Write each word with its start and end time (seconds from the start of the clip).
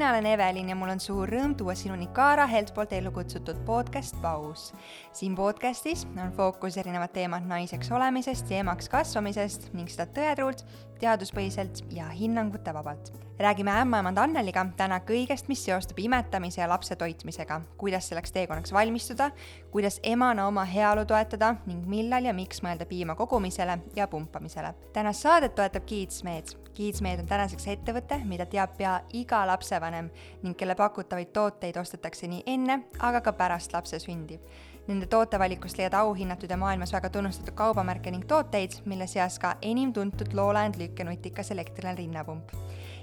mina 0.00 0.10
olen 0.10 0.26
Evelin 0.26 0.68
ja 0.68 0.74
mul 0.76 0.88
on 0.94 1.00
suur 1.00 1.28
rõõm 1.28 1.52
tuua 1.60 1.74
sinuni 1.76 2.06
Kaara 2.16 2.46
Helt 2.48 2.70
poolt 2.72 2.92
ellu 2.96 3.10
kutsutud 3.12 3.58
podcast 3.66 4.16
Paus. 4.22 4.70
siin 5.12 5.34
podcastis 5.36 6.06
on 6.22 6.32
fookus 6.32 6.78
erinevad 6.80 7.12
teemad 7.12 7.44
naiseks 7.44 7.92
olemisest 7.92 8.48
ja 8.50 8.62
emaks 8.64 8.88
kasvamisest 8.88 9.66
ning 9.76 9.92
seda 9.92 10.06
tõetruult, 10.16 10.64
teaduspõhiselt 11.02 11.82
ja 11.92 12.08
hinnangutevabalt. 12.08 13.12
räägime 13.38 13.76
ämmaemand 13.82 14.18
Anneliga 14.18 14.66
täna 14.76 15.02
kõigest, 15.04 15.48
mis 15.48 15.64
seostub 15.64 15.98
imetamise 15.98 16.60
ja 16.60 16.68
lapse 16.68 16.96
toitmisega, 16.96 17.60
kuidas 17.76 18.08
selleks 18.08 18.32
teekonnaks 18.32 18.72
valmistuda, 18.72 19.30
kuidas 19.70 20.00
emana 20.02 20.46
oma 20.46 20.64
heaolu 20.64 21.04
toetada 21.04 21.56
ning 21.66 21.84
millal 21.86 22.24
ja 22.24 22.32
miks 22.32 22.62
mõelda 22.62 22.88
piima 22.88 23.14
kogumisele 23.14 23.78
ja 23.96 24.08
pumpamisele. 24.08 24.74
tänast 24.92 25.20
saadet 25.20 25.54
toetab 25.54 25.84
Kiidsmeed 25.84 26.69
Kiidsmeed 26.80 27.20
on 27.20 27.26
tänaseks 27.28 27.66
ettevõte, 27.68 28.16
mida 28.24 28.46
teab 28.48 28.70
pea 28.78 28.94
iga 29.12 29.42
lapsevanem 29.50 30.06
ning 30.40 30.56
kelle 30.56 30.72
pakutavaid 30.78 31.28
tooteid 31.36 31.76
ostetakse 31.76 32.24
nii 32.32 32.40
enne, 32.48 32.78
aga 33.04 33.20
ka 33.26 33.34
pärast 33.36 33.74
lapse 33.76 34.00
sündi. 34.00 34.38
Nende 34.86 35.04
tootevalikust 35.12 35.76
leiad 35.76 35.98
auhinnatud 35.98 36.48
ja 36.48 36.56
maailmas 36.56 36.94
väga 36.96 37.10
tunnustatud 37.12 37.52
kaubamärke 37.58 38.08
ning 38.14 38.24
tooteid, 38.24 38.78
mille 38.88 39.04
seas 39.12 39.36
ka 39.38 39.58
enim 39.60 39.92
tuntud 39.92 40.32
Lowland 40.32 40.80
lükkenutikas 40.80 41.52
elektriline 41.52 41.98
rinnapump 42.00 42.56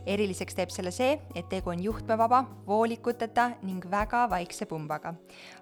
eriliseks 0.08 0.56
teeb 0.56 0.72
selle 0.72 0.92
see, 0.96 1.18
et 1.36 1.48
tegu 1.52 1.72
on 1.72 1.82
juhtmevaba, 1.84 2.44
voolikuteta 2.68 3.50
ning 3.68 3.84
väga 3.92 4.26
vaikse 4.32 4.66
pumbaga. 4.66 5.14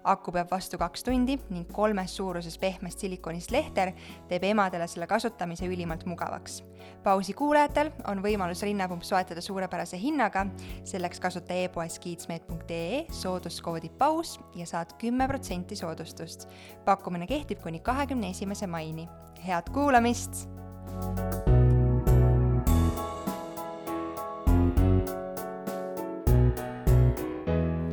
aku 0.04 0.32
peab 0.32 0.50
vastu 0.50 0.78
kaks 0.78 1.02
tundi 1.02 1.38
ning 1.50 1.66
kolmes 1.72 2.16
suuruses 2.16 2.58
pehmest 2.58 3.02
silikonist 3.02 3.50
lehter 3.50 3.92
teeb 4.28 4.44
emadele 4.44 4.86
selle 4.86 5.06
kasutamise 5.06 5.66
ülimalt 5.66 6.06
mugavaks. 6.06 6.62
pausi 7.02 7.34
kuulajatel 7.34 7.90
on 8.06 8.22
võimalus 8.22 8.62
rinnapump 8.62 9.02
soetada 9.02 9.40
suurepärase 9.40 9.98
hinnaga, 9.98 10.46
selleks 10.84 11.20
kasuta 11.20 11.54
e-poes 11.54 11.98
kiitsmeet.ee 11.98 13.06
sooduskoodi 13.10 13.90
paus 13.98 14.38
ja 14.54 14.66
saad 14.66 14.94
kümme 14.98 15.28
protsenti 15.28 15.76
soodustust. 15.76 16.48
pakkumine 16.84 17.26
kehtib 17.26 17.62
kuni 17.62 17.80
kahekümne 17.80 18.30
esimese 18.30 18.66
maini. 18.66 19.08
head 19.46 19.70
kuulamist! 19.72 20.48
thank 20.96 21.48
you 21.48 21.65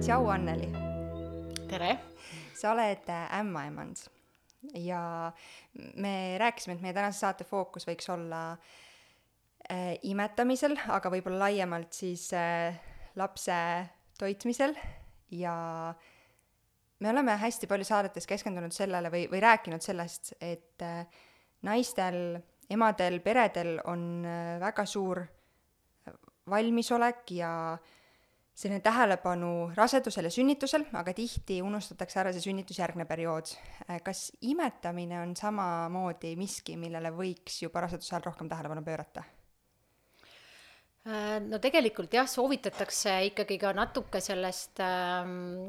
tšau, 0.04 0.26
Anneli! 0.28 0.68
tere! 1.70 1.94
sa 2.60 2.74
oled 2.74 3.06
äh, 3.08 3.36
ämmaemand 3.40 4.02
ja 4.76 5.32
me 5.96 6.36
rääkisime, 6.42 6.76
et 6.76 6.84
meie 6.84 6.96
tänase 6.96 7.24
saate 7.24 7.46
fookus 7.48 7.88
võiks 7.88 8.10
olla 8.12 8.42
äh, 9.72 9.94
imetamisel, 10.04 10.76
aga 10.92 11.12
võib-olla 11.14 11.46
laiemalt 11.46 11.96
siis 11.96 12.26
äh, 12.36 12.76
lapse 13.16 13.56
toitmisel 14.20 14.76
ja 15.40 15.56
me 17.00 17.14
oleme 17.14 17.40
hästi 17.40 17.72
palju 17.72 17.88
saadetes 17.88 18.28
keskendunud 18.28 18.76
sellele 18.76 19.08
või, 19.14 19.24
või 19.32 19.40
rääkinud 19.48 19.88
sellest, 19.88 20.36
et 20.44 20.84
äh, 20.84 21.08
naistel, 21.64 22.42
emadel, 22.68 23.22
peredel 23.24 23.78
on 23.88 24.08
äh, 24.28 24.60
väga 24.68 24.84
suur 24.84 25.24
valmisolek 26.52 27.38
ja 27.40 27.56
äh, 27.72 27.92
selline 28.54 28.84
tähelepanu 28.86 29.72
rasedusel 29.76 30.30
ja 30.30 30.32
sünnitusel, 30.32 30.86
aga 30.94 31.14
tihti 31.18 31.62
unustatakse 31.66 32.20
ära 32.22 32.34
see 32.34 32.44
sünnitusjärgne 32.46 33.08
periood. 33.10 33.54
Äh, 33.90 34.02
kas 34.06 34.28
imetamine 34.42 35.22
on 35.22 35.36
samamoodi 35.36 36.36
miski, 36.40 36.78
millele 36.78 37.14
võiks 37.16 37.64
juba 37.66 37.88
raseduse 37.88 38.14
ajal 38.16 38.30
rohkem 38.30 38.52
tähelepanu 38.52 38.86
pöörata? 38.86 39.26
Äh, 41.04 41.42
no 41.44 41.58
tegelikult 41.60 42.14
jah, 42.16 42.28
soovitatakse 42.32 43.18
ikkagi 43.28 43.58
ka 43.60 43.74
natuke 43.76 44.22
sellest 44.24 44.80
äh, 44.80 45.26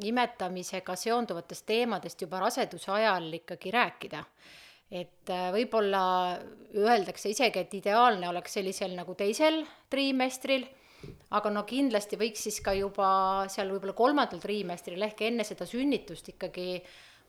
imetamisega 0.06 0.94
seonduvatest 0.94 1.66
teemadest 1.66 2.22
juba 2.22 2.38
raseduse 2.44 2.92
ajal 2.94 3.26
ikkagi 3.40 3.72
rääkida. 3.74 4.22
et 4.94 5.30
äh, 5.32 5.48
võib-olla 5.50 6.04
öeldakse 6.76 7.32
isegi, 7.32 7.64
et 7.64 7.74
ideaalne 7.74 8.28
oleks 8.28 8.52
sellisel 8.54 8.94
nagu 8.94 9.16
teisel 9.18 9.64
triimestril 9.90 10.68
aga 11.30 11.50
no 11.50 11.64
kindlasti 11.68 12.18
võiks 12.20 12.46
siis 12.46 12.60
ka 12.64 12.74
juba 12.76 13.08
seal 13.52 13.72
võib-olla 13.74 13.96
kolmandal 13.96 14.42
triimestril 14.42 15.02
ehk 15.06 15.26
enne 15.28 15.46
seda 15.46 15.66
sünnitust 15.68 16.32
ikkagi 16.34 16.68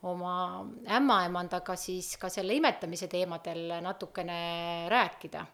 oma 0.06 0.64
ämmaemandaga 0.98 1.76
siis 1.80 2.14
ka 2.20 2.28
selle 2.32 2.56
imetamise 2.56 3.08
teemadel 3.08 3.78
natukene 3.82 4.88
rääkida. 4.92 5.46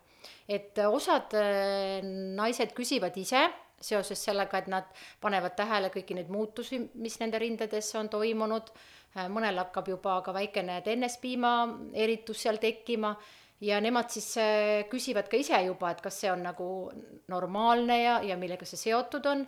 et 0.49 0.79
osad 0.87 1.35
äh, 1.35 2.01
naised 2.37 2.73
küsivad 2.77 3.17
ise 3.17 3.49
seoses 3.83 4.21
sellega, 4.25 4.59
et 4.59 4.69
nad 4.71 4.91
panevad 5.21 5.57
tähele 5.59 5.91
kõiki 5.91 6.15
neid 6.15 6.29
muutusi, 6.31 6.79
mis 6.95 7.19
nende 7.19 7.41
rindades 7.43 7.89
on 7.99 8.09
toimunud, 8.09 8.71
äh, 9.17 9.29
mõnel 9.29 9.59
hakkab 9.59 9.89
juba 9.89 10.21
ka 10.23 10.35
väikene 10.35 10.81
tennespiima 10.87 11.53
eritus 11.93 12.43
seal 12.43 12.61
tekkima 12.63 13.17
ja 13.63 13.81
nemad 13.83 14.11
siis 14.11 14.33
äh, 14.41 14.85
küsivad 14.91 15.29
ka 15.31 15.39
ise 15.39 15.59
juba, 15.67 15.93
et 15.93 16.01
kas 16.03 16.23
see 16.25 16.31
on 16.33 16.43
nagu 16.45 16.69
normaalne 17.31 17.99
ja, 18.03 18.17
ja 18.27 18.39
millega 18.39 18.67
see 18.69 18.81
seotud 18.81 19.29
on. 19.31 19.45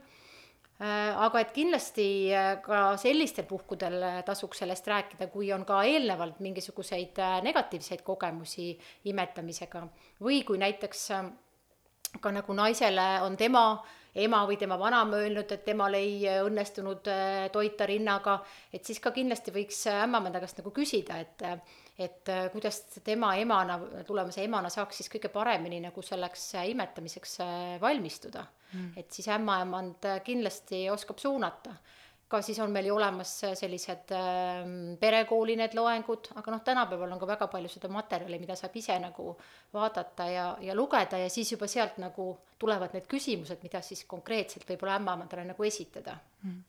Äh, 0.74 1.10
aga 1.26 1.42
et 1.42 1.54
kindlasti 1.54 2.06
äh, 2.34 2.50
ka 2.62 2.96
sellistel 3.00 3.46
puhkudel 3.50 3.98
tasuks 4.26 4.62
sellest 4.62 4.86
rääkida, 4.90 5.30
kui 5.32 5.50
on 5.54 5.66
ka 5.66 5.82
eelnevalt 5.86 6.40
mingisuguseid 6.44 7.18
negatiivseid 7.46 8.04
kogemusi 8.06 8.72
imetamisega 9.10 9.84
või 10.22 10.42
kui 10.46 10.62
näiteks 10.62 11.10
ka 12.22 12.30
nagu 12.30 12.54
naisele 12.54 13.06
on 13.26 13.36
tema 13.38 13.66
ema 14.14 14.44
või 14.46 14.54
tema 14.54 14.76
vanaema 14.78 15.18
öelnud, 15.18 15.50
et 15.50 15.64
temal 15.66 15.96
ei 15.98 16.20
õnnestunud 16.44 17.08
toita 17.50 17.86
rinnaga, 17.90 18.36
et 18.70 18.86
siis 18.86 19.00
ka 19.02 19.10
kindlasti 19.10 19.50
võiks 19.50 19.80
ämmaemanda 19.90 20.38
käest 20.44 20.60
nagu 20.60 20.70
küsida, 20.70 21.18
et 21.18 21.42
et 21.98 22.28
äh, 22.28 22.50
kuidas 22.50 22.80
tema 23.04 23.34
emana, 23.38 23.78
tulevase 24.06 24.44
emana 24.44 24.70
saaks 24.72 24.98
siis 24.98 25.10
kõige 25.12 25.30
paremini 25.30 25.78
nagu 25.84 26.02
selleks 26.02 26.48
äh, 26.58 26.70
imetamiseks 26.74 27.40
äh, 27.44 27.74
valmistuda. 27.82 28.46
Mm.. 28.74 28.88
et 28.98 29.12
siis 29.14 29.28
ämmaemand 29.30 30.02
kindlasti 30.26 30.88
oskab 30.90 31.20
suunata. 31.22 31.76
ka 32.28 32.40
siis 32.42 32.58
on 32.58 32.72
meil 32.72 32.88
ju 32.88 32.96
olemas 32.96 33.30
sellised 33.54 34.10
äh, 34.10 34.64
perekooli 34.98 35.54
need 35.60 35.76
loengud, 35.78 36.32
aga 36.34 36.50
noh, 36.50 36.62
tänapäeval 36.66 37.12
on 37.14 37.20
ka 37.20 37.28
väga 37.30 37.46
palju 37.52 37.70
seda 37.70 37.88
materjali, 37.88 38.40
mida 38.42 38.56
saab 38.58 38.74
ise 38.76 38.98
nagu 38.98 39.36
vaadata 39.72 40.26
ja, 40.26 40.46
ja 40.60 40.74
lugeda 40.74 41.20
ja 41.22 41.30
siis 41.30 41.52
juba 41.52 41.70
sealt 41.70 42.00
nagu 42.02 42.32
tulevad 42.58 42.96
need 42.96 43.06
küsimused, 43.06 43.62
mida 43.62 43.82
siis 43.82 44.02
konkreetselt 44.10 44.66
võib-olla 44.66 44.98
ämmaemandale 44.98 45.46
nagu 45.52 45.70
esitada. 45.70 46.18
Mm 46.42 46.62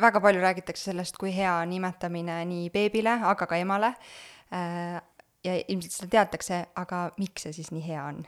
väga 0.00 0.20
palju 0.20 0.42
räägitakse 0.42 0.90
sellest, 0.90 1.16
kui 1.20 1.32
hea 1.34 1.54
on 1.62 1.72
imetamine 1.72 2.40
nii 2.48 2.70
beebile, 2.74 3.18
aga 3.30 3.46
ka 3.46 3.58
emale. 3.60 3.94
Äh, 4.54 4.98
ja 5.44 5.54
ilmselt 5.68 5.94
seda 5.94 6.10
teatakse, 6.16 6.64
aga 6.80 7.08
miks 7.18 7.46
see 7.46 7.56
siis 7.60 7.72
nii 7.74 7.84
hea 7.86 8.04
on? 8.10 8.22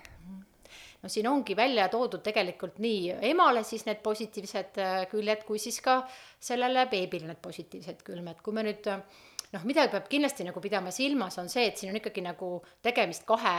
no 1.00 1.08
siin 1.08 1.26
ongi 1.30 1.54
välja 1.56 1.86
toodud 1.88 2.20
tegelikult 2.20 2.76
nii 2.84 3.14
emale 3.30 3.62
siis 3.64 3.86
need 3.86 4.02
positiivsed 4.04 4.78
äh, 4.84 4.96
küljed, 5.10 5.46
kui 5.48 5.58
siis 5.58 5.80
ka 5.80 6.02
sellele 6.40 6.84
beebile 6.92 7.30
need 7.30 7.40
positiivsed 7.42 8.04
külmed, 8.04 8.42
kui 8.44 8.54
me 8.54 8.66
nüüd 8.68 8.90
noh, 8.90 9.64
midagi 9.66 9.94
peab 9.94 10.08
kindlasti 10.12 10.46
nagu 10.46 10.60
pidama 10.62 10.92
silmas, 10.94 11.38
on 11.42 11.48
see, 11.52 11.66
et 11.70 11.80
siin 11.80 11.92
on 11.94 11.98
ikkagi 12.00 12.24
nagu 12.24 12.58
tegemist 12.84 13.24
kahe 13.28 13.56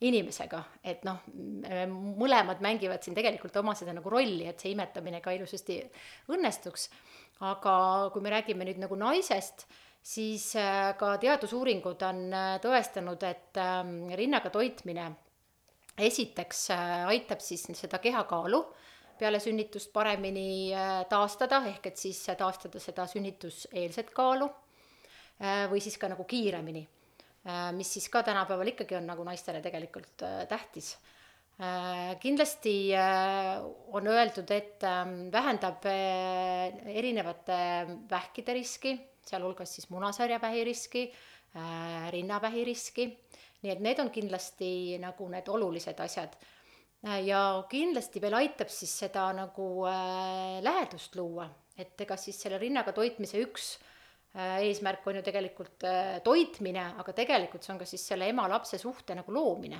inimesega, 0.00 0.58
et 0.82 1.04
noh, 1.06 1.22
mõlemad 2.18 2.60
mängivad 2.64 3.04
siin 3.04 3.14
tegelikult 3.16 3.56
oma 3.60 3.76
seda 3.78 3.94
nagu 3.94 4.10
rolli, 4.10 4.48
et 4.50 4.60
see 4.60 4.74
imetamine 4.74 5.20
ka 5.24 5.32
ilusasti 5.36 5.78
õnnestuks. 6.34 6.88
Aga 7.46 7.74
kui 8.14 8.22
me 8.22 8.30
räägime 8.34 8.66
nüüd 8.66 8.80
nagu 8.82 8.98
naisest, 8.98 9.66
siis 10.04 10.52
äh, 10.56 10.92
ka 11.00 11.16
teadusuuringud 11.20 12.02
on 12.06 12.24
äh, 12.32 12.48
tõestanud, 12.62 13.22
et 13.26 13.60
ähm, 13.60 14.10
rinnaga 14.14 14.52
toitmine 14.52 15.08
esiteks 15.98 16.66
äh, 16.74 16.96
aitab 17.08 17.40
siis 17.44 17.64
seda 17.72 18.00
kehakaalu 18.02 18.60
peale 19.18 19.38
sünnitust 19.38 19.92
paremini 19.94 20.74
taastada, 21.08 21.60
ehk 21.70 21.84
et 21.86 22.00
siis 22.00 22.18
taastada 22.34 22.80
seda 22.82 23.04
sünnituseelset 23.06 24.08
kaalu 24.10 24.48
või 25.70 25.78
siis 25.82 25.94
ka 26.02 26.08
nagu 26.10 26.26
kiiremini, 26.26 26.82
mis 27.76 27.90
siis 27.92 28.08
ka 28.08 28.22
tänapäeval 28.24 28.70
ikkagi 28.72 28.96
on 28.96 29.06
nagu 29.06 29.24
naistele 29.26 29.60
tegelikult 29.60 30.22
tähtis. 30.48 30.94
Äh, 31.54 32.16
kindlasti 32.18 32.90
äh, 32.98 33.62
on 33.94 34.06
öeldud, 34.10 34.50
et 34.50 34.82
ähm, 34.82 35.30
vähendab 35.30 35.84
äh, 35.86 36.96
erinevate 36.98 37.86
vähkide 38.10 38.56
riski, 38.56 38.96
sealhulgas 39.22 39.76
siis 39.76 39.86
munasarjavähi 39.90 40.64
riski, 40.66 41.04
rinnavähi 42.10 42.64
riski, 42.66 43.04
nii 43.62 43.70
et 43.70 43.82
need 43.86 44.00
on 44.02 44.10
kindlasti 44.10 44.98
nagu 44.98 45.28
need 45.30 45.46
olulised 45.48 46.00
asjad. 46.02 46.34
ja 47.22 47.62
kindlasti 47.70 48.20
veel 48.20 48.34
aitab 48.34 48.72
siis 48.74 48.90
seda 49.04 49.28
nagu 49.36 49.86
lähedust 50.66 51.14
luua, 51.14 51.46
et 51.78 52.00
ega 52.00 52.16
siis 52.18 52.40
selle 52.42 52.58
rinnaga 52.58 52.92
toitmise 52.92 53.38
üks 53.44 53.76
eesmärk 54.34 55.06
on 55.06 55.20
ju 55.20 55.22
tegelikult 55.22 55.84
toitmine, 56.24 56.88
aga 56.98 57.12
tegelikult 57.14 57.62
see 57.62 57.74
on 57.74 57.78
ka 57.78 57.86
siis 57.86 58.06
selle 58.10 58.26
ema-lapse 58.32 58.80
suhte 58.82 59.14
nagu 59.14 59.32
loomine 59.32 59.78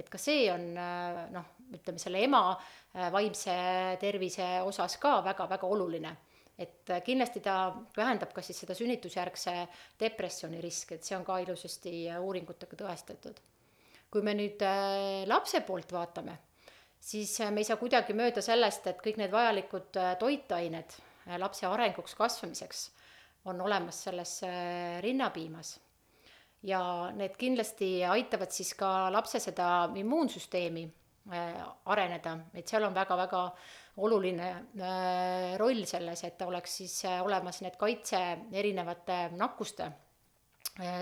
et 0.00 0.08
ka 0.10 0.18
see 0.20 0.48
on 0.52 0.66
äh, 0.78 1.20
noh, 1.34 1.54
ütleme 1.74 2.00
selle 2.00 2.24
ema 2.24 2.42
äh, 2.52 3.08
vaimse 3.12 3.54
tervise 4.00 4.46
osas 4.66 4.96
ka 5.02 5.18
väga-väga 5.26 5.68
oluline 5.68 6.12
et 6.60 6.92
äh, 6.92 7.02
kindlasti 7.04 7.42
ta 7.44 7.72
vähendab 7.96 8.34
ka 8.36 8.44
siis 8.44 8.62
seda 8.62 8.76
sünnitusjärgse 8.76 9.54
depressiooni 10.00 10.60
riski, 10.64 10.96
et 10.96 11.06
see 11.06 11.16
on 11.18 11.26
ka 11.26 11.40
ilusasti 11.44 11.94
uuringutega 12.20 12.78
tõestatud. 12.82 13.40
kui 14.10 14.22
me 14.26 14.34
nüüd 14.34 14.62
lapse 15.30 15.60
poolt 15.62 15.92
vaatame, 15.94 16.32
siis 16.98 17.36
me 17.54 17.62
ei 17.62 17.68
saa 17.68 17.78
kuidagi 17.78 18.16
mööda 18.18 18.42
sellest, 18.42 18.88
et 18.90 18.98
kõik 19.04 19.20
need 19.20 19.30
vajalikud 19.30 19.94
toitained 20.18 20.96
lapse 21.38 21.66
arenguks, 21.68 22.16
kasvamiseks 22.18 22.88
on 23.44 23.60
olemas 23.60 24.02
selles 24.04 24.40
rinnapiimas. 25.00 25.78
Ja 26.62 26.80
need 27.16 27.38
kindlasti 27.40 28.02
aitavad 28.04 28.52
siis 28.52 28.74
ka 28.76 29.08
lapse 29.12 29.40
seda 29.40 29.88
immuunsüsteemi 29.96 30.82
äh, 31.32 31.62
areneda, 31.88 32.34
et 32.52 32.68
seal 32.68 32.84
on 32.84 32.94
väga-väga 32.94 33.40
oluline 34.04 34.50
äh, 34.50 35.54
roll 35.60 35.86
selles, 35.88 36.24
et 36.28 36.42
oleks 36.44 36.76
siis 36.82 36.98
äh, 37.08 37.22
olemas 37.24 37.62
need 37.64 37.80
kaitse 37.80 38.20
erinevate 38.52 39.28
nakkuste 39.36 39.90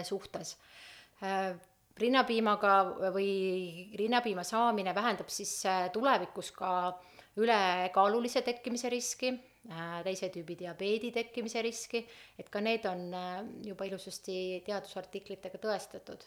suhtes. 0.02 0.56
rinnapiimaga 1.99 2.73
või 3.14 3.91
rinnapiima 3.99 4.43
saamine 4.43 4.94
vähendab 4.94 5.29
siis 5.31 5.52
tulevikus 5.93 6.50
ka 6.56 6.70
ülekaalulise 7.38 8.43
tekkimise 8.43 8.91
riski. 8.91 9.29
Äh, 9.29 9.47
teise 10.05 10.31
tüübi 10.32 10.56
diabeedi 10.58 11.10
tekkimise 11.12 11.62
riski, 11.64 12.02
et 12.38 12.49
ka 12.50 12.60
need 12.64 12.87
on 12.88 13.08
äh, 13.14 13.40
juba 13.66 13.88
ilusasti 13.88 14.62
teadusartiklitega 14.66 15.60
tõestatud. 15.62 16.25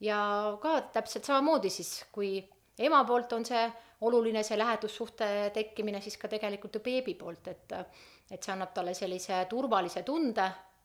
ja 0.00 0.18
ka 0.60 0.80
täpselt 0.92 1.24
samamoodi 1.24 1.70
siis, 1.70 2.04
kui 2.12 2.40
ema 2.78 3.04
poolt 3.04 3.32
on 3.32 3.44
see 3.46 3.62
oluline, 4.02 4.42
see 4.42 4.58
lähedussuhte 4.58 5.50
tekkimine, 5.54 6.00
siis 6.00 6.18
ka 6.18 6.28
tegelikult 6.28 6.74
ju 6.74 6.80
beebi 6.80 7.14
poolt, 7.14 7.48
et 7.48 7.72
et 8.32 8.42
see 8.42 8.52
annab 8.52 8.70
talle 8.72 8.94
sellise 8.94 9.44
turvalise 9.48 10.02
tunde, 10.02 10.44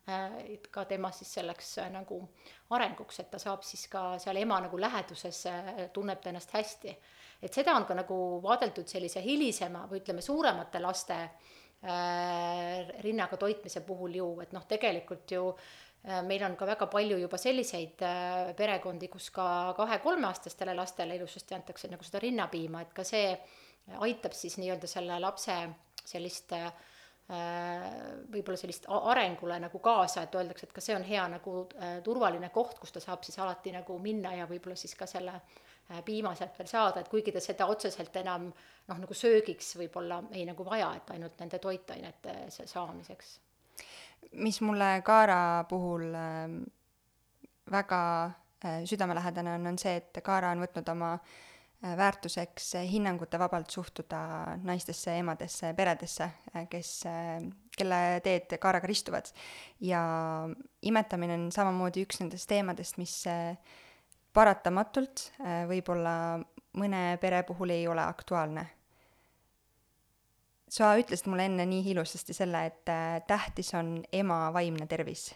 äh, 0.09 0.39
et 0.53 0.67
ka 0.71 0.85
tema 0.85 1.11
siis 1.11 1.33
selleks 1.39 1.77
nagu 1.91 2.21
arenguks, 2.69 3.19
et 3.19 3.31
ta 3.31 3.39
saab 3.39 3.63
siis 3.63 3.87
ka 3.87 4.17
seal 4.19 4.37
ema 4.37 4.59
nagu 4.61 4.79
läheduses, 4.79 5.45
tunneb 5.93 6.21
ta 6.21 6.29
ennast 6.29 6.53
hästi. 6.53 6.97
Et 7.41 7.53
seda 7.53 7.75
on 7.77 7.85
ka 7.85 7.93
nagu 7.97 8.41
vaadeldud 8.43 8.87
sellise 8.89 9.21
hilisema 9.21 9.85
või 9.89 10.01
ütleme, 10.01 10.21
suuremate 10.25 10.79
laste 10.81 11.17
äh, 11.21 11.55
Äh, 11.85 12.87
rinnaga 13.03 13.37
toitmise 13.37 13.83
puhul 13.85 14.15
ju, 14.17 14.25
et 14.41 14.53
noh, 14.55 14.63
tegelikult 14.65 15.29
ju 15.29 15.43
äh, 15.53 16.23
meil 16.25 16.41
on 16.47 16.55
ka 16.57 16.65
väga 16.65 16.87
palju 16.89 17.19
juba 17.21 17.37
selliseid 17.37 18.01
äh, 18.01 18.49
perekondi, 18.57 19.05
kus 19.13 19.27
ka 19.35 19.75
kahe-kolmeaastastele 19.77 20.73
lastele 20.73 21.19
ilusasti 21.19 21.53
antakse 21.53 21.91
nagu 21.91 22.07
seda 22.07 22.23
rinnapiima, 22.23 22.81
et 22.81 22.95
ka 22.97 23.05
see 23.05 23.29
aitab 24.07 24.33
siis 24.33 24.57
nii-öelda 24.57 24.89
selle 24.89 25.19
lapse 25.21 25.59
sellist 26.01 26.55
võib-olla 27.27 28.57
sellist 28.57 28.85
arengule 28.87 29.57
nagu 29.59 29.79
kaasa, 29.83 30.23
et 30.23 30.35
öeldakse, 30.39 30.65
et 30.67 30.73
ka 30.73 30.81
see 30.81 30.95
on 30.95 31.03
hea 31.03 31.25
nagu 31.29 31.55
turvaline 32.03 32.49
koht, 32.55 32.79
kus 32.79 32.95
ta 32.95 33.03
saab 33.03 33.25
siis 33.27 33.35
alati 33.43 33.73
nagu 33.75 33.99
minna 33.99 34.31
ja 34.33 34.45
võib-olla 34.47 34.79
siis 34.79 34.95
ka 34.95 35.05
selle 35.07 35.35
piima 36.05 36.35
sealt 36.35 36.57
veel 36.59 36.67
saada, 36.67 36.99
et 36.99 37.07
kuigi 37.07 37.31
ta 37.31 37.39
seda 37.39 37.67
otseselt 37.71 38.15
enam 38.19 38.49
äh, 38.49 38.77
noh, 38.87 39.01
nagu 39.03 39.17
söögiks 39.17 39.75
võib-olla 39.79 40.21
ei 40.35 40.45
nagu 40.47 40.65
vaja, 40.67 40.91
et 40.97 41.11
ainult 41.15 41.39
nende 41.43 41.59
toitainete 41.63 42.37
saamiseks. 42.57 43.37
mis 44.43 44.61
mulle 44.61 45.01
Kaara 45.05 45.65
puhul 45.69 46.07
äh, 46.15 46.55
väga 47.71 48.01
äh, 48.25 48.81
südamelähedane 48.85 49.57
on, 49.59 49.67
on 49.73 49.77
see, 49.77 49.97
et 50.01 50.23
Kaara 50.23 50.51
on 50.55 50.63
võtnud 50.63 50.91
oma 50.91 51.13
äh, 51.15 51.95
väärtuseks 51.97 52.73
hinnangute 52.89 53.39
vabalt 53.39 53.71
suhtuda 53.71 54.21
naistesse, 54.63 55.17
emadesse, 55.19 55.73
peredesse, 55.77 56.29
äh, 56.55 56.67
kes, 56.71 56.93
äh, 57.05 57.41
kelle 57.77 58.21
teed 58.23 58.57
Kaaraga 58.59 58.87
ristuvad. 58.87 59.33
ja 59.79 60.01
imetamine 60.81 61.33
on 61.33 61.51
samamoodi 61.51 62.07
üks 62.07 62.23
nendest 62.23 62.49
teemadest, 62.49 62.97
mis 62.97 63.19
paratamatult 64.37 65.31
võib-olla 65.69 66.13
mõne 66.77 67.01
pere 67.21 67.41
puhul 67.47 67.73
ei 67.73 67.87
ole 67.89 68.03
aktuaalne 68.05 68.67
sa 70.69 70.91
ütlesid 70.99 71.29
mulle 71.31 71.47
enne 71.47 71.65
nii 71.67 71.85
ilusasti 71.93 72.35
selle, 72.35 72.65
et 72.69 72.91
äh, 72.91 73.19
tähtis 73.27 73.73
on 73.77 74.01
ema 74.13 74.47
vaimne 74.53 74.87
tervis. 74.87 75.33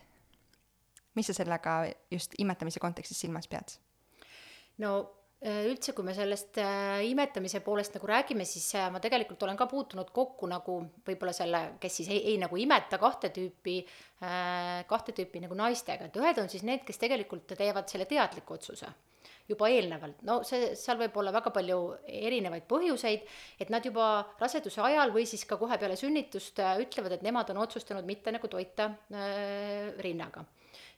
mis 1.16 1.28
sa 1.28 1.34
sellega 1.36 1.72
just 2.12 2.36
imetamise 2.40 2.80
kontekstis 2.80 3.20
silmas 3.20 3.48
pead? 3.48 3.78
no 4.78 4.92
äh, 5.00 5.21
üldse, 5.42 5.96
kui 5.98 6.06
me 6.06 6.14
sellest 6.14 6.60
äh, 6.62 7.02
imetamise 7.10 7.64
poolest 7.66 7.96
nagu 7.98 8.10
räägime, 8.10 8.46
siis 8.46 8.68
ma 8.94 9.02
tegelikult 9.02 9.42
olen 9.48 9.58
ka 9.58 9.66
puutunud 9.72 10.12
kokku 10.14 10.50
nagu 10.52 10.78
võib-olla 11.08 11.34
selle, 11.34 11.64
kes 11.82 12.02
siis 12.02 12.12
ei, 12.14 12.20
ei 12.34 12.42
nagu 12.42 12.60
imeta 12.62 13.00
kahte 13.02 13.32
tüüpi, 13.34 13.80
kahte 14.88 15.16
tüüpi 15.18 15.42
nagu 15.42 15.58
naistega, 15.58 16.06
et 16.06 16.20
ühed 16.22 16.44
on 16.44 16.52
siis 16.52 16.62
need, 16.68 16.84
kes 16.86 17.02
tegelikult 17.02 17.56
teevad 17.58 17.90
selle 17.90 18.06
teadliku 18.06 18.60
otsuse 18.60 18.92
juba 19.52 19.70
eelnevalt, 19.72 20.22
no 20.28 20.40
see, 20.48 20.72
seal 20.80 21.00
võib 21.02 21.18
olla 21.22 21.34
väga 21.36 21.52
palju 21.54 21.78
erinevaid 22.06 22.66
põhjuseid, 22.70 23.28
et 23.62 23.72
nad 23.74 23.86
juba 23.86 24.08
raseduse 24.40 24.84
ajal 24.86 25.14
või 25.16 25.28
siis 25.30 25.44
ka 25.50 25.58
kohe 25.62 25.78
peale 25.82 25.98
sünnitust 26.00 26.62
äh, 26.64 26.80
ütlevad, 26.86 27.18
et 27.18 27.26
nemad 27.26 27.52
on 27.54 27.62
otsustanud 27.66 28.08
mitte 28.08 28.34
nagu 28.34 28.52
toita 28.52 28.92
äh, 29.12 29.92
rinnaga 30.06 30.46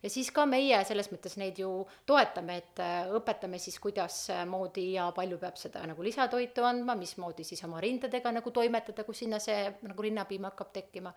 ja 0.04 0.12
siis 0.12 0.30
ka 0.36 0.46
meie 0.50 0.82
selles 0.86 1.10
mõttes 1.14 1.38
neid 1.40 1.60
ju 1.60 1.72
toetame, 2.10 2.58
et 2.60 2.84
äh, 2.84 3.10
õpetame 3.16 3.60
siis, 3.62 3.80
kuidasmoodi 3.84 4.90
ja 4.98 5.08
palju 5.16 5.40
peab 5.42 5.58
seda 5.60 5.86
nagu 5.88 6.04
lisatoitu 6.04 6.68
andma, 6.68 6.98
mismoodi 7.00 7.48
siis 7.48 7.64
oma 7.64 7.82
rindadega 7.84 8.36
nagu 8.36 8.52
toimetada, 8.52 9.08
kui 9.08 9.16
sinna 9.18 9.40
see 9.44 9.66
nagu 9.88 10.08
rinnapiim 10.10 10.52
hakkab 10.52 10.74
tekkima 10.76 11.14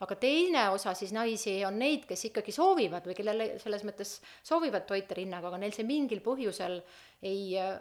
aga 0.00 0.16
teine 0.16 0.62
osa 0.72 0.94
siis 0.96 1.12
naisi 1.12 1.58
on 1.68 1.78
neid, 1.80 2.06
kes 2.08 2.28
ikkagi 2.30 2.52
soovivad 2.56 3.06
või 3.08 3.16
kellel 3.18 3.42
selles 3.60 3.84
mõttes 3.84 4.16
soovivad 4.46 4.86
toita 4.88 5.16
rinnaga, 5.18 5.50
aga 5.50 5.60
neil 5.60 5.74
see 5.76 5.84
mingil 5.88 6.22
põhjusel 6.24 6.78
ei 7.26 7.58
äh, 7.60 7.74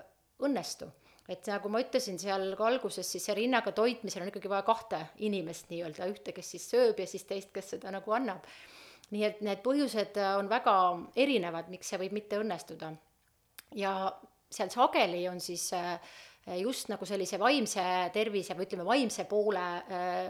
õnnestu. 0.43 0.89
et 1.29 1.45
nagu 1.45 1.69
ma 1.69 1.77
ütlesin 1.83 2.17
seal 2.17 2.55
ka 2.57 2.65
alguses, 2.65 3.05
siis 3.05 3.27
see 3.27 3.35
rinnaga 3.37 3.71
toitmisel 3.77 4.23
on 4.23 4.31
ikkagi 4.31 4.49
vaja 4.49 4.65
kahte 4.65 4.99
inimest 5.27 5.69
nii-öelda, 5.69 6.07
ühte, 6.09 6.33
kes 6.33 6.55
siis 6.55 6.65
sööb 6.71 6.99
ja 6.99 7.05
siis 7.07 7.27
teist, 7.29 7.51
kes 7.53 7.75
seda 7.75 7.91
nagu 7.93 8.15
annab. 8.17 8.47
Nii 9.13 9.23
et 9.25 9.39
need 9.45 9.61
põhjused 9.65 10.17
on 10.37 10.49
väga 10.49 10.73
erinevad, 11.17 11.69
miks 11.73 11.89
see 11.89 12.01
võib 12.01 12.17
mitte 12.17 12.39
õnnestuda. 12.41 12.91
ja 13.75 13.93
seal 14.49 14.69
sageli 14.73 15.27
on 15.29 15.39
siis 15.41 15.71
äh, 15.73 15.97
just 16.57 16.89
nagu 16.89 17.05
sellise 17.05 17.39
vaimse 17.39 17.83
tervise 18.13 18.55
või 18.57 18.67
ütleme, 18.67 18.85
vaimse 18.85 19.25
poole 19.29 19.65
äh, 19.79 20.29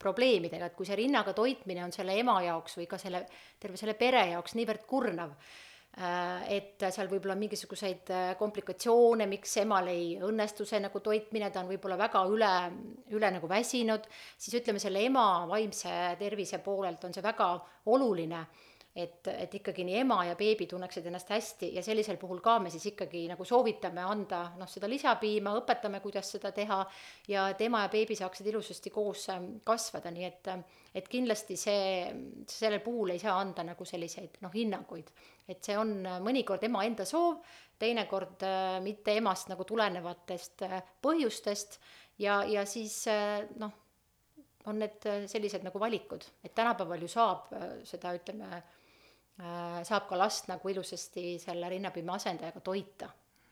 probleemidega, 0.00 0.70
et 0.70 0.76
kui 0.76 0.88
see 0.88 0.96
rinnaga 0.96 1.34
toitmine 1.36 1.84
on 1.84 1.92
selle 1.92 2.16
ema 2.16 2.38
jaoks 2.42 2.78
või 2.78 2.86
ka 2.88 2.98
selle, 2.98 3.26
terve 3.60 3.76
selle 3.76 3.94
pere 4.00 4.30
jaoks 4.32 4.56
niivõrd 4.56 4.86
kurnav, 4.88 5.34
äh, 5.34 5.69
et 5.98 6.84
seal 6.94 7.08
võib-olla 7.10 7.34
on 7.34 7.40
mingisuguseid 7.42 8.10
äh, 8.14 8.28
komplikatsioone, 8.38 9.26
miks 9.26 9.56
emal 9.60 9.88
ei 9.90 10.14
õnnestu 10.22 10.64
see 10.68 10.78
nagu 10.80 11.02
toitmine, 11.02 11.50
ta 11.50 11.64
on 11.64 11.70
võib-olla 11.72 11.98
väga 11.98 12.22
üle, 12.30 12.52
üle 13.16 13.30
nagu 13.34 13.50
väsinud, 13.50 14.06
siis 14.38 14.60
ütleme, 14.62 14.78
selle 14.78 15.02
ema 15.02 15.46
vaimse 15.50 15.92
tervise 16.20 16.62
poolelt 16.62 17.04
on 17.04 17.16
see 17.16 17.24
väga 17.26 17.50
oluline 17.90 18.44
et, 19.02 19.28
et 19.32 19.54
ikkagi 19.60 19.84
nii 19.86 19.98
ema 20.02 20.18
ja 20.28 20.36
beebi 20.38 20.66
tunneksid 20.70 21.06
ennast 21.08 21.30
hästi 21.32 21.70
ja 21.76 21.82
sellisel 21.84 22.18
puhul 22.20 22.40
ka 22.44 22.58
me 22.62 22.70
siis 22.72 22.86
ikkagi 22.92 23.24
nagu 23.30 23.44
soovitame 23.46 24.02
anda 24.04 24.42
noh, 24.58 24.68
seda 24.70 24.88
lisapiima, 24.90 25.54
õpetame, 25.60 26.00
kuidas 26.04 26.30
seda 26.34 26.52
teha 26.56 26.80
ja 27.30 27.48
et 27.52 27.60
ema 27.66 27.84
ja 27.84 27.90
beebi 27.92 28.16
saaksid 28.18 28.50
ilusasti 28.52 28.92
koos 28.94 29.26
ähm, 29.34 29.50
kasvada, 29.66 30.12
nii 30.14 30.26
et, 30.28 30.50
et 30.94 31.10
kindlasti 31.10 31.56
see, 31.60 31.82
sellel 32.50 32.82
puhul 32.84 33.14
ei 33.14 33.22
saa 33.22 33.38
anda 33.40 33.64
nagu 33.66 33.86
selliseid 33.88 34.40
noh, 34.44 34.54
hinnanguid. 34.54 35.12
et 35.50 35.64
see 35.64 35.76
on 35.78 35.96
mõnikord 36.22 36.64
ema 36.66 36.84
enda 36.86 37.06
soov, 37.08 37.40
teinekord 37.80 38.44
äh, 38.46 38.78
mitte 38.84 39.16
emast 39.16 39.50
nagu 39.50 39.64
tulenevatest 39.66 40.66
äh, 40.66 40.80
põhjustest 41.02 41.80
ja, 42.18 42.42
ja 42.44 42.66
siis 42.68 43.02
äh, 43.08 43.40
noh, 43.58 43.72
on 44.68 44.76
need 44.76 45.06
sellised 45.26 45.64
nagu 45.64 45.80
valikud, 45.80 46.26
et 46.44 46.52
tänapäeval 46.54 47.00
ju 47.00 47.08
saab 47.08 47.46
seda, 47.88 48.10
ütleme, 48.12 48.50
Äh, 48.50 48.62
saab 49.40 50.08
ka 50.08 50.18
last 50.18 50.50
nagu 50.50 50.68
ilusasti 50.68 51.38
selle 51.40 51.68
rinnapiima 51.72 52.18
asendajaga 52.18 52.60
toita. 52.60 53.08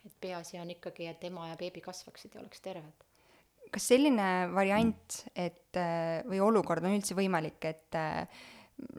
et 0.06 0.14
peaasi 0.20 0.56
on 0.60 0.70
ikkagi, 0.70 1.06
et 1.10 1.24
ema 1.24 1.48
ja 1.50 1.56
beebi 1.56 1.80
kasvaksid 1.84 2.34
ja 2.34 2.40
oleks 2.40 2.60
terved. 2.64 3.04
kas 3.72 3.88
selline 3.88 4.48
variant, 4.54 5.18
et 5.36 5.76
äh, 5.76 6.22
või 6.28 6.40
olukord 6.40 6.84
on 6.84 6.96
üldse 6.96 7.16
võimalik, 7.16 7.64
et 7.64 7.96
äh, 7.96 8.28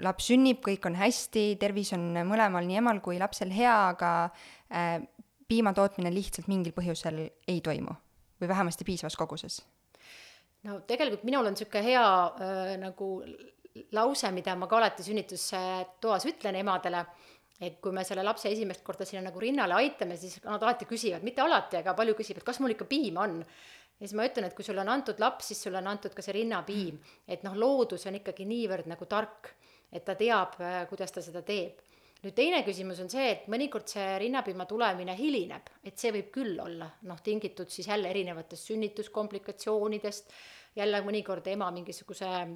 laps 0.03 0.27
sünnib, 0.29 0.59
kõik 0.65 0.85
on 0.85 0.97
hästi, 0.99 1.55
tervis 1.61 1.93
on 1.97 2.11
mõlemal, 2.27 2.67
nii 2.67 2.81
emal 2.81 2.99
kui 3.01 3.17
lapsel 3.19 3.53
hea, 3.55 3.75
aga 3.93 4.11
piima 5.49 5.73
tootmine 5.73 6.11
lihtsalt 6.13 6.49
mingil 6.51 6.75
põhjusel 6.75 7.23
ei 7.47 7.61
toimu 7.65 7.95
või 8.39 8.49
vähemasti 8.51 8.85
piisavas 8.87 9.17
koguses? 9.17 9.61
no 10.67 10.81
tegelikult 10.87 11.23
minul 11.27 11.47
on 11.47 11.55
niisugune 11.55 11.85
hea 11.85 12.03
äh, 12.03 12.73
nagu 12.81 13.09
lause, 13.95 14.31
mida 14.35 14.55
ma 14.55 14.67
ka 14.67 14.77
alati 14.77 15.05
sünnitustoas 15.05 16.27
ütlen 16.29 16.59
emadele, 16.59 17.03
et 17.59 17.81
kui 17.83 17.91
me 17.91 18.05
selle 18.07 18.23
lapse 18.23 18.47
esimest 18.51 18.85
korda 18.87 19.05
sinna 19.05 19.25
nagu 19.25 19.41
rinnale 19.41 19.75
aitame, 19.75 20.15
siis 20.17 20.39
nad 20.45 20.63
alati 20.63 20.87
küsivad, 20.87 21.25
mitte 21.27 21.43
alati, 21.43 21.81
aga 21.81 21.93
palju 21.97 22.15
küsivad, 22.15 22.45
kas 22.47 22.61
mul 22.63 22.75
ikka 22.75 22.87
piim 22.87 23.19
on 23.19 23.41
ja 23.99 24.07
siis 24.07 24.15
ma 24.15 24.25
ütlen, 24.27 24.47
et 24.47 24.55
kui 24.55 24.65
sulle 24.65 24.83
on 24.83 24.91
antud 24.93 25.19
laps, 25.19 25.51
siis 25.51 25.61
sulle 25.65 25.81
on 25.81 25.91
antud 25.91 26.15
ka 26.15 26.23
see 26.23 26.37
rinnapiim, 26.39 26.99
et 27.27 27.43
noh, 27.43 27.57
loodus 27.59 28.07
on 28.07 28.15
ikkagi 28.19 28.47
niivõrd 28.47 28.87
nagu 28.89 29.07
tark, 29.11 29.53
et 29.91 30.05
ta 30.07 30.15
teab, 30.15 30.55
äh, 30.63 30.81
kuidas 30.89 31.11
ta 31.15 31.23
seda 31.25 31.43
teeb. 31.45 31.85
nüüd 32.19 32.33
teine 32.35 32.57
küsimus 32.67 32.97
on 32.99 33.07
see, 33.07 33.29
et 33.31 33.45
mõnikord 33.47 33.87
see 33.87 34.17
rinnapiima 34.19 34.65
tulemine 34.67 35.13
hilineb, 35.15 35.69
et 35.87 35.95
see 35.97 36.11
võib 36.11 36.31
küll 36.35 36.57
olla 36.59 36.89
noh, 37.07 37.21
tingitud 37.23 37.71
siis 37.71 37.87
jälle 37.87 38.09
erinevatest 38.11 38.67
sünnituskomplikatsioonidest, 38.67 40.33
jälle 40.77 41.01
mõnikord 41.05 41.47
ema 41.51 41.69
mingisuguse 41.73 42.29
äh, 42.29 42.47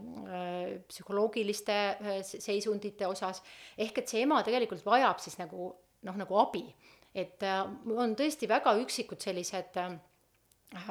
psühholoogiliste 0.88 1.78
äh, 1.90 2.20
seisundite 2.24 3.08
osas, 3.10 3.42
ehk 3.78 4.04
et 4.04 4.10
see 4.12 4.24
ema 4.28 4.42
tegelikult 4.46 4.86
vajab 4.86 5.22
siis 5.24 5.40
nagu 5.42 5.72
noh, 6.04 6.18
nagu 6.20 6.40
abi. 6.40 6.66
et 7.16 7.44
äh, 7.44 7.62
on 7.96 8.16
tõesti 8.18 8.50
väga 8.50 8.76
üksikud 8.82 9.22
sellised 9.22 9.80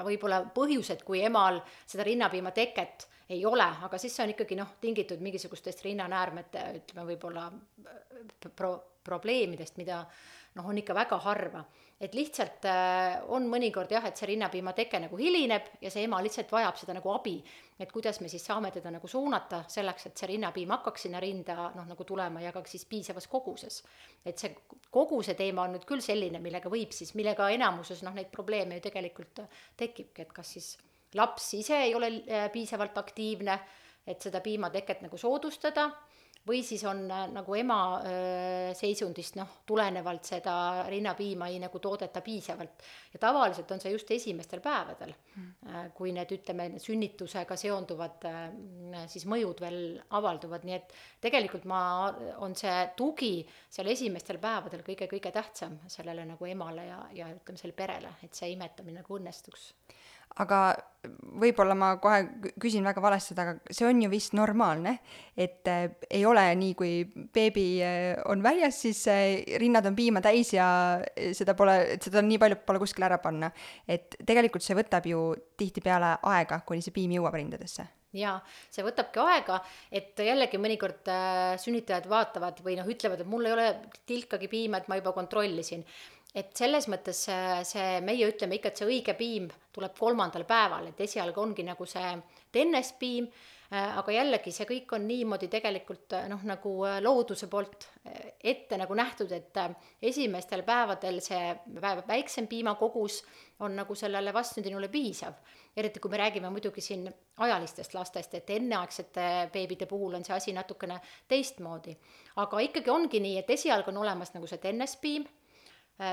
võib-olla 0.06 0.44
põhjused, 0.54 1.02
kui 1.02 1.24
emal 1.26 1.58
seda 1.86 2.04
rinnapiima 2.06 2.52
teket 2.54 3.08
ei 3.32 3.44
ole, 3.46 3.66
aga 3.86 3.98
siis 3.98 4.14
see 4.14 4.24
on 4.26 4.34
ikkagi 4.34 4.58
noh, 4.58 4.76
tingitud 4.80 5.22
mingisugustest 5.24 5.82
rinnanäärmete, 5.86 6.64
ütleme 6.82 7.06
võib-olla 7.08 7.48
pro-, 8.54 8.78
probleemidest, 9.04 9.78
mida 9.80 10.02
noh, 10.54 10.68
on 10.68 10.78
ikka 10.78 10.94
väga 10.94 11.18
harva. 11.24 11.64
et 12.02 12.16
lihtsalt 12.18 12.64
äh, 12.66 13.20
on 13.30 13.44
mõnikord 13.46 13.92
jah, 13.94 14.02
et 14.08 14.18
see 14.18 14.26
rinnapiima 14.32 14.72
teke 14.74 14.98
nagu 15.04 15.16
hilineb 15.20 15.68
ja 15.84 15.90
see 15.90 16.02
ema 16.02 16.18
lihtsalt 16.22 16.50
vajab 16.50 16.80
seda 16.80 16.96
nagu 16.96 17.12
abi. 17.12 17.36
et 17.78 17.92
kuidas 17.92 18.20
me 18.20 18.28
siis 18.28 18.42
saame 18.44 18.72
teda 18.74 18.90
nagu 18.90 19.08
suunata 19.08 19.62
selleks, 19.68 20.06
et 20.06 20.18
see 20.18 20.32
rinnapiim 20.32 20.74
hakkaks 20.74 21.06
sinna 21.06 21.20
rinda 21.22 21.70
noh, 21.76 21.86
nagu 21.86 22.04
tulema 22.04 22.42
ja 22.42 22.52
ka 22.52 22.64
siis 22.66 22.84
piisavas 22.90 23.28
koguses. 23.30 23.82
et 24.24 24.38
see 24.38 24.54
koguse 24.90 25.34
teema 25.34 25.62
on 25.62 25.76
nüüd 25.76 25.86
küll 25.86 26.02
selline, 26.02 26.40
millega 26.42 26.68
võib 26.68 26.92
siis, 26.92 27.14
millega 27.14 27.48
enamuses 27.50 28.02
noh, 28.02 28.14
neid 28.14 28.32
probleeme 28.34 28.80
ju 28.80 28.88
tegelikult 28.88 29.44
tekibki, 29.76 30.22
et 30.22 30.32
kas 30.32 30.56
siis 30.58 30.76
laps 31.14 31.52
ise 31.54 31.84
ei 31.86 31.94
ole 31.94 32.10
äh, 32.26 32.48
piisavalt 32.52 32.98
aktiivne, 32.98 33.60
et 34.06 34.20
seda 34.20 34.40
piimateket 34.42 35.04
nagu 35.06 35.16
soodustada 35.16 35.92
või 36.48 36.62
siis 36.66 36.82
on 36.88 37.04
äh, 37.10 37.26
nagu 37.30 37.54
ema 37.54 37.78
äh, 37.98 38.72
seisundist 38.76 39.36
noh, 39.38 39.50
tulenevalt 39.66 40.26
seda 40.26 40.54
rinnapiima 40.90 41.48
ei 41.52 41.60
nagu 41.62 41.78
toodeta 41.82 42.20
piisavalt. 42.24 42.82
ja 43.12 43.20
tavaliselt 43.22 43.70
on 43.70 43.80
see 43.80 43.92
just 43.92 44.10
esimestel 44.10 44.60
päevadel 44.60 45.12
mm., 45.12 45.92
kui 45.94 46.12
need, 46.12 46.32
ütleme, 46.34 46.68
sünnitusega 46.82 47.56
seonduvad 47.56 48.26
siis 49.08 49.24
mõjud 49.30 49.60
veel 49.62 49.80
avalduvad, 50.18 50.64
nii 50.66 50.74
et 50.74 50.94
tegelikult 51.22 51.64
ma, 51.70 51.82
on 52.42 52.56
see 52.58 52.74
tugi 52.96 53.34
seal 53.70 53.90
esimestel 53.92 54.40
päevadel 54.42 54.82
kõige-kõige 54.86 55.32
tähtsam 55.34 55.78
sellele 55.90 56.26
nagu 56.28 56.48
emale 56.48 56.86
ja, 56.88 57.00
ja 57.14 57.30
ütleme, 57.32 57.60
sellele 57.60 57.78
perele, 57.78 58.14
et 58.26 58.34
see 58.34 58.52
imetamine 58.56 59.02
nagu 59.02 59.18
õnnestuks 59.20 59.70
aga 60.40 60.62
võib-olla 61.42 61.74
ma 61.74 61.88
kohe 62.02 62.52
küsin 62.62 62.84
väga 62.86 63.02
valesti, 63.02 63.34
aga 63.42 63.56
see 63.74 63.86
on 63.88 64.02
ju 64.04 64.10
vist 64.12 64.36
normaalne, 64.38 64.94
et 65.34 65.66
äh, 65.70 65.96
ei 66.10 66.22
ole 66.28 66.44
nii, 66.58 66.76
kui 66.78 66.92
beebi 67.34 67.66
äh, 67.82 68.12
on 68.30 68.44
väljas, 68.44 68.78
siis 68.84 69.00
äh, 69.10 69.42
rinnad 69.60 69.88
on 69.90 69.98
piima 69.98 70.22
täis 70.22 70.52
ja 70.54 70.66
seda 71.34 71.56
pole, 71.58 71.74
et 71.96 72.06
seda 72.06 72.22
nii 72.22 72.38
palju 72.42 72.60
pole 72.66 72.82
kuskile 72.82 73.10
ära 73.10 73.18
panna. 73.22 73.50
et 73.88 74.14
tegelikult 74.26 74.62
see 74.62 74.78
võtab 74.78 75.08
ju 75.10 75.32
tihtipeale 75.58 76.16
aega, 76.34 76.62
kuni 76.66 76.84
see 76.84 76.94
piim 76.94 77.18
jõuab 77.18 77.40
rindadesse 77.40 77.88
jaa, 78.16 78.36
see 78.72 78.84
võtabki 78.84 79.20
aega, 79.24 79.58
et 79.92 80.18
jällegi 80.20 80.60
mõnikord 80.60 81.08
äh, 81.10 81.54
sünnitajad 81.60 82.08
vaatavad 82.10 82.60
või 82.64 82.76
noh, 82.78 82.88
ütlevad, 82.88 83.22
et 83.24 83.30
mul 83.30 83.48
ei 83.48 83.54
ole 83.56 83.68
tilkagi 84.08 84.50
piima, 84.52 84.80
et 84.82 84.90
ma 84.92 84.98
juba 85.00 85.14
kontrollisin 85.16 85.84
et 86.34 86.52
selles 86.56 86.88
mõttes 86.88 87.26
see, 87.26 87.48
see, 87.68 87.88
meie 88.04 88.28
ütleme 88.28 88.56
ikka, 88.56 88.72
et 88.72 88.80
see 88.80 88.88
õige 88.88 89.14
piim 89.18 89.50
tuleb 89.72 89.96
kolmandal 89.98 90.46
päeval, 90.48 90.88
et 90.88 91.00
esialgu 91.04 91.42
ongi 91.42 91.64
nagu 91.66 91.84
see 91.88 92.12
tennespiim, 92.52 93.26
äh, 93.72 93.98
aga 94.00 94.14
jällegi 94.16 94.52
see 94.54 94.66
kõik 94.68 94.94
on 94.96 95.04
niimoodi 95.08 95.50
tegelikult 95.52 96.16
äh, 96.16 96.24
noh, 96.32 96.40
nagu 96.48 96.72
äh, 96.88 97.00
looduse 97.04 97.48
poolt 97.52 97.88
ette 98.42 98.74
nagu 98.80 98.96
nähtud, 98.98 99.30
et 99.30 99.58
esimestel 100.02 100.64
päevadel 100.66 101.20
see 101.22 101.52
väiksem 102.08 102.48
piimakogus 102.50 103.20
on 103.62 103.76
nagu 103.78 103.94
sellele 103.94 104.32
vastsündinule 104.34 104.88
piisav. 104.90 105.36
eriti 105.76 106.00
kui 106.00 106.10
me 106.10 106.18
räägime 106.18 106.50
muidugi 106.50 106.80
siin 106.80 107.06
ajalistest 107.44 107.94
lastest, 107.94 108.34
et 108.34 108.50
enneaegsete 108.50 109.28
beebide 109.52 109.86
puhul 109.86 110.16
on 110.18 110.24
see 110.24 110.34
asi 110.34 110.52
natukene 110.52 110.98
teistmoodi. 111.28 111.94
aga 112.36 112.64
ikkagi 112.66 112.90
ongi 112.90 113.20
nii, 113.20 113.38
et 113.38 113.50
esialgu 113.50 113.92
on 113.92 114.02
olemas 114.02 114.34
nagu 114.34 114.50
see 114.50 114.58
tennespiim 114.58 115.28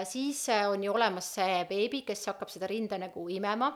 siis 0.04 0.50
äh, 0.50 0.70
on 0.70 0.84
ju 0.84 0.94
olemas 0.94 1.34
see 1.36 1.66
beebi, 1.70 2.02
kes 2.08 2.28
hakkab 2.32 2.50
seda 2.52 2.68
rinda 2.68 2.98
nagu 3.00 3.26
imema, 3.30 3.70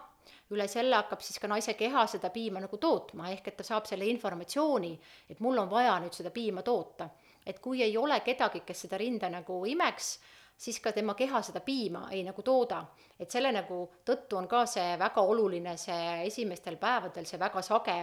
üle 0.54 0.68
selle 0.68 0.96
hakkab 1.00 1.24
siis 1.24 1.40
ka 1.40 1.48
naise 1.48 1.74
keha 1.80 2.06
seda 2.08 2.30
piima 2.34 2.62
nagu 2.64 2.78
tootma, 2.78 3.30
ehk 3.34 3.48
et 3.48 3.58
ta 3.58 3.66
saab 3.68 3.88
selle 3.90 4.08
informatsiooni, 4.12 4.94
et 5.30 5.42
mul 5.44 5.64
on 5.64 5.72
vaja 5.72 5.98
nüüd 6.04 6.14
seda 6.14 6.32
piima 6.32 6.62
toota. 6.62 7.10
et 7.46 7.60
kui 7.60 7.82
ei 7.84 7.98
ole 7.98 8.22
kedagi, 8.24 8.62
kes 8.64 8.86
seda 8.86 8.98
rinda 8.98 9.30
nagu 9.30 9.66
imeks, 9.68 10.20
siis 10.56 10.80
ka 10.80 10.94
tema 10.96 11.14
keha 11.14 11.42
seda 11.44 11.60
piima 11.60 12.08
ei 12.12 12.24
nagu 12.24 12.42
tooda. 12.42 12.86
et 13.20 13.32
selle 13.32 13.52
nagu 13.52 13.90
tõttu 14.06 14.38
on 14.38 14.48
ka 14.48 14.66
see 14.66 14.98
väga 15.00 15.22
oluline, 15.22 15.78
see 15.78 16.26
esimestel 16.28 16.78
päevadel 16.78 17.26
see 17.26 17.40
väga 17.40 17.62
sage 17.62 17.98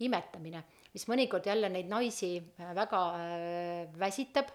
imetamine, 0.00 0.64
mis 0.92 1.06
mõnikord 1.08 1.46
jälle 1.46 1.68
neid 1.68 1.88
naisi 1.88 2.36
äh, 2.38 2.74
väga 2.74 3.02
äh, 3.14 3.98
väsitab 3.98 4.50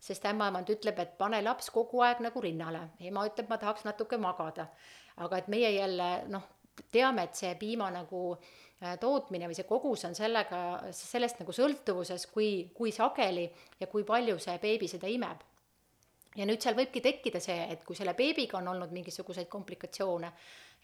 sest 0.00 0.26
ämmaemand 0.28 0.70
ütleb, 0.70 0.98
et 1.02 1.16
pane 1.18 1.40
laps 1.42 1.70
kogu 1.74 2.02
aeg 2.04 2.20
nagu 2.24 2.40
rinnale, 2.42 2.82
ema 3.00 3.24
ütleb, 3.28 3.48
ma 3.50 3.58
tahaks 3.58 3.86
natuke 3.88 4.18
magada. 4.20 4.68
aga 5.16 5.38
et 5.38 5.48
meie 5.48 5.70
jälle 5.70 6.06
noh, 6.28 6.42
teame, 6.92 7.22
et 7.24 7.34
see 7.34 7.54
piima 7.56 7.88
nagu 7.90 8.22
äh, 8.34 8.98
tootmine 9.00 9.48
või 9.48 9.56
see 9.56 9.68
kogus 9.68 10.04
on 10.04 10.14
sellega, 10.14 10.60
sellest 10.92 11.40
nagu 11.40 11.52
sõltuvuses, 11.56 12.26
kui, 12.32 12.70
kui 12.74 12.92
sageli 12.92 13.46
ja 13.80 13.86
kui 13.86 14.04
palju 14.04 14.38
see 14.42 14.58
beebi 14.62 14.88
seda 14.88 15.08
imeb. 15.08 15.44
ja 16.36 16.44
nüüd 16.44 16.60
seal 16.60 16.76
võibki 16.76 17.00
tekkida 17.00 17.40
see, 17.40 17.56
et 17.72 17.84
kui 17.84 17.96
selle 17.96 18.12
beebiga 18.14 18.58
on 18.58 18.68
olnud 18.68 18.92
mingisuguseid 18.92 19.48
komplikatsioone, 19.48 20.32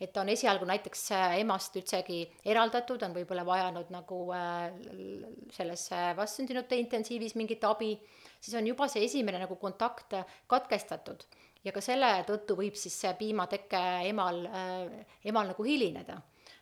et 0.02 0.12
ta 0.12 0.24
on 0.24 0.32
esialgu 0.32 0.66
näiteks 0.66 1.04
äh, 1.14 1.38
emast 1.44 1.76
üldsegi 1.78 2.24
eraldatud, 2.44 3.02
on 3.06 3.14
võib-olla 3.14 3.46
vajanud 3.46 3.92
nagu 3.94 4.24
äh, 4.34 4.68
selles 5.54 5.88
vastsündinute 6.18 6.76
intensiivis 6.82 7.38
mingit 7.38 7.64
abi 7.64 7.94
siis 8.42 8.56
on 8.58 8.66
juba 8.66 8.88
see 8.90 9.04
esimene 9.06 9.40
nagu 9.42 9.56
kontakt 9.60 10.16
katkestatud 10.50 11.24
ja 11.64 11.72
ka 11.74 11.82
selle 11.84 12.10
tõttu 12.28 12.56
võib 12.58 12.76
siis 12.78 12.96
see 13.04 13.14
piimateke 13.18 13.80
emal 14.10 14.44
äh,, 14.48 15.16
emal 15.30 15.50
nagu 15.52 15.66
hilineda. 15.66 16.18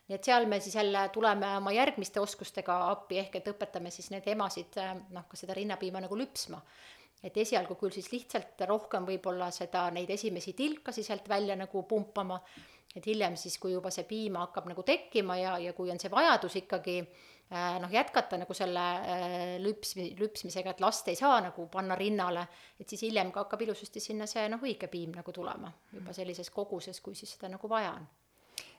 nii 0.07 0.17
et 0.17 0.27
seal 0.27 0.47
me 0.49 0.59
siis 0.59 0.75
jälle 0.75 1.07
tuleme 1.13 1.55
oma 1.57 1.71
järgmiste 1.73 2.19
oskustega 2.21 2.77
appi, 2.91 3.17
ehk 3.21 3.39
et 3.39 3.47
õpetame 3.53 3.91
siis 3.91 4.11
need 4.13 4.27
emasid 4.27 4.77
äh, 4.81 4.95
noh, 5.09 5.27
ka 5.29 5.39
seda 5.39 5.57
rinnapiima 5.57 6.03
nagu 6.05 6.17
lüpsma. 6.17 6.61
et 7.23 7.37
esialgu 7.37 7.75
küll 7.77 7.93
siis 7.93 8.11
lihtsalt 8.11 8.61
rohkem 8.67 9.05
võib-olla 9.05 9.51
seda, 9.53 9.89
neid 9.91 10.09
esimesi 10.09 10.53
tilkasi 10.53 11.03
sealt 11.03 11.27
välja 11.29 11.55
nagu 11.55 11.83
pumpama, 11.83 12.39
et 12.95 13.05
hiljem 13.05 13.37
siis, 13.39 13.57
kui 13.57 13.71
juba 13.71 13.91
see 13.91 14.03
piim 14.03 14.35
hakkab 14.35 14.67
nagu 14.67 14.83
tekkima 14.83 15.37
ja, 15.39 15.57
ja 15.63 15.73
kui 15.73 15.91
on 15.91 15.99
see 15.99 16.11
vajadus 16.11 16.57
ikkagi 16.59 16.97
äh, 17.01 17.29
Äh, 17.51 17.81
noh, 17.83 17.91
jätkata 17.91 18.37
nagu 18.39 18.55
selle 18.55 18.81
äh, 18.95 19.57
lüpsmi-, 19.59 20.13
lüpsmisega, 20.15 20.71
et 20.71 20.79
last 20.79 21.09
ei 21.11 21.17
saa 21.19 21.41
nagu 21.43 21.65
panna 21.67 21.97
rinnale, 21.99 22.45
et 22.79 22.87
siis 22.87 23.01
hiljem 23.03 23.27
ka 23.35 23.43
hakkab 23.43 23.65
ilusasti 23.65 23.99
sinna 23.99 24.23
see 24.29 24.45
noh, 24.47 24.61
õige 24.63 24.87
piim 24.87 25.11
nagu 25.17 25.33
tulema, 25.35 25.67
juba 25.91 26.15
sellises 26.15 26.47
koguses, 26.55 27.01
kui 27.03 27.17
siis 27.19 27.33
seda 27.35 27.49
nagu 27.51 27.67
vaja 27.67 27.91
on. 27.97 28.07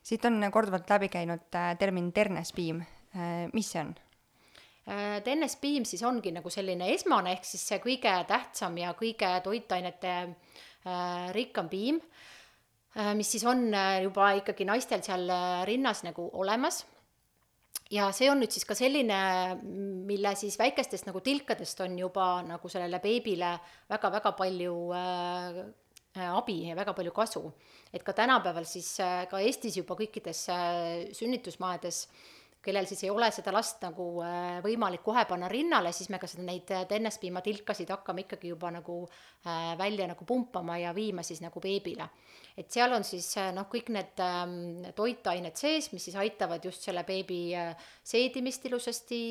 siit 0.02 0.24
on 0.24 0.40
korduvalt 0.50 0.88
läbi 0.88 1.10
käinud 1.12 1.52
äh, 1.60 1.74
termin 1.78 2.08
ternespiim, 2.16 2.80
mis 3.52 3.74
see 3.74 3.84
on? 3.84 3.92
tennespiim 5.22 5.84
siis 5.86 6.00
ongi 6.02 6.32
nagu 6.32 6.50
selline 6.50 6.88
esmane, 6.94 7.36
ehk 7.36 7.44
siis 7.44 7.66
see 7.68 7.76
kõige 7.78 8.14
tähtsam 8.26 8.80
ja 8.80 8.96
kõige 8.98 9.28
toitainete 9.44 10.14
rikkam 11.36 11.68
piim, 11.70 12.00
mis 13.16 13.30
siis 13.32 13.44
on 13.48 13.70
juba 14.04 14.34
ikkagi 14.36 14.66
naistel 14.68 15.00
seal 15.04 15.30
rinnas 15.64 16.02
nagu 16.04 16.26
olemas 16.36 16.82
ja 17.92 18.08
see 18.14 18.30
on 18.32 18.40
nüüd 18.40 18.52
siis 18.52 18.64
ka 18.68 18.76
selline, 18.76 19.18
mille 20.08 20.32
siis 20.38 20.56
väikestest 20.60 21.08
nagu 21.08 21.20
tilkadest 21.24 21.82
on 21.84 21.98
juba 22.00 22.34
nagu 22.46 22.70
sellele 22.72 23.00
beebile 23.02 23.52
väga-väga 23.90 24.32
palju 24.38 24.76
äh, 24.96 25.60
abi 26.32 26.58
ja 26.68 26.76
väga 26.76 26.94
palju 26.96 27.12
kasu. 27.12 27.44
et 27.92 28.02
ka 28.02 28.12
tänapäeval 28.12 28.64
siis 28.64 28.94
äh, 29.00 29.26
ka 29.28 29.40
Eestis 29.40 29.76
juba 29.76 29.96
kõikides 29.98 30.46
äh, 30.52 31.12
sünnitusmaades 31.12 32.06
kellel 32.62 32.86
siis 32.86 33.04
ei 33.04 33.10
ole 33.10 33.26
seda 33.34 33.52
last 33.54 33.82
nagu 33.82 34.06
äh, 34.22 34.60
võimalik 34.62 35.02
kohe 35.02 35.24
panna 35.28 35.48
rinnale, 35.50 35.90
siis 35.94 36.10
me 36.12 36.20
ka 36.22 36.28
seda, 36.30 36.44
neid 36.46 36.70
tennespiimatilkasid 36.88 37.90
hakkame 37.90 38.22
ikkagi 38.26 38.52
juba 38.52 38.70
nagu 38.70 39.00
äh, 39.02 39.72
välja 39.78 40.06
nagu 40.10 40.24
pumpama 40.28 40.78
ja 40.78 40.94
viima 40.94 41.24
siis 41.26 41.42
nagu 41.42 41.60
beebile. 41.60 42.08
et 42.56 42.70
seal 42.70 42.92
on 42.92 43.04
siis 43.04 43.26
äh, 43.40 43.50
noh, 43.54 43.66
kõik 43.72 43.90
need 43.94 44.22
ähm, 44.22 44.54
toitained 44.94 45.58
sees, 45.58 45.90
mis 45.92 46.04
siis 46.06 46.16
aitavad 46.20 46.64
just 46.64 46.86
selle 46.86 47.02
beebi 47.08 47.40
seedimist 48.04 48.66
ilusasti 48.68 49.22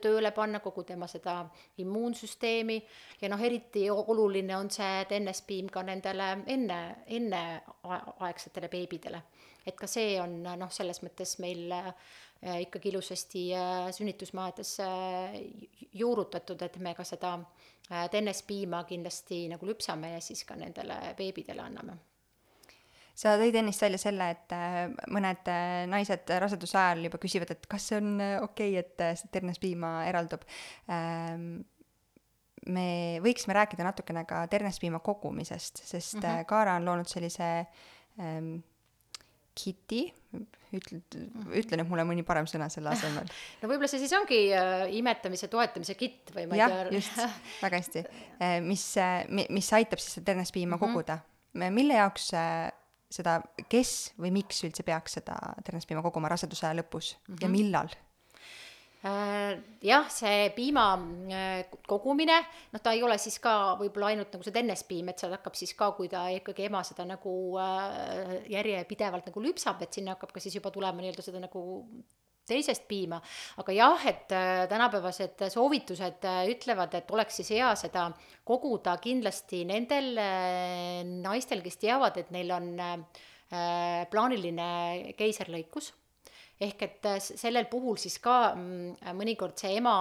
tööle 0.00 0.30
panna, 0.30 0.60
kogu 0.60 0.84
tema 0.86 1.08
seda 1.10 1.40
immuunsüsteemi 1.82 2.78
ja 3.20 3.30
noh, 3.32 3.42
eriti 3.42 3.88
oluline 3.90 4.56
on 4.56 4.70
see 4.70 5.06
tennespiim 5.10 5.70
ka 5.72 5.82
nendele 5.82 6.30
enne, 6.46 6.80
enneaegsetele 7.06 8.68
beebidele. 8.68 9.22
et 9.66 9.74
ka 9.78 9.86
see 9.86 10.20
on 10.20 10.42
noh, 10.42 10.70
selles 10.70 11.02
mõttes 11.02 11.38
meil 11.42 11.70
Äh, 11.72 11.94
ikkagi 12.42 12.90
ilusasti 12.90 13.42
äh, 13.54 13.90
sünnitusmaades 13.94 14.76
äh, 14.82 15.36
juurutatud, 15.94 16.62
et 16.62 16.78
me 16.82 16.94
ka 16.98 17.04
seda 17.06 17.36
tennespiima 18.10 18.84
kindlasti 18.88 19.42
nagu 19.50 19.66
lüpsame 19.68 20.14
ja 20.14 20.20
siis 20.22 20.46
ka 20.48 20.54
nendele 20.56 20.94
beebidele 21.18 21.60
anname 21.60 21.98
sa 23.18 23.34
tõid 23.36 23.58
ennist 23.58 23.82
välja 23.84 23.98
selle, 24.00 24.28
et 24.32 24.54
mõned 25.12 25.50
naised 25.92 26.30
raseduse 26.40 26.78
ajal 26.78 27.02
juba 27.04 27.20
küsivad, 27.20 27.52
et 27.52 27.66
kas 27.68 27.90
see 27.90 27.98
on 28.00 28.14
okei 28.46 28.78
okay,, 28.78 28.78
et 28.80 29.26
ternespiima 29.34 29.90
eraldub. 30.08 30.46
Ähm, 30.88 31.60
me 32.72 33.18
võiksime 33.22 33.56
rääkida 33.56 33.84
natukene 33.86 34.24
ka 34.28 34.44
ternespiima 34.50 35.02
kogumisest, 35.04 35.82
sest 35.84 36.18
mm 36.20 36.22
-hmm. 36.22 36.44
Kaara 36.46 36.76
on 36.76 36.84
loonud 36.84 37.08
sellise 37.08 37.66
ähm, 38.20 38.56
kiti, 39.54 40.14
ütle, 40.78 41.00
ütle 41.58 41.78
nüüd 41.78 41.90
mulle 41.90 42.04
mõni 42.08 42.24
parem 42.26 42.48
sõna 42.50 42.68
selle 42.72 42.92
asemel. 42.94 43.28
no 43.62 43.70
võib-olla 43.70 43.90
see 43.90 44.02
siis 44.02 44.14
ongi 44.16 44.40
äh, 44.56 44.86
imetamise 44.98 45.50
toetamise 45.52 45.96
kitt 45.98 46.32
või 46.36 46.46
ma 46.50 46.58
ei 46.58 46.64
tea. 46.64 46.84
just, 46.98 47.18
väga 47.64 47.82
hästi 47.82 48.04
äh, 48.04 48.58
mis, 48.64 48.86
äh, 49.00 49.24
mis 49.28 49.72
aitab 49.76 50.02
siis 50.02 50.18
seda 50.18 50.32
ternespiima 50.32 50.76
mm 50.76 50.80
-hmm. 50.80 50.92
koguda. 50.92 51.18
mille 51.52 51.98
jaoks 52.00 52.32
äh, 52.34 52.70
seda, 53.12 53.40
kes 53.68 54.12
või 54.20 54.32
miks 54.32 54.62
üldse 54.64 54.82
peaks 54.86 55.18
seda 55.20 55.36
ternespiima 55.64 56.02
koguma 56.02 56.30
raseduse 56.32 56.72
lõpus 56.78 57.16
mm 57.16 57.34
-hmm. 57.34 57.42
ja 57.42 57.48
millal? 57.48 57.94
Äh, 59.02 59.58
jah, 59.82 60.06
see 60.14 60.52
piima 60.54 60.84
äh, 61.26 61.64
kogumine, 61.90 62.36
noh, 62.70 62.78
ta 62.78 62.92
ei 62.94 63.00
ole 63.02 63.16
siis 63.18 63.40
ka 63.42 63.74
võib-olla 63.80 64.12
ainult 64.12 64.36
nagu 64.36 64.44
see 64.46 64.54
tennespiim, 64.54 65.08
et 65.10 65.18
seal 65.18 65.32
hakkab 65.34 65.56
siis 65.58 65.72
ka, 65.74 65.88
kui 65.96 66.06
ta 66.10 66.28
ikkagi 66.30 66.68
ema 66.68 66.84
seda 66.86 67.02
nagu 67.08 67.32
äh, 67.58 68.36
järjepidevalt 68.52 69.26
nagu 69.26 69.42
lüpsab, 69.42 69.82
et 69.82 69.98
sinna 69.98 70.14
hakkab 70.14 70.30
ka 70.36 70.42
siis 70.44 70.54
juba 70.54 70.70
tulema 70.70 71.02
nii-öelda 71.02 71.24
seda 71.26 71.42
nagu 71.42 71.62
teisest 72.46 72.86
piima, 72.86 73.18
aga 73.58 73.74
jah, 73.74 74.04
et 74.06 74.30
tänapäevased 74.70 75.44
soovitused 75.50 76.26
ütlevad, 76.50 76.94
et 76.98 77.10
oleks 77.14 77.40
siis 77.40 77.50
hea 77.54 77.70
seda 77.78 78.08
koguda 78.46 78.94
kindlasti 79.02 79.64
nendel 79.66 80.18
naistel, 81.22 81.62
kes 81.62 81.78
teavad, 81.86 82.18
et 82.22 82.30
neil 82.34 82.50
on 82.54 82.70
plaaniline 84.10 84.68
keisrlõikus 85.18 85.92
ehk 86.62 86.84
et 86.86 87.08
äh, 87.10 87.18
sellel 87.22 87.66
puhul 87.70 87.98
siis 88.00 88.18
ka 88.22 88.52
mm, 88.54 89.12
mõnikord 89.18 89.58
see 89.58 89.76
ema 89.80 89.96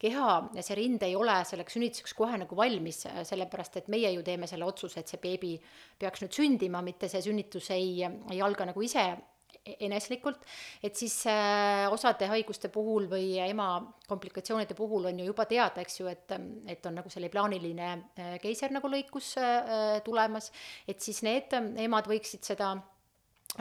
keha 0.00 0.32
ja 0.56 0.64
see 0.64 0.78
rind 0.78 1.04
ei 1.06 1.16
ole 1.18 1.36
selleks 1.48 1.76
sünnituseks 1.76 2.16
kohe 2.16 2.38
nagu 2.40 2.58
valmis, 2.58 3.04
äh, 3.10 3.22
sellepärast 3.28 3.80
et 3.82 3.92
meie 3.92 4.12
ju 4.14 4.24
teeme 4.26 4.48
selle 4.50 4.68
otsuse, 4.68 5.02
et 5.02 5.12
see 5.12 5.22
beebi 5.22 5.54
peaks 6.00 6.24
nüüd 6.24 6.36
sündima, 6.36 6.82
mitte 6.84 7.10
see 7.12 7.24
sünnitus 7.24 7.70
ei, 7.76 8.04
ei 8.04 8.42
alga 8.44 8.68
nagu 8.70 8.84
ise 8.84 9.04
e-, 9.10 9.76
eneslikult, 9.88 10.42
et 10.84 10.96
siis 10.96 11.18
äh, 11.30 11.84
osade 11.92 12.30
haiguste 12.30 12.70
puhul 12.72 13.10
või 13.10 13.36
ema 13.44 13.70
komplikatsioonide 14.08 14.76
puhul 14.78 15.10
on 15.10 15.22
ju 15.22 15.30
juba 15.30 15.48
teada, 15.50 15.84
eks 15.84 16.00
ju, 16.00 16.10
et, 16.12 16.36
et 16.70 16.88
on 16.88 17.00
nagu 17.00 17.12
selline 17.12 17.32
plaaniline 17.34 17.92
äh, 17.92 18.36
keiser 18.42 18.74
nagu 18.74 18.90
lõikus 18.92 19.34
äh, 19.42 20.02
tulemas, 20.06 20.52
et 20.88 21.02
siis 21.02 21.24
need 21.26 21.56
emad 21.86 22.08
võiksid 22.08 22.46
seda 22.46 22.76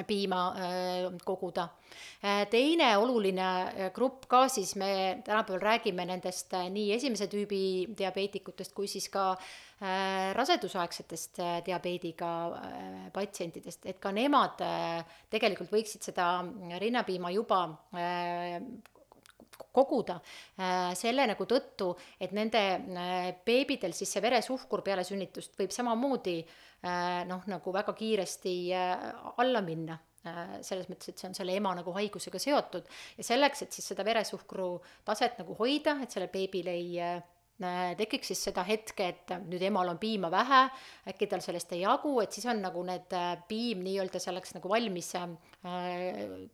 piima 0.03 0.41
äh, 0.51 1.17
koguda. 1.23 1.69
Äh, 2.23 2.45
teine 2.51 2.97
oluline 2.97 3.47
äh, 3.67 3.91
grupp 3.93 4.25
ka 4.27 4.47
siis 4.49 4.75
me 4.75 5.21
tänapäeval 5.25 5.61
räägime 5.61 6.05
nendest 6.05 6.51
nii 6.51 6.91
esimese 6.95 7.27
tüübi 7.31 7.95
diabeetikutest 7.97 8.75
kui 8.75 8.87
siis 8.91 9.09
ka 9.09 9.35
rasedusaegsetest 10.35 11.41
diabeediga 11.65 12.29
patsientidest, 13.13 13.83
et 13.91 13.97
ka 13.99 14.13
nemad 14.15 14.61
tegelikult 15.29 15.73
võiksid 15.73 16.07
seda 16.07 16.29
rinnapiima 16.79 17.33
juba 17.35 17.59
koguda 19.75 20.15
selle 20.95 21.27
nagu 21.27 21.47
tõttu, 21.51 21.89
et 22.23 22.31
nende 22.31 22.63
beebidel 23.45 23.91
siis 23.91 24.15
see 24.15 24.23
veresuhkur 24.23 24.79
peale 24.85 25.03
sünnitust 25.03 25.59
võib 25.59 25.75
samamoodi 25.75 26.37
noh, 27.29 27.45
nagu 27.49 27.73
väga 27.73 27.93
kiiresti 27.97 28.55
äh, 28.75 29.05
alla 29.41 29.61
minna. 29.65 29.97
Äh, 30.25 30.57
selles 30.65 30.89
mõttes, 30.89 31.11
et 31.11 31.21
see 31.21 31.29
on 31.29 31.37
selle 31.37 31.53
ema 31.57 31.75
nagu 31.77 31.93
haigusega 31.93 32.41
seotud. 32.41 32.89
Ja 33.17 33.25
selleks, 33.27 33.65
et 33.65 33.75
siis 33.75 33.91
seda 33.93 34.05
veresuhkru 34.05 34.69
taset 35.05 35.39
nagu 35.41 35.57
hoida, 35.59 35.99
et 36.01 36.13
sellel 36.13 36.33
beebil 36.33 36.69
ei 36.73 36.99
tekiks 37.95 38.33
siis 38.33 38.41
seda 38.49 38.65
hetke, 38.67 39.05
et 39.07 39.31
nüüd 39.47 39.61
emal 39.63 39.87
on 39.87 39.95
piima 39.95 40.27
vähe, 40.27 40.57
äkki 41.07 41.29
tal 41.31 41.39
sellest 41.39 41.69
ei 41.71 41.85
jagu, 41.85 42.17
et 42.19 42.35
siis 42.35 42.49
on 42.51 42.59
nagu 42.59 42.81
need 42.83 43.15
piim 43.47 43.79
nii-öelda 43.85 44.19
selleks 44.19 44.57
nagu 44.57 44.67
valmis 44.67 45.13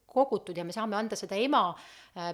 kogutud 0.05 0.59
ja 0.61 0.61
me 0.61 0.75
saame 0.75 0.99
anda 0.99 1.17
seda 1.17 1.39
ema 1.41 1.63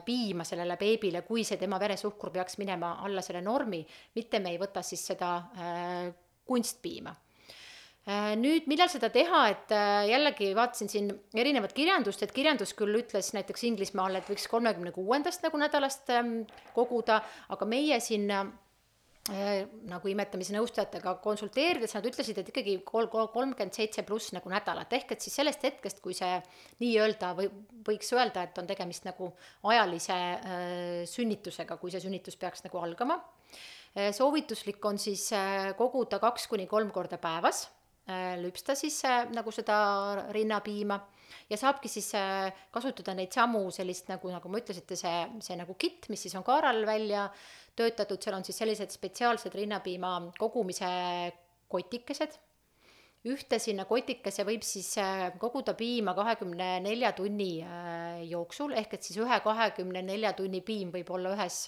piima 0.04 0.44
sellele 0.44 0.76
beebile, 0.82 1.22
kui 1.24 1.48
see 1.48 1.56
tema 1.62 1.80
veresuhkur 1.80 2.34
peaks 2.36 2.60
minema 2.60 2.98
alla 3.08 3.24
selle 3.24 3.40
normi, 3.46 3.80
mitte 4.20 4.44
me 4.44 4.52
ei 4.52 4.60
võta 4.60 4.84
siis 4.84 5.06
seda 5.14 5.32
kunstpiima. 6.48 7.16
Äh, 7.16 7.27
nüüd, 8.08 8.70
millal 8.72 8.88
seda 8.88 9.10
teha, 9.12 9.42
et 9.52 9.74
äh, 9.76 10.06
jällegi 10.08 10.54
vaatasin 10.56 10.92
siin 10.92 11.10
erinevat 11.36 11.74
kirjandust, 11.76 12.22
et 12.24 12.32
kirjandus 12.32 12.72
küll 12.78 13.02
ütles 13.02 13.34
näiteks 13.36 13.66
Inglismaal, 13.68 14.16
et 14.16 14.30
võiks 14.32 14.48
kolmekümne 14.48 14.94
kuuendast 14.96 15.44
nagu 15.44 15.60
nädalast 15.60 16.14
ähm, 16.16 16.40
koguda, 16.76 17.20
aga 17.52 17.68
meie 17.68 18.00
siin 18.04 18.32
äh, 18.32 18.48
nagu 19.92 20.08
imetamise 20.08 20.56
nõustajatega 20.56 21.18
konsulteerides 21.20 21.98
nad 21.98 22.08
ütlesid, 22.08 22.40
et 22.40 22.54
ikkagi 22.54 22.80
kol-, 22.88 23.12
kolmkümmend 23.12 23.76
seitse 23.76 24.08
pluss 24.08 24.32
nagu 24.32 24.56
nädalat, 24.56 24.96
ehk 24.96 25.12
et 25.12 25.28
siis 25.28 25.36
sellest 25.42 25.68
hetkest, 25.68 26.00
kui 26.00 26.16
see 26.16 26.40
nii-öelda 26.80 27.36
või 27.36 27.52
võiks 27.92 28.16
öelda, 28.16 28.48
et 28.48 28.64
on 28.64 28.72
tegemist 28.72 29.04
nagu 29.10 29.34
ajalise 29.68 30.16
äh, 30.16 30.76
sünnitusega, 31.12 31.76
kui 31.76 31.92
see 31.92 32.08
sünnitus 32.08 32.40
peaks 32.40 32.64
nagu 32.64 32.80
algama. 32.80 33.20
soovituslik 34.14 34.84
on 34.86 35.00
siis 35.00 35.32
koguda 35.78 36.20
kaks 36.22 36.46
kuni 36.48 36.68
kolm 36.70 36.92
korda 36.94 37.18
päevas 37.18 37.66
Äh, 37.66 37.77
lüpsta 38.40 38.76
siis 38.76 39.02
äh, 39.06 39.26
nagu 39.36 39.52
seda 39.52 39.78
rinnapiima 40.32 40.96
ja 41.50 41.58
saabki 41.60 41.90
siis 41.92 42.14
äh, 42.16 42.54
kasutada 42.72 43.12
neid 43.18 43.36
samu 43.36 43.66
sellist 43.76 44.08
nagu, 44.08 44.32
nagu 44.32 44.52
ma 44.52 44.62
ütlesite, 44.62 44.96
see, 44.96 45.16
see 45.44 45.58
nagu 45.60 45.76
kitt, 45.80 46.08
mis 46.14 46.24
siis 46.24 46.38
on 46.40 46.46
Kaaral 46.48 46.86
välja 46.88 47.28
töötatud, 47.78 48.22
seal 48.24 48.38
on 48.40 48.48
siis 48.48 48.62
sellised 48.64 48.96
spetsiaalsed 48.96 49.56
rinnapiima 49.60 50.14
kogumise 50.40 50.88
kotikesed. 51.68 52.40
ühte 53.28 53.58
sinna 53.60 53.84
kotikese 53.84 54.46
võib 54.48 54.64
siis 54.64 54.94
koguda 55.42 55.74
piima 55.76 56.14
kahekümne 56.16 56.78
nelja 56.80 57.12
tunni 57.12 57.60
jooksul, 58.30 58.72
ehk 58.72 58.94
et 58.96 59.04
siis 59.04 59.18
ühe 59.20 59.40
kahekümne 59.44 60.02
nelja 60.06 60.32
tunni 60.38 60.62
piim 60.62 60.94
võib 60.94 61.12
olla 61.12 61.34
ühes 61.36 61.66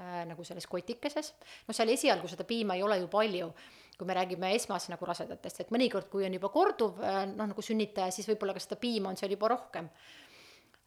nagu 0.00 0.44
selles 0.44 0.66
kotikeses. 0.66 1.34
no 1.68 1.74
seal 1.76 1.92
esialgu 1.92 2.30
seda 2.30 2.48
piima 2.48 2.78
ei 2.78 2.82
ole 2.82 3.02
ju 3.02 3.10
palju 3.12 3.52
kui 3.98 4.08
me 4.08 4.16
räägime 4.16 4.50
esmas 4.56 4.88
nagu 4.90 5.06
rasedatest, 5.06 5.62
et 5.62 5.72
mõnikord, 5.74 6.08
kui 6.10 6.26
on 6.26 6.34
juba 6.34 6.50
korduv 6.52 6.98
äh, 7.02 7.22
noh, 7.30 7.48
nagu 7.52 7.64
sünnitaja, 7.64 8.10
siis 8.14 8.28
võib-olla 8.30 8.56
ka 8.56 8.62
seda 8.62 8.78
piima 8.80 9.12
on 9.12 9.18
seal 9.20 9.34
juba 9.34 9.52
rohkem. 9.52 9.88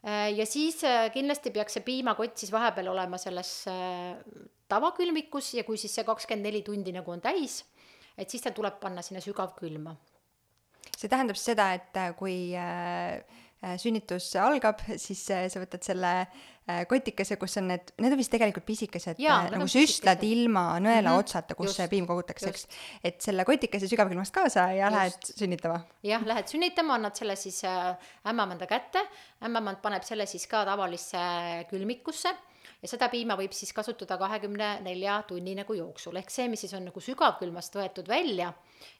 Äh, 0.03 0.33
ja 0.35 0.47
siis 0.49 0.81
äh, 0.87 1.07
kindlasti 1.13 1.53
peaks 1.55 1.77
see 1.77 1.85
piimakott 1.87 2.35
siis 2.39 2.51
vahepeal 2.53 2.91
olema 2.91 3.19
selles 3.21 3.53
tavakülmikus 4.67 5.53
ja 5.55 5.63
kui 5.67 5.79
siis 5.79 5.95
see 5.95 6.07
kakskümmend 6.07 6.49
neli 6.49 6.63
tundi 6.67 6.95
nagu 6.95 7.13
on 7.13 7.23
täis, 7.23 7.61
et 8.17 8.29
siis 8.29 8.43
ta 8.43 8.51
tuleb 8.55 8.81
panna 8.83 9.05
sinna 9.05 9.23
sügavkülma. 9.23 9.95
see 10.97 11.07
tähendab 11.07 11.37
seda, 11.39 11.71
et 11.77 11.97
kui 12.19 12.51
sünnitus 13.81 14.29
algab, 14.37 14.83
siis 15.01 15.23
sa 15.27 15.61
võtad 15.61 15.81
selle 15.83 16.11
Äh, 16.67 16.81
kotikese, 16.83 17.37
kus 17.39 17.53
on 17.61 17.69
need, 17.71 17.93
need 17.95 18.11
on 18.11 18.19
vist 18.19 18.31
tegelikult 18.33 18.65
pisikesed 18.67 19.21
Jaa, 19.23 19.37
äh, 19.45 19.53
nagu 19.53 19.69
süstlad 19.71 20.19
ilma 20.27 20.65
nõela 20.83 21.13
mm 21.13 21.13
-hmm. 21.13 21.21
otsata, 21.23 21.55
kus 21.55 21.69
just, 21.69 21.77
see 21.79 21.87
piim 21.93 22.07
kogutakse, 22.09 22.49
eks. 22.49 22.65
et 23.07 23.21
selle 23.23 23.45
kotikese 23.47 23.87
sügavkülmast 23.87 24.33
kaasa 24.35 24.65
ja 24.75 24.89
just. 24.89 24.97
lähed 24.97 25.29
sünnitama. 25.39 25.77
jah, 26.03 26.25
lähed 26.27 26.51
sünnitama, 26.51 26.97
annad 26.99 27.15
selle 27.15 27.37
siis 27.39 27.63
äh, 27.63 27.95
ämmamanda 28.27 28.67
kätte, 28.67 28.99
ämmamand 29.39 29.79
paneb 29.81 30.03
selle 30.03 30.25
siis 30.25 30.47
ka 30.47 30.65
tavalisse 30.65 31.21
külmikusse 31.69 32.35
ja 32.81 32.87
seda 32.87 33.07
piima 33.09 33.39
võib 33.39 33.55
siis 33.55 33.71
kasutada 33.73 34.17
kahekümne 34.17 34.81
nelja 34.81 35.21
tunni 35.23 35.55
nagu 35.55 35.73
jooksul, 35.73 36.19
ehk 36.19 36.29
see, 36.29 36.49
mis 36.51 36.67
siis 36.67 36.73
on 36.73 36.83
nagu 36.91 36.99
sügavkülmast 36.99 37.79
võetud 37.79 38.11
välja, 38.11 38.51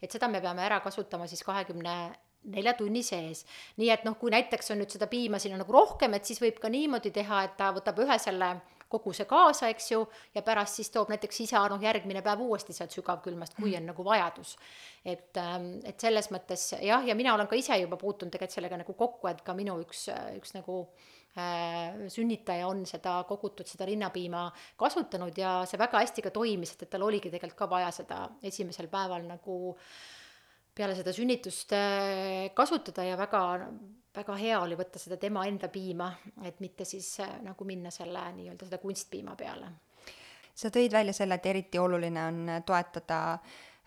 et 0.02 0.12
seda 0.12 0.32
me 0.32 0.39
peame 0.39 0.63
ära 0.63 0.80
kasutama 0.80 1.28
siis 1.28 1.43
kahekümne 1.43 2.15
nelja 2.53 2.73
tunni 2.77 3.03
sees. 3.03 3.45
nii 3.77 3.91
et 3.93 4.07
noh, 4.07 4.17
kui 4.19 4.31
näiteks 4.33 4.71
on 4.73 4.81
nüüd 4.81 4.93
seda 4.93 5.10
piima 5.12 5.39
sinna 5.39 5.60
nagu 5.60 5.73
rohkem, 5.73 6.13
et 6.17 6.25
siis 6.25 6.41
võib 6.41 6.60
ka 6.63 6.71
niimoodi 6.71 7.12
teha, 7.15 7.43
et 7.47 7.57
ta 7.60 7.71
võtab 7.75 8.03
ühe 8.05 8.19
selle 8.21 8.55
koguse 8.89 9.25
kaasa, 9.27 9.67
eks 9.73 9.91
ju, 9.91 10.01
ja 10.36 10.41
pärast 10.45 10.79
siis 10.79 10.89
toob 10.93 11.12
näiteks 11.12 11.41
isa 11.43 11.63
noh, 11.71 11.81
järgmine 11.83 12.21
päev 12.23 12.41
uuesti 12.45 12.75
sealt 12.75 12.95
sügavkülmast, 12.95 13.57
kui 13.60 13.75
on 13.77 13.89
nagu 13.89 14.05
vajadus. 14.05 14.55
et, 15.05 15.38
ähm, 15.38 15.79
et 15.83 15.99
selles 15.99 16.31
mõttes 16.31 16.73
jah, 16.81 17.03
ja 17.05 17.15
mina 17.15 17.33
olen 17.33 17.47
ka 17.47 17.55
ise 17.55 17.77
juba 17.79 17.97
puutunud 17.97 18.31
tegelikult 18.31 18.55
sellega 18.55 18.77
nagu 18.77 18.93
kokku, 18.93 19.27
et 19.27 19.41
ka 19.43 19.53
minu 19.53 19.77
üks, 19.83 20.07
üks 20.36 20.53
nagu 20.55 20.79
äh, 21.38 22.07
sünnitaja 22.12 22.67
on 22.67 22.86
seda 22.86 23.21
kogutud, 23.27 23.67
seda 23.67 23.86
rinnapiima 23.88 24.49
kasutanud 24.79 25.38
ja 25.38 25.62
see 25.65 25.79
väga 25.79 26.03
hästi 26.03 26.27
ka 26.27 26.31
toimis, 26.36 26.75
et, 26.75 26.88
et 26.88 26.89
tal 26.95 27.07
oligi 27.07 27.31
tegelikult 27.31 27.60
ka 27.60 27.69
vaja 27.71 27.91
seda 27.91 28.23
esimesel 28.43 28.88
päeval 28.91 29.27
nagu 29.27 29.75
peale 30.77 30.95
seda 30.97 31.13
sünnitust 31.15 31.73
äh, 31.73 32.49
kasutada 32.55 33.05
ja 33.07 33.17
väga 33.19 33.43
väga 34.17 34.37
hea 34.39 34.59
oli 34.61 34.77
võtta 34.77 34.99
seda 35.01 35.17
tema 35.21 35.45
enda 35.49 35.69
piima, 35.73 36.09
et 36.45 36.61
mitte 36.63 36.85
siis 36.87 37.09
äh, 37.23 37.37
nagu 37.45 37.67
minna 37.67 37.91
selle 37.93 38.23
nii-öelda 38.37 38.69
seda 38.69 38.81
kunstpiima 38.81 39.35
peale. 39.37 39.71
sa 40.57 40.71
tõid 40.73 40.93
välja 40.93 41.13
selle, 41.13 41.37
et 41.37 41.45
eriti 41.45 41.79
oluline 41.79 42.23
on 42.25 42.39
toetada 42.65 43.19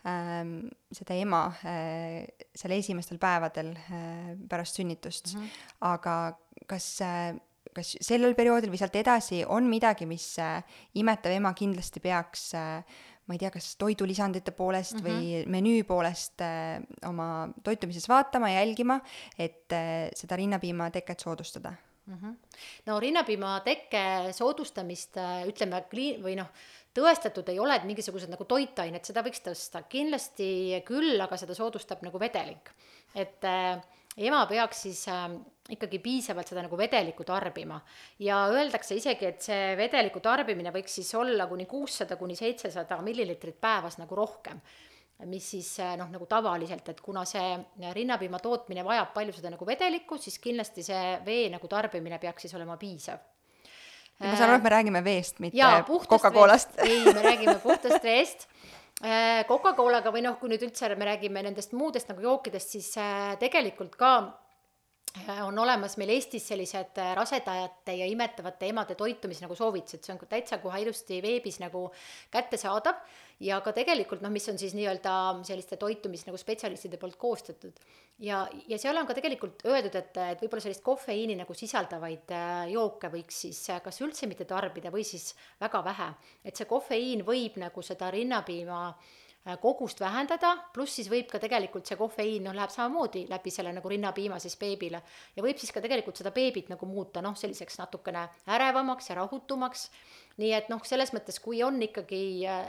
ähm, 0.07 0.57
seda 0.91 1.17
ema 1.19 1.45
äh, 1.67 2.27
seal 2.55 2.77
esimestel 2.77 3.19
päevadel 3.19 3.73
äh, 3.75 4.33
pärast 4.49 4.79
sünnitust 4.79 5.35
mm, 5.35 5.41
-hmm. 5.41 5.63
aga 5.91 6.37
kas 6.67 7.01
äh, 7.01 7.35
kas 7.75 7.95
sellel 8.03 8.35
perioodil 8.35 8.71
või 8.71 8.79
sealt 8.79 8.95
edasi 8.99 9.43
on 9.47 9.67
midagi, 9.69 10.05
mis 10.09 10.33
äh, 10.39 10.63
imetav 10.99 11.31
ema 11.31 11.53
kindlasti 11.57 11.99
peaks 12.03 12.53
äh, 12.55 12.83
ma 13.31 13.37
ei 13.37 13.39
tea, 13.45 13.51
kas 13.53 13.69
toidulisandite 13.79 14.51
poolest 14.51 14.97
mm 14.97 14.99
-hmm. 14.99 15.07
või 15.07 15.29
mhm. 15.41 15.51
menüü 15.55 15.85
poolest 15.87 16.43
äh, 16.43 16.83
oma 17.07 17.47
toitumises 17.63 18.09
vaatama, 18.11 18.51
jälgima, 18.51 18.99
et 19.39 19.71
äh, 19.71 20.09
seda 20.15 20.35
rinnapiima 20.35 20.89
teket 20.91 21.19
soodustada 21.19 21.71
mm. 22.05 22.17
-hmm. 22.17 22.35
no 22.85 22.99
rinnapiima 22.99 23.59
tekke 23.65 24.33
soodustamist 24.35 25.17
äh, 25.17 25.47
ütleme 25.47 25.83
kli- 25.93 26.19
või 26.23 26.35
noh, 26.35 26.51
tõestatud 26.97 27.47
ei 27.49 27.59
ole, 27.59 27.75
et 27.75 27.87
mingisugused 27.87 28.29
nagu 28.29 28.45
toitained, 28.45 29.05
seda 29.07 29.23
võiks 29.23 29.39
tõsta, 29.45 29.83
kindlasti 29.89 30.81
küll, 30.85 31.15
aga 31.21 31.37
seda 31.37 31.55
soodustab 31.55 32.03
nagu 32.03 32.19
vedelik. 32.19 32.71
et 33.15 33.43
äh, 33.43 33.79
ema 34.17 34.43
peaks 34.49 34.83
siis 34.87 35.01
äh, 35.07 35.27
ikkagi 35.71 35.99
piisavalt 36.03 36.51
seda 36.51 36.63
nagu 36.65 36.77
vedelikku 36.77 37.23
tarbima 37.27 37.79
ja 38.19 38.43
öeldakse 38.51 38.97
isegi, 38.99 39.27
et 39.29 39.41
see 39.45 39.75
vedeliku 39.79 40.19
tarbimine 40.23 40.73
võiks 40.75 40.99
siis 40.99 41.11
olla 41.15 41.47
kuni 41.47 41.65
kuussada 41.69 42.17
kuni 42.19 42.35
seitsesada 42.35 42.99
milliliitrit 43.05 43.59
päevas 43.61 43.99
nagu 44.01 44.15
rohkem 44.15 44.59
mis 45.29 45.51
siis 45.53 45.69
äh, 45.79 45.93
noh, 45.99 46.09
nagu 46.09 46.25
tavaliselt, 46.25 46.87
et 46.89 47.01
kuna 47.01 47.23
see 47.29 47.53
rinnapiima 47.93 48.39
tootmine 48.41 48.83
vajab 48.83 49.13
palju 49.13 49.35
seda 49.37 49.51
nagu 49.53 49.67
vedelikku, 49.67 50.17
siis 50.17 50.39
kindlasti 50.41 50.83
see 50.83 51.03
vee 51.25 51.45
nagu 51.53 51.69
tarbimine 51.69 52.17
peaks 52.19 52.47
siis 52.47 52.57
olema 52.57 52.75
piisav. 52.81 53.21
ma 54.19 54.33
saan 54.33 54.49
aru, 54.49 54.57
et 54.57 54.65
me 54.65 54.73
räägime 54.73 55.03
veest, 55.05 55.39
mitte 55.39 55.61
Coca-Colast. 56.09 56.73
ei, 56.83 57.03
me 57.05 57.21
räägime 57.21 57.59
puhtast 57.61 58.03
veest 58.03 58.47
Äh, 58.49 58.60
Coca-Colaga 59.49 60.11
või 60.13 60.21
noh, 60.25 60.37
kui 60.39 60.51
nüüd 60.51 60.61
üldse 60.67 60.89
me 60.95 61.07
räägime 61.09 61.41
nendest 61.45 61.73
muudest 61.73 62.11
nagu 62.11 62.21
jookidest, 62.21 62.75
siis 62.75 62.91
äh, 63.01 63.33
tegelikult 63.41 63.95
ka 63.97 64.11
äh, 64.19 64.40
on 65.43 65.59
olemas 65.59 65.97
meil 65.99 66.13
Eestis 66.15 66.45
sellised 66.47 66.99
rasedajate 67.15 67.95
ja 67.99 68.05
imetavate 68.07 68.69
emade 68.71 68.95
toitumise 68.95 69.43
nagu 69.43 69.55
soovitused, 69.55 70.03
see 70.05 70.13
on 70.13 70.21
täitsa 70.29 70.61
kohe 70.63 70.79
ilusti 70.81 71.19
veebis 71.23 71.59
nagu 71.59 71.89
kättesaadav 72.31 73.01
ja 73.43 73.59
ka 73.65 73.73
tegelikult 73.75 74.23
noh, 74.23 74.31
mis 74.31 74.47
on 74.51 74.59
siis 74.61 74.75
nii-öelda 74.77 75.13
selliste 75.47 75.77
toitumis 75.81 76.23
nagu 76.27 76.39
spetsialistide 76.39 76.99
poolt 77.01 77.17
koostatud. 77.19 77.79
ja, 78.19 78.45
ja 78.67 78.79
seal 78.79 78.97
on 78.97 79.07
ka 79.09 79.17
tegelikult 79.17 79.65
öeldud, 79.67 79.95
et, 79.99 80.17
et 80.35 80.43
võib-olla 80.43 80.63
sellist 80.63 80.85
kofeiini 80.85 81.35
nagu 81.39 81.55
sisaldavaid 81.57 82.31
äh, 82.37 82.53
jooke 82.71 83.11
võiks 83.11 83.41
siis 83.47 83.63
äh, 83.69 83.81
kas 83.83 83.99
üldse 84.05 84.29
mitte 84.31 84.45
tarbida 84.45 84.93
või 84.93 85.03
siis 85.07 85.33
väga 85.59 85.83
vähe. 85.91 86.11
et 86.45 86.55
see 86.55 86.69
kofeiin 86.69 87.25
võib 87.27 87.59
nagu 87.61 87.83
seda 87.85 88.11
rinnapiima 88.15 88.85
äh, 88.89 89.19
kogust 89.61 89.99
vähendada, 89.99 90.53
pluss 90.73 90.99
siis 90.99 91.09
võib 91.09 91.29
ka 91.31 91.39
tegelikult 91.41 91.89
see 91.89 91.97
kofeiin 91.97 92.43
noh, 92.45 92.53
läheb 92.53 92.69
samamoodi 92.69 93.23
läbi 93.29 93.53
selle 93.53 93.73
nagu 93.73 93.89
rinnapiima 93.89 94.37
siis 94.39 94.57
beebile. 94.61 95.01
Ja 95.35 95.43
võib 95.43 95.57
siis 95.57 95.73
ka 95.73 95.81
tegelikult 95.81 96.21
seda 96.21 96.33
beebit 96.35 96.69
nagu 96.69 96.85
muuta 96.85 97.23
noh, 97.25 97.33
selliseks 97.37 97.79
natukene 97.81 98.27
ärevamaks 98.53 99.09
ja 99.09 99.17
rahutumaks 99.17 99.87
nii 100.41 100.51
et 100.57 100.69
noh, 100.71 100.81
selles 100.87 101.11
mõttes, 101.13 101.37
kui 101.43 101.59
on 101.65 101.77
ikkagi, 101.85 102.21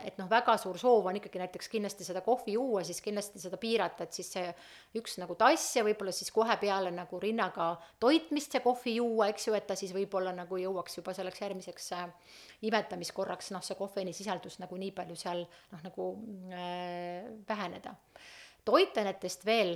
et 0.06 0.18
noh, 0.20 0.28
väga 0.30 0.54
suur 0.61 0.76
soov 0.80 1.08
on 1.08 1.16
ikkagi 1.18 1.40
näiteks 1.40 1.70
kindlasti 1.72 2.06
seda 2.06 2.20
kohvi 2.24 2.56
juua, 2.58 2.82
siis 2.87 3.00
kindlasti 3.04 3.40
seda 3.42 3.58
piirata, 3.61 4.06
et 4.06 4.18
siis 4.18 4.28
see 4.35 4.50
üks 5.00 5.16
nagu 5.22 5.37
tass 5.40 5.78
ja 5.78 5.85
võib-olla 5.87 6.12
siis 6.14 6.32
kohe 6.35 6.56
peale 6.61 6.92
nagu 6.94 7.20
rinnaga 7.22 7.72
toitmist 8.02 8.52
see 8.54 8.64
kohvi 8.64 8.96
juua, 8.98 9.30
eks 9.32 9.48
ju, 9.48 9.56
et 9.56 9.66
ta 9.68 9.78
siis 9.78 9.94
võib-olla 9.96 10.35
nagu 10.37 10.61
jõuaks 10.61 11.00
juba 11.00 11.14
selleks 11.16 11.44
järgmiseks 11.44 11.88
äh, 11.96 12.04
imetamiskorraks, 12.68 13.52
noh, 13.56 13.64
see 13.64 13.78
kofeiinisisaldus 13.78 14.61
nagu 14.62 14.78
nii 14.78 14.92
palju 14.96 15.16
seal 15.18 15.42
noh, 15.46 15.82
nagu 15.82 16.11
äh, 16.52 17.26
väheneda. 17.48 17.96
toitainetest 18.64 19.46
veel, 19.46 19.74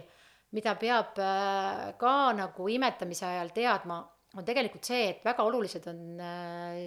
mida 0.54 0.76
peab 0.78 1.18
äh, 1.18 1.96
ka 1.98 2.16
nagu 2.36 2.68
imetamise 2.70 3.26
ajal 3.26 3.50
teadma, 3.56 4.02
on 4.36 4.44
tegelikult 4.46 4.84
see, 4.86 5.08
et 5.14 5.24
väga 5.24 5.46
olulised 5.46 5.86
on 5.90 6.20
äh, 6.20 6.84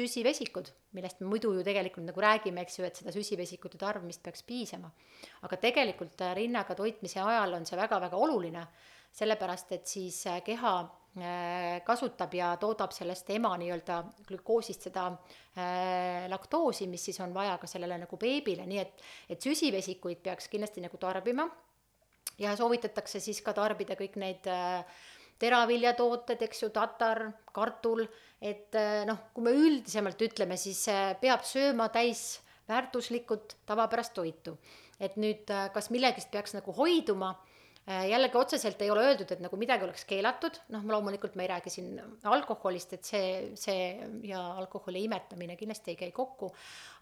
süsivesikud, 0.00 0.70
millest 0.96 1.20
me 1.22 1.28
muidu 1.30 1.52
ju 1.56 1.64
tegelikult 1.66 2.06
nagu 2.08 2.22
räägime, 2.24 2.64
eks 2.64 2.78
ju, 2.78 2.86
et 2.86 3.02
seda 3.02 3.12
süsivesikute 3.14 3.78
tarbimist 3.80 4.22
peaks 4.24 4.42
piisama. 4.46 4.90
aga 5.46 5.60
tegelikult 5.60 6.20
äh, 6.24 6.34
rinnaga 6.40 6.74
toitmise 6.74 7.20
ajal 7.20 7.58
on 7.58 7.68
see 7.68 7.78
väga-väga 7.78 8.16
oluline, 8.16 8.64
sellepärast 9.12 9.72
et 9.76 9.86
siis 9.86 10.24
äh, 10.26 10.42
keha 10.46 10.74
kasutab 11.82 12.34
ja 12.38 12.52
toodab 12.56 12.92
sellest 12.94 13.32
ema 13.34 13.50
nii-öelda 13.58 13.96
glükoosist 14.28 14.84
seda 14.86 15.08
äh, 15.10 16.28
laktoosi, 16.30 16.86
mis 16.86 17.02
siis 17.04 17.18
on 17.20 17.34
vaja 17.34 17.56
ka 17.58 17.66
sellele 17.66 17.98
nagu 17.98 18.16
beebile, 18.16 18.62
nii 18.62 18.78
et, 18.78 19.02
et 19.28 19.42
süsivesikuid 19.42 20.22
peaks 20.22 20.46
kindlasti 20.48 20.84
nagu 20.84 21.00
tarbima 21.02 21.48
ja 22.38 22.54
soovitatakse 22.56 23.20
siis 23.20 23.42
ka 23.42 23.52
tarbida 23.56 23.96
kõik 23.98 24.16
neid 24.22 24.46
äh, 24.46 24.84
teraviljatooted, 25.40 26.42
eks 26.46 26.64
ju, 26.64 26.70
tatar, 26.74 27.24
kartul, 27.56 28.04
et 28.40 28.76
eh, 28.78 29.02
noh, 29.08 29.26
kui 29.34 29.44
me 29.44 29.52
üldisemalt 29.56 30.22
ütleme, 30.24 30.56
siis 30.60 30.80
eh, 30.88 31.12
peab 31.20 31.44
sööma 31.44 31.90
täis 31.92 32.40
väärtuslikult 32.70 33.58
tavapärast 33.68 34.14
toitu. 34.16 34.56
et 35.00 35.16
nüüd, 35.16 35.48
eh, 35.48 35.70
kas 35.72 35.90
millegist 35.90 36.30
peaks 36.30 36.54
nagu 36.56 36.72
hoiduma? 36.76 37.34
Äh, 37.88 38.04
jällegi 38.10 38.36
otseselt 38.36 38.82
ei 38.84 38.90
ole 38.92 39.02
öeldud, 39.08 39.30
et 39.32 39.40
nagu 39.40 39.56
midagi 39.58 39.86
oleks 39.86 40.04
keelatud, 40.06 40.58
noh, 40.70 40.82
loomulikult 40.92 41.34
me 41.34 41.46
ei 41.46 41.48
räägi 41.50 41.72
siin 41.72 41.94
alkoholist, 42.28 42.92
et 42.94 43.08
see, 43.08 43.30
see 43.58 43.86
ja 44.28 44.42
alkoholi 44.60 45.06
imetamine 45.08 45.56
kindlasti 45.58 45.94
ei 45.94 45.98
käi 45.98 46.10
kokku, 46.14 46.52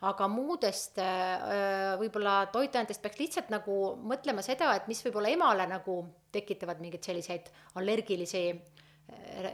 aga 0.08 0.28
muudest 0.30 1.00
äh, 1.02 1.98
võib-olla 2.00 2.38
toitainetest 2.54 3.02
peaks 3.02 3.20
lihtsalt 3.20 3.50
nagu 3.52 3.76
mõtlema 4.06 4.44
seda, 4.46 4.70
et 4.78 4.86
mis 4.88 5.02
võib-olla 5.04 5.34
emale 5.34 5.66
nagu 5.68 5.98
tekitavad 6.32 6.80
mingeid 6.80 7.10
selliseid 7.10 7.50
allergilisi 7.82 8.46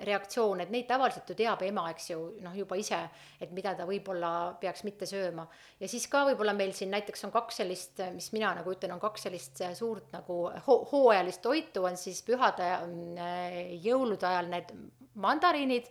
reaktsioon, 0.04 0.62
et 0.64 0.70
neid 0.72 0.86
tavaliselt 0.88 1.28
ju 1.30 1.36
teab 1.38 1.62
ema, 1.66 1.86
eks 1.92 2.10
ju, 2.10 2.18
noh 2.44 2.54
juba 2.56 2.76
ise, 2.80 2.98
et 3.42 3.52
mida 3.54 3.74
ta 3.76 3.86
võib-olla 3.88 4.30
peaks 4.60 4.84
mitte 4.86 5.06
sööma. 5.08 5.46
ja 5.80 5.90
siis 5.90 6.06
ka 6.10 6.24
võib-olla 6.28 6.54
meil 6.56 6.72
siin 6.76 6.92
näiteks 6.94 7.26
on 7.28 7.34
kaks 7.34 7.60
sellist, 7.62 8.00
mis 8.14 8.30
mina 8.34 8.54
nagu 8.56 8.72
ütlen, 8.72 8.94
on 8.94 9.02
kaks 9.02 9.26
sellist 9.28 9.64
suurt 9.78 10.12
nagu 10.14 10.38
ho 10.66 10.78
hooajalist 10.92 11.42
toitu, 11.42 11.84
on 11.84 11.98
siis 12.00 12.22
pühade 12.26 12.70
äh, 12.70 13.60
jõulude 13.84 14.26
ajal 14.28 14.48
need 14.52 14.72
mandariinid, 15.20 15.90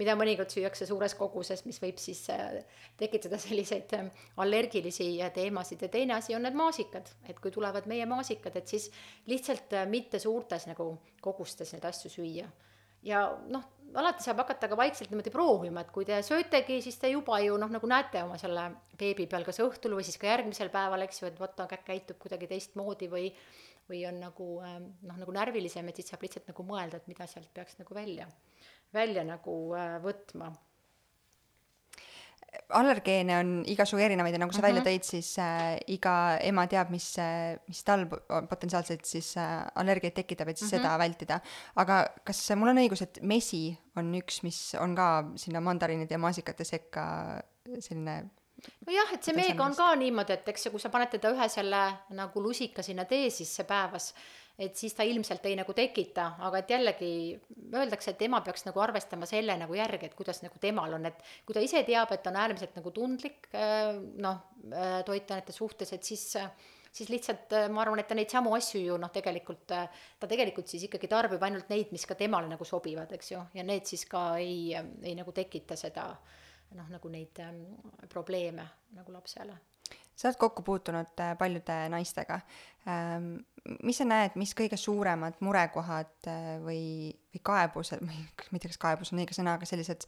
mida 0.00 0.14
mõnikord 0.16 0.48
süüakse 0.50 0.86
suures 0.88 1.12
koguses, 1.18 1.66
mis 1.68 1.80
võib 1.82 2.00
siis 2.00 2.22
äh, 2.32 2.62
tekitada 2.98 3.38
selliseid 3.42 3.92
äh, 3.98 4.08
allergilisi 4.40 5.12
teemasid 5.34 5.84
ja 5.84 5.92
teine 5.92 6.16
asi 6.16 6.34
on 6.34 6.46
need 6.46 6.56
maasikad, 6.58 7.12
et 7.28 7.38
kui 7.38 7.52
tulevad 7.54 7.86
meie 7.90 8.08
maasikad, 8.08 8.56
et 8.56 8.74
siis 8.74 8.88
lihtsalt 9.28 9.76
mitte 9.92 10.18
suurtes 10.22 10.66
nagu 10.70 10.94
kogustes 11.20 11.76
neid 11.76 11.86
asju 11.90 12.16
süüa 12.16 12.48
ja 13.06 13.24
noh, 13.48 13.64
alati 14.00 14.24
saab 14.24 14.44
hakata 14.44 14.68
ka 14.70 14.78
vaikselt 14.78 15.10
niimoodi 15.10 15.32
proovima, 15.34 15.82
et 15.82 15.90
kui 15.94 16.06
te 16.06 16.20
söötegi, 16.26 16.80
siis 16.84 16.98
te 17.00 17.10
juba 17.10 17.40
ju 17.42 17.56
noh, 17.58 17.70
nagu 17.72 17.90
näete 17.90 18.22
oma 18.26 18.38
selle 18.40 18.68
beebi 19.00 19.26
peal, 19.30 19.46
kas 19.46 19.62
õhtul 19.64 19.96
või 19.98 20.06
siis 20.06 20.20
ka 20.20 20.30
järgmisel 20.30 20.70
päeval, 20.72 21.06
eks 21.06 21.22
ju, 21.22 21.30
et 21.30 21.40
vot 21.40 21.56
ta 21.56 21.66
käitub 21.70 22.20
kuidagi 22.22 22.50
teistmoodi 22.50 23.10
või 23.10 23.32
või 23.90 24.04
on 24.06 24.20
nagu 24.22 24.48
ähm, 24.62 24.84
noh, 25.02 25.16
nagu 25.18 25.32
närvilisem, 25.34 25.88
et 25.90 25.98
siis 25.98 26.12
saab 26.12 26.22
lihtsalt 26.22 26.46
nagu 26.52 26.62
mõelda, 26.62 27.00
et 27.00 27.08
mida 27.10 27.26
sealt 27.26 27.50
peaks 27.54 27.74
nagu 27.80 27.94
välja, 27.96 28.28
välja 28.94 29.24
nagu 29.26 29.54
äh, 29.74 29.96
võtma 30.04 30.52
allergeene 32.74 33.36
on 33.40 33.50
igasugu 33.70 34.02
erinevaid 34.04 34.34
ja 34.34 34.40
nagu 34.42 34.52
sa 34.52 34.58
mm 34.58 34.62
-hmm. 34.62 34.68
välja 34.68 34.80
mhm. 34.80 34.88
tõid, 34.88 35.04
siis 35.04 35.38
äh, 35.38 35.78
iga 35.86 36.38
ema 36.42 36.66
teab, 36.66 36.90
mis 36.90 37.18
äh,, 37.18 37.58
mis 37.68 37.82
tal 37.84 38.06
potentsiaalselt 38.48 39.04
siis 39.04 39.36
äh, 39.36 39.66
allergiaid 39.74 40.14
tekitab, 40.14 40.48
et 40.48 40.58
siis 40.58 40.72
mm 40.72 40.78
-hmm. 40.78 40.82
seda 40.82 40.98
vältida. 40.98 41.40
aga 41.76 42.06
kas 42.24 42.50
mul 42.56 42.68
on 42.68 42.78
õigus, 42.78 43.02
et 43.02 43.18
mesi 43.22 43.78
on 43.96 44.14
üks, 44.14 44.42
mis 44.42 44.74
on 44.80 44.94
ka 44.94 45.24
sinna 45.36 45.60
mandariinide 45.60 46.14
ja 46.14 46.18
maasikate 46.18 46.64
sekka 46.64 47.42
selline 47.78 48.30
nojah, 48.86 49.12
et 49.14 49.24
see 49.24 49.36
meega 49.36 49.64
on 49.64 49.74
ka 49.76 49.94
niimoodi, 49.94 50.32
et 50.32 50.48
eks 50.48 50.66
ju, 50.66 50.70
kui 50.70 50.80
sa 50.80 50.90
paned 50.92 51.10
teda 51.10 51.32
ühe 51.34 51.48
selle 51.48 51.80
nagu 52.16 52.42
lusika 52.42 52.82
sinna 52.82 53.04
tee 53.04 53.30
sisse 53.30 53.64
päevas, 53.64 54.14
et 54.60 54.76
siis 54.76 54.94
ta 54.96 55.06
ilmselt 55.08 55.46
ei 55.48 55.56
nagu 55.58 55.72
tekita, 55.76 56.26
aga 56.46 56.60
et 56.60 56.72
jällegi 56.74 57.12
öeldakse, 57.72 58.12
et 58.12 58.24
ema 58.26 58.42
peaks 58.44 58.66
nagu 58.66 58.82
arvestama 58.84 59.28
selle 59.28 59.56
nagu 59.60 59.76
järgi, 59.76 60.10
et 60.10 60.18
kuidas 60.18 60.42
nagu 60.44 60.60
temal 60.60 60.98
on, 60.98 61.08
et 61.08 61.22
kui 61.46 61.56
ta 61.56 61.62
ise 61.64 61.80
teab, 61.86 62.12
et 62.12 62.28
on 62.28 62.36
äärmiselt 62.42 62.76
nagu 62.76 62.92
tundlik 62.94 63.48
äh, 63.54 63.94
noh, 64.20 64.44
äh, 64.68 65.00
toitainete 65.06 65.56
suhtes, 65.56 65.94
et 65.96 66.04
siis 66.04 66.28
siis 66.90 67.06
lihtsalt 67.06 67.52
ma 67.70 67.84
arvan, 67.84 68.00
et 68.02 68.08
ta 68.10 68.16
neid 68.18 68.32
samu 68.32 68.50
asju 68.56 68.80
ju 68.82 68.96
noh, 68.98 69.12
tegelikult 69.14 69.62
ta 69.70 70.26
tegelikult 70.26 70.66
siis 70.66 70.88
ikkagi 70.88 71.06
tarbib 71.10 71.42
ainult 71.46 71.70
neid, 71.70 71.92
mis 71.94 72.02
ka 72.02 72.16
temale 72.18 72.50
nagu 72.50 72.66
sobivad, 72.66 73.12
eks 73.14 73.30
ju, 73.30 73.42
ja 73.54 73.62
need 73.62 73.86
siis 73.86 74.02
ka 74.10 74.24
ei, 74.42 74.74
ei 74.74 75.14
nagu 75.14 75.30
tekita 75.32 75.78
seda 75.78 76.08
noh, 76.74 76.90
nagu 76.90 77.12
neid 77.12 77.38
ähm, 77.46 77.62
probleeme 78.10 78.66
nagu 78.96 79.14
lapsele 79.14 79.54
sa 80.20 80.28
oled 80.28 80.40
kokku 80.40 80.62
puutunud 80.62 81.22
äh, 81.22 81.32
paljude 81.38 81.76
naistega. 81.92 82.40
Ähm, 82.88 83.32
mis 83.84 84.00
sa 84.00 84.06
näed, 84.08 84.36
mis 84.40 84.52
kõige 84.56 84.76
suuremad 84.80 85.40
murekohad 85.44 86.28
äh, 86.28 86.50
või, 86.64 86.82
või 87.32 87.42
kaebused, 87.44 88.04
ma 88.04 88.12
ei 88.12 88.60
tea, 88.60 88.68
kas 88.68 88.80
kaebus 88.80 89.14
on 89.14 89.22
õige 89.22 89.36
sõna, 89.36 89.56
aga 89.56 89.68
sellised 89.68 90.04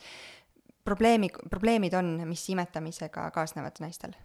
probleemi, 0.84 1.30
probleemid 1.50 1.96
on, 1.96 2.14
mis 2.28 2.44
imetamisega 2.52 3.30
kaasnevad 3.34 3.80
naistel? 3.84 4.16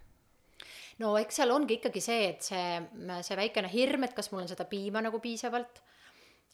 no 0.98 1.12
eks 1.20 1.36
seal 1.38 1.52
ongi 1.54 1.76
ikkagi 1.78 2.00
see, 2.02 2.24
et 2.32 2.42
see, 2.42 2.62
see 3.22 3.36
väikene 3.38 3.68
hirm, 3.70 4.02
et 4.04 4.16
kas 4.16 4.32
mul 4.32 4.42
on 4.42 4.48
seda 4.50 4.64
piima 4.66 4.98
nagu 5.04 5.20
piisavalt, 5.22 5.78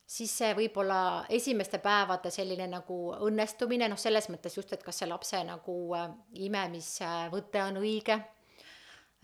siis 0.05 0.35
see 0.37 0.51
võib-olla 0.59 1.25
esimeste 1.33 1.81
päevade 1.81 2.29
selline 2.31 2.67
nagu 2.69 2.99
õnnestumine, 3.25 3.89
noh, 3.89 3.99
selles 3.99 4.29
mõttes 4.29 4.59
just, 4.59 4.77
et 4.77 4.85
kas 4.85 5.01
see 5.01 5.09
lapse 5.09 5.41
nagu 5.49 5.79
äh, 5.97 6.11
imemisvõte 6.45 7.65
on 7.65 7.81
õige 7.81 8.21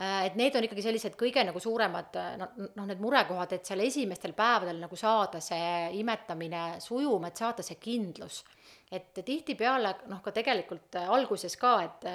et 0.00 0.36
need 0.38 0.54
on 0.56 0.64
ikkagi 0.64 0.84
sellised 0.84 1.16
kõige 1.20 1.42
nagu 1.44 1.60
suuremad 1.60 2.14
noh, 2.40 2.54
noh 2.78 2.86
need 2.88 3.02
murekohad, 3.02 3.52
et 3.52 3.68
seal 3.68 3.82
esimestel 3.84 4.32
päevadel 4.36 4.78
nagu 4.80 4.96
saada 4.96 5.42
see 5.44 5.90
imetamine 6.00 6.78
sujuma, 6.80 7.28
et 7.28 7.42
saada 7.42 7.64
see 7.66 7.76
kindlus. 7.80 8.44
et 8.90 9.20
tihtipeale 9.24 9.92
noh, 10.10 10.22
ka 10.24 10.32
tegelikult 10.34 10.96
äh, 10.98 11.10
alguses 11.14 11.54
ka, 11.60 11.74
et 11.84 12.06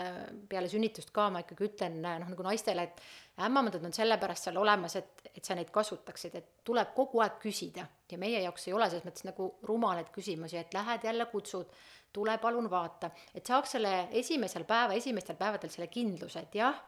peale 0.50 0.68
sünnitust 0.72 1.14
ka 1.16 1.30
ma 1.30 1.44
ikkagi 1.46 1.70
ütlen 1.70 2.02
noh, 2.02 2.26
nagu 2.26 2.44
naistele, 2.44 2.84
et 2.90 3.46
ämmamandad 3.46 3.86
on 3.86 3.94
sellepärast 3.94 4.50
seal 4.50 4.58
olemas, 4.58 4.96
et, 5.00 5.30
et 5.36 5.46
sa 5.46 5.56
neid 5.56 5.70
kasutaksid, 5.72 6.36
et 6.36 6.50
tuleb 6.68 6.92
kogu 6.98 7.22
aeg 7.24 7.38
küsida 7.44 7.86
ja 8.12 8.18
meie 8.18 8.42
jaoks 8.44 8.68
ei 8.68 8.76
ole 8.76 8.90
selles 8.90 9.06
mõttes 9.06 9.28
nagu 9.28 9.52
rumalaid 9.68 10.10
küsimusi, 10.16 10.58
et 10.58 10.74
lähed 10.74 11.06
jälle 11.06 11.30
kutsud, 11.32 11.70
tule 12.16 12.38
palun 12.42 12.70
vaata, 12.72 13.12
et 13.36 13.46
saaks 13.46 13.78
selle 13.78 14.08
esimesel 14.16 14.66
päeva, 14.66 14.98
esimestel 14.98 15.38
päevadel 15.40 15.70
selle 15.70 15.92
kindluse, 15.92 16.48
et 16.48 16.60
jah 16.64 16.82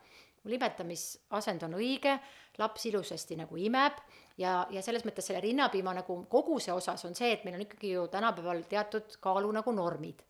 mul 0.47 0.55
imetamisasend 0.55 1.65
on 1.67 1.75
õige, 1.77 2.15
laps 2.57 2.87
ilusasti 2.89 3.35
nagu 3.37 3.57
imeb 3.59 3.99
ja, 4.41 4.61
ja 4.73 4.81
selles 4.85 5.03
mõttes 5.05 5.27
selle 5.27 5.41
rinnapiima 5.43 5.93
nagu 5.99 6.21
koguse 6.31 6.73
osas 6.73 7.03
on 7.05 7.17
see, 7.17 7.33
et 7.35 7.43
meil 7.45 7.57
on 7.59 7.65
ikkagi 7.65 7.91
ju 7.93 8.07
tänapäeval 8.13 8.63
teatud 8.69 9.19
kaalu 9.21 9.51
nagu 9.59 9.73
normid. 9.75 10.23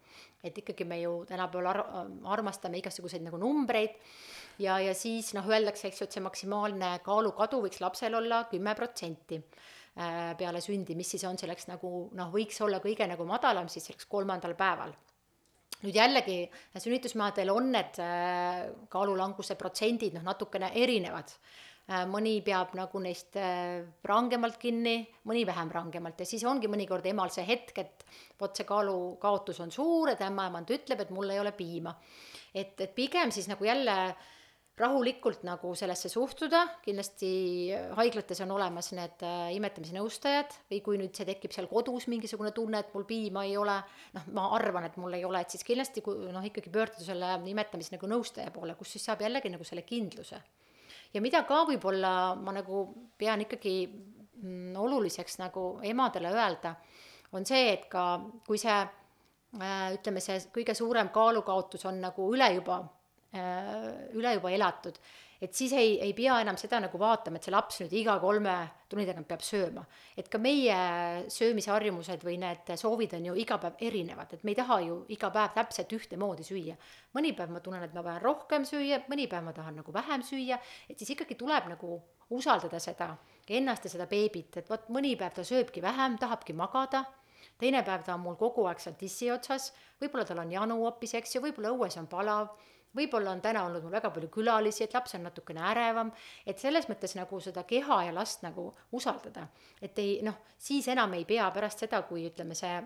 et 0.43 0.57
ikkagi 0.57 0.85
me 0.85 0.99
ju 1.01 1.25
tänapäeval 1.27 1.67
ar-, 1.71 1.85
armastame 2.37 2.77
igasuguseid 2.81 3.23
nagu 3.25 3.37
numbreid 3.37 3.95
ja, 4.59 4.79
ja 4.79 4.93
siis 4.95 5.33
noh, 5.37 5.45
öeldakse, 5.47 5.87
eks 5.87 6.01
ju, 6.01 6.07
et 6.07 6.17
see 6.17 6.23
maksimaalne 6.23 6.97
kaalukadu 7.05 7.61
võiks 7.65 7.81
lapsel 7.83 8.15
olla 8.17 8.43
kümme 8.51 8.75
protsenti 8.75 9.39
äh, 9.39 10.33
peale 10.37 10.61
sündi, 10.61 10.95
mis 10.95 11.13
siis 11.15 11.25
on 11.29 11.37
selleks 11.37 11.69
nagu 11.71 12.09
noh, 12.17 12.31
võiks 12.33 12.61
olla 12.65 12.81
kõige 12.83 13.07
nagu 13.07 13.27
madalam 13.27 13.69
siis 13.69 13.89
selleks 13.89 14.09
kolmandal 14.09 14.55
päeval 14.57 14.95
nüüd 15.85 15.95
jällegi 15.95 16.41
sünnitusmaadel 16.77 17.51
on 17.53 17.71
need 17.75 17.99
äh, 18.01 18.67
kaalulanguse 18.91 19.57
protsendid 19.59 20.17
noh, 20.17 20.25
natukene 20.25 20.71
erinevad. 20.77 21.33
Äh, 21.87 22.03
mõni 22.09 22.39
peab 22.43 22.73
nagu 22.75 22.99
neist 23.03 23.37
äh, 23.39 23.83
rangemalt 24.09 24.57
kinni, 24.61 24.97
mõni 25.29 25.45
vähem 25.47 25.69
rangemalt 25.71 26.23
ja 26.23 26.27
siis 26.27 26.43
ongi 26.49 26.67
mõnikord 26.71 27.05
emal 27.07 27.31
see 27.33 27.45
hetk, 27.47 27.77
et 27.83 28.07
vot 28.39 28.55
see 28.57 28.67
kaalukaotus 28.67 29.61
on 29.63 29.71
suur, 29.71 30.11
et 30.11 30.23
ämmaemand 30.25 30.73
ütleb, 30.75 31.05
et 31.05 31.13
mul 31.15 31.31
ei 31.31 31.39
ole 31.43 31.53
piima. 31.55 31.95
et, 32.53 32.73
et 32.81 32.95
pigem 32.95 33.31
siis 33.31 33.47
nagu 33.47 33.63
jälle 33.63 33.95
äh, 34.09 34.33
rahulikult 34.77 35.41
nagu 35.47 35.71
sellesse 35.77 36.09
suhtuda, 36.11 36.59
kindlasti 36.85 37.29
haiglates 37.97 38.43
on 38.45 38.51
olemas 38.53 38.91
need 38.93 39.23
äh, 39.25 39.49
imetamise 39.57 39.95
nõustajad 39.95 40.53
või 40.69 40.81
kui 40.85 40.99
nüüd 41.01 41.17
see 41.17 41.25
tekib 41.25 41.53
seal 41.55 41.69
kodus 41.71 42.05
mingisugune 42.11 42.51
tunne, 42.53 42.83
et 42.83 42.91
mul 42.93 43.07
piima 43.09 43.47
ei 43.47 43.55
ole, 43.57 43.79
noh, 44.13 44.27
ma 44.37 44.45
arvan, 44.57 44.85
et 44.85 44.99
mul 45.01 45.17
ei 45.17 45.25
ole, 45.25 45.41
et 45.41 45.53
siis 45.53 45.65
kindlasti 45.65 46.03
kui 46.05 46.29
noh, 46.33 46.45
ikkagi 46.45 46.69
pöörduda 46.73 47.07
selle 47.07 47.31
imetamise 47.49 47.95
nagu 47.95 48.09
nõustaja 48.11 48.53
poole, 48.53 48.75
kus 48.77 48.93
siis 48.93 49.07
saab 49.09 49.23
jällegi 49.25 49.49
nagu 49.53 49.65
selle 49.65 49.81
kindluse. 49.87 50.41
ja 51.13 51.23
mida 51.25 51.41
ka 51.47 51.63
võib-olla 51.65 52.11
ma 52.37 52.53
nagu 52.53 52.83
pean 53.17 53.41
ikkagi 53.47 53.73
mm, 53.87 54.75
oluliseks 54.77 55.39
nagu 55.41 55.79
emadele 55.81 56.35
öelda, 56.35 56.75
on 57.33 57.49
see, 57.49 57.71
et 57.73 57.89
ka 57.89 58.05
kui 58.45 58.61
see 58.61 58.77
äh, 58.77 59.89
ütleme, 59.97 60.21
see 60.21 60.37
kõige 60.53 60.77
suurem 60.77 61.09
kaalukaotus 61.09 61.89
on 61.89 61.97
nagu 62.05 62.29
üle 62.35 62.51
juba 62.59 62.83
Äh, 62.85 62.96
üle 63.35 64.33
juba 64.37 64.51
elatud, 64.55 64.97
et 65.41 65.53
siis 65.53 65.73
ei, 65.77 65.97
ei 66.01 66.13
pea 66.17 66.39
enam 66.41 66.57
seda 66.57 66.79
nagu 66.81 66.99
vaatama, 66.99 67.37
et 67.37 67.45
see 67.45 67.53
laps 67.53 67.81
nüüd 67.83 67.93
iga 67.99 68.15
kolme 68.21 68.53
tunni 68.89 69.05
tagant 69.05 69.27
peab 69.29 69.43
sööma. 69.45 69.83
et 70.17 70.29
ka 70.31 70.39
meie 70.41 70.77
söömisharjumused 71.33 72.23
või 72.25 72.37
need 72.41 72.71
soovid 72.79 73.13
on 73.19 73.25
ju 73.29 73.35
iga 73.43 73.59
päev 73.61 73.83
erinevad, 73.89 74.33
et 74.33 74.43
me 74.43 74.53
ei 74.53 74.57
taha 74.57 74.79
ju 74.81 74.99
iga 75.13 75.29
päev 75.33 75.53
täpselt 75.53 75.93
ühtemoodi 75.93 76.45
süüa. 76.47 76.77
mõni 77.13 77.35
päev 77.35 77.51
ma 77.53 77.59
tunnen, 77.59 77.83
et 77.83 77.93
ma 77.93 78.03
vajan 78.03 78.21
rohkem 78.21 78.65
süüa, 78.65 79.03
mõni 79.11 79.27
päev 79.29 79.43
ma 79.43 79.53
tahan 79.53 79.75
nagu 79.81 79.93
vähem 79.93 80.23
süüa, 80.23 80.59
et 80.89 80.97
siis 80.97 81.13
ikkagi 81.13 81.35
tuleb 81.35 81.69
nagu 81.69 82.01
usaldada 82.29 82.79
seda 82.79 83.15
ennast 83.47 83.85
ja 83.85 83.91
seda 83.91 84.07
beebit, 84.07 84.57
et 84.57 84.69
vot 84.69 84.89
mõni 84.89 85.15
päev 85.17 85.35
ta 85.35 85.43
sööbki 85.43 85.81
vähem, 85.81 86.17
tahabki 86.17 86.53
magada. 86.53 87.05
Teine 87.57 87.81
päev 87.83 88.03
ta 88.05 88.13
on 88.13 88.21
mul 88.21 88.35
kogu 88.37 88.67
aeg 88.69 88.79
seal 88.79 88.95
tissi 88.97 89.31
otsas, 89.33 89.71
võib-olla 90.01 90.25
tal 90.25 90.43
on 90.43 90.51
janu 90.51 90.75
hoopis, 90.83 91.15
eks 91.17 91.35
ju, 91.35 91.41
võib-olla 91.41 91.71
õues 91.73 91.97
on 91.97 92.09
palav 92.09 92.51
võib-olla 92.95 93.31
on 93.31 93.41
täna 93.41 93.63
olnud 93.67 93.83
mul 93.83 93.93
väga 93.93 94.11
palju 94.13 94.29
külalisi, 94.33 94.83
et 94.83 94.93
laps 94.93 95.15
on 95.17 95.25
natukene 95.27 95.63
ärevam, 95.71 96.11
et 96.45 96.59
selles 96.59 96.87
mõttes 96.89 97.15
nagu 97.17 97.39
seda 97.43 97.63
keha 97.67 98.03
ja 98.07 98.13
last 98.15 98.43
nagu 98.45 98.69
usaldada. 98.91 99.47
et 99.81 99.99
ei 99.99 100.19
noh, 100.23 100.37
siis 100.57 100.87
enam 100.87 101.13
ei 101.13 101.25
pea 101.25 101.49
pärast 101.51 101.79
seda, 101.85 102.01
kui 102.01 102.25
ütleme, 102.29 102.55
see 102.55 102.81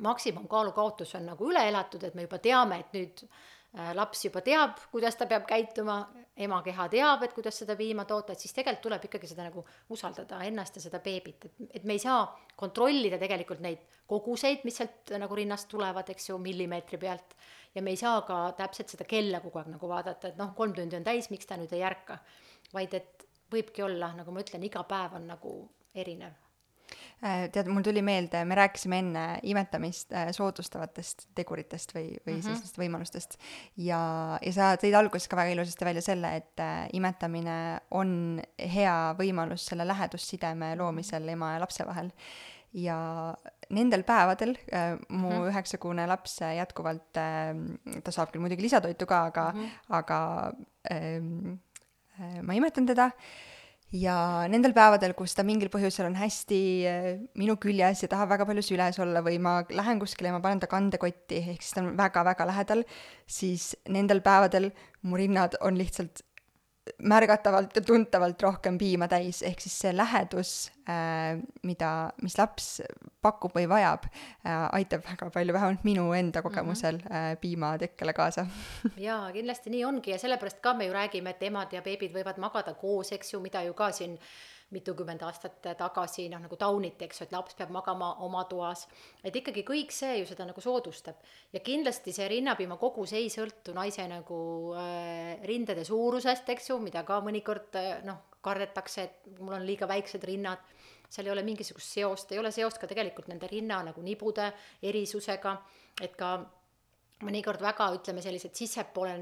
maksimumkaalu 0.00 0.72
kaotus 0.72 1.14
on 1.14 1.26
nagu 1.26 1.50
üle 1.50 1.62
elatud, 1.68 2.04
et 2.04 2.14
me 2.14 2.22
juba 2.22 2.38
teame, 2.38 2.80
et 2.80 2.92
nüüd 2.96 3.24
äh, 3.24 3.92
laps 3.94 4.24
juba 4.24 4.40
teab, 4.40 4.78
kuidas 4.92 5.16
ta 5.16 5.26
peab 5.26 5.46
käituma, 5.48 6.00
ema 6.40 6.60
keha 6.64 6.86
teab, 6.92 7.22
et 7.26 7.34
kuidas 7.36 7.60
seda 7.62 7.76
piima 7.76 8.06
toota, 8.08 8.32
et 8.32 8.42
siis 8.42 8.54
tegelikult 8.56 8.84
tuleb 8.86 9.06
ikkagi 9.08 9.30
seda 9.30 9.46
nagu 9.46 9.64
usaldada 9.92 10.40
ennast 10.48 10.78
ja 10.78 10.84
seda 10.86 11.00
beebit, 11.04 11.46
et, 11.48 11.64
et 11.80 11.88
me 11.88 11.96
ei 11.96 12.02
saa 12.02 12.24
kontrollida 12.56 13.18
tegelikult 13.20 13.62
neid 13.64 13.82
koguseid, 14.10 14.64
mis 14.64 14.80
sealt 14.80 15.14
nagu 15.20 15.38
rinnast 15.38 15.68
tulevad, 15.70 16.08
eks 16.10 16.30
ju, 16.30 16.38
millimeetri 16.42 16.98
pealt 17.00 17.36
ja 17.74 17.82
me 17.82 17.94
ei 17.94 18.00
saa 18.00 18.22
ka 18.26 18.42
täpselt 18.58 18.96
seda 18.96 19.06
kella 19.08 19.42
kogu 19.44 19.60
aeg 19.60 19.72
nagu 19.76 19.90
vaadata, 19.90 20.32
et 20.32 20.40
noh, 20.40 20.54
kolm 20.56 20.74
tundi 20.76 20.98
on 20.98 21.06
täis, 21.06 21.30
miks 21.30 21.48
ta 21.48 21.58
nüüd 21.60 21.72
ei 21.76 21.84
ärka. 21.86 22.18
vaid 22.74 22.94
et 22.94 23.26
võibki 23.50 23.82
olla, 23.82 24.12
nagu 24.14 24.30
ma 24.30 24.44
ütlen, 24.44 24.62
iga 24.62 24.84
päev 24.86 25.16
on 25.18 25.26
nagu 25.30 25.54
erinev 25.94 26.49
tead, 27.20 27.68
mul 27.68 27.84
tuli 27.84 28.02
meelde, 28.04 28.44
me 28.48 28.56
rääkisime 28.56 28.98
enne 29.02 29.24
imetamist 29.48 30.12
äh, 30.16 30.30
soodustavatest 30.32 31.26
teguritest 31.36 31.92
või, 31.94 32.14
või 32.24 32.34
mm 32.34 32.38
-hmm. 32.38 32.46
sellistest 32.46 32.78
võimalustest 32.80 33.36
ja, 33.76 34.00
ja 34.40 34.52
sa 34.56 34.70
tõid 34.80 34.96
alguses 34.96 35.28
ka 35.28 35.36
väga 35.36 35.52
ilusasti 35.52 35.84
välja 35.84 36.02
selle, 36.02 36.32
et 36.36 36.60
äh, 36.64 36.86
imetamine 36.96 37.80
on 37.90 38.40
hea 38.56 38.96
võimalus 39.18 39.66
selle 39.68 39.84
lähedussideme 39.88 40.72
loomisel 40.80 41.28
ema 41.28 41.54
ja 41.54 41.60
lapse 41.60 41.86
vahel 41.86 42.10
ja 42.72 42.96
nendel 43.70 44.02
päevadel 44.06 44.56
äh, 44.72 44.96
mu 45.08 45.44
üheksakuune 45.50 46.02
mm 46.02 46.04
-hmm. 46.04 46.08
laps 46.08 46.40
jätkuvalt 46.40 47.16
äh,, 47.16 48.02
ta 48.04 48.10
saab 48.10 48.32
küll 48.32 48.40
muidugi 48.40 48.62
lisatoitu 48.62 49.06
ka, 49.06 49.24
aga 49.24 49.52
mm, 49.54 49.60
-hmm. 49.60 49.70
aga 49.88 50.52
ähm, 50.90 51.58
äh, 52.20 52.42
ma 52.42 52.54
imetan 52.54 52.86
teda 52.86 53.10
ja 53.96 54.46
nendel 54.50 54.74
päevadel, 54.76 55.14
kus 55.18 55.34
ta 55.34 55.44
mingil 55.46 55.70
põhjusel 55.72 56.06
on 56.06 56.16
hästi 56.18 56.60
äh, 56.86 57.08
minu 57.38 57.56
küljes 57.60 58.04
ja 58.04 58.10
tahab 58.12 58.30
väga 58.34 58.46
palju 58.48 58.64
süles 58.64 59.00
olla 59.02 59.22
või 59.26 59.40
ma 59.42 59.60
lähen 59.74 60.00
kuskile 60.02 60.30
ja 60.30 60.36
ma 60.36 60.42
panen 60.44 60.62
ta 60.62 60.70
kandekotti, 60.70 61.42
ehk 61.54 61.64
siis 61.64 61.74
ta 61.74 61.82
on 61.82 61.92
väga-väga 61.98 62.46
lähedal, 62.52 62.84
siis 63.26 63.72
nendel 63.90 64.22
päevadel 64.22 64.70
mu 65.02 65.18
rinnad 65.18 65.58
on 65.66 65.78
lihtsalt 65.80 66.22
märgatavalt 66.98 67.76
ja 67.76 67.82
tuntavalt 67.82 68.42
rohkem 68.42 68.78
piima 68.78 69.08
täis, 69.08 69.42
ehk 69.46 69.60
siis 69.62 69.76
see 69.84 69.92
lähedus 69.96 70.52
äh,, 70.88 71.40
mida, 71.66 72.10
mis 72.22 72.36
laps 72.38 72.68
pakub 73.22 73.54
või 73.56 73.66
vajab 73.70 74.06
äh,, 74.06 74.68
aitab 74.78 75.04
väga 75.06 75.30
palju, 75.34 75.56
vähemalt 75.56 75.84
minu 75.84 76.10
enda 76.16 76.42
kogemusel 76.42 76.98
mm 76.98 77.06
-hmm. 77.06 77.32
äh, 77.32 77.40
piimatekkele 77.40 78.12
kaasa 78.12 78.46
jaa, 79.08 79.32
kindlasti 79.32 79.70
nii 79.70 79.84
ongi 79.84 80.14
ja 80.14 80.18
sellepärast 80.18 80.60
ka 80.60 80.74
me 80.74 80.86
ju 80.86 80.92
räägime, 80.92 81.30
et 81.30 81.42
emad 81.42 81.72
ja 81.72 81.82
beebid 81.82 82.14
võivad 82.14 82.38
magada 82.38 82.74
koos, 82.74 83.12
eks 83.12 83.34
ju, 83.34 83.40
mida 83.40 83.62
ju 83.62 83.74
ka 83.74 83.92
siin 83.92 84.18
mitukümmend 84.70 85.22
aastat 85.26 85.58
tagasi 85.78 86.28
noh, 86.30 86.40
nagu 86.44 86.56
tauniti, 86.58 87.06
eks 87.06 87.20
ju, 87.20 87.26
et 87.26 87.34
laps 87.34 87.56
peab 87.58 87.72
magama 87.74 88.12
oma 88.26 88.44
toas. 88.50 88.86
et 89.24 89.36
ikkagi 89.36 89.64
kõik 89.66 89.94
see 89.94 90.20
ju 90.20 90.28
seda 90.28 90.46
nagu 90.46 90.60
soodustab. 90.60 91.16
ja 91.52 91.60
kindlasti 91.60 92.12
see 92.12 92.28
rinnapiima 92.28 92.76
kogus 92.78 93.12
ei 93.18 93.28
sõltu 93.32 93.74
naise 93.74 94.06
nagu 94.08 94.40
äh, 94.78 95.42
rindade 95.46 95.84
suurusest, 95.84 96.48
eks 96.48 96.70
ju, 96.70 96.78
mida 96.78 97.02
ka 97.04 97.20
mõnikord 97.24 97.76
äh, 97.80 98.04
noh, 98.06 98.22
kardetakse, 98.40 99.02
et 99.02 99.40
mul 99.40 99.58
on 99.58 99.66
liiga 99.66 99.88
väiksed 99.90 100.24
rinnad 100.24 100.62
seal 101.10 101.26
ei 101.26 101.32
ole 101.32 101.42
mingisugust 101.42 101.96
seost, 101.96 102.30
ei 102.32 102.38
ole 102.38 102.52
seost 102.54 102.78
ka 102.78 102.86
tegelikult 102.86 103.26
nende 103.28 103.48
rinna 103.50 103.80
nagu 103.82 104.02
nibude 104.02 104.52
erisusega, 104.86 105.56
et 106.00 106.14
ka 106.16 106.36
mõnikord 107.26 107.60
väga, 107.62 107.86
ütleme, 107.96 108.22
sellised 108.24 108.54
sissepoole 108.56 109.14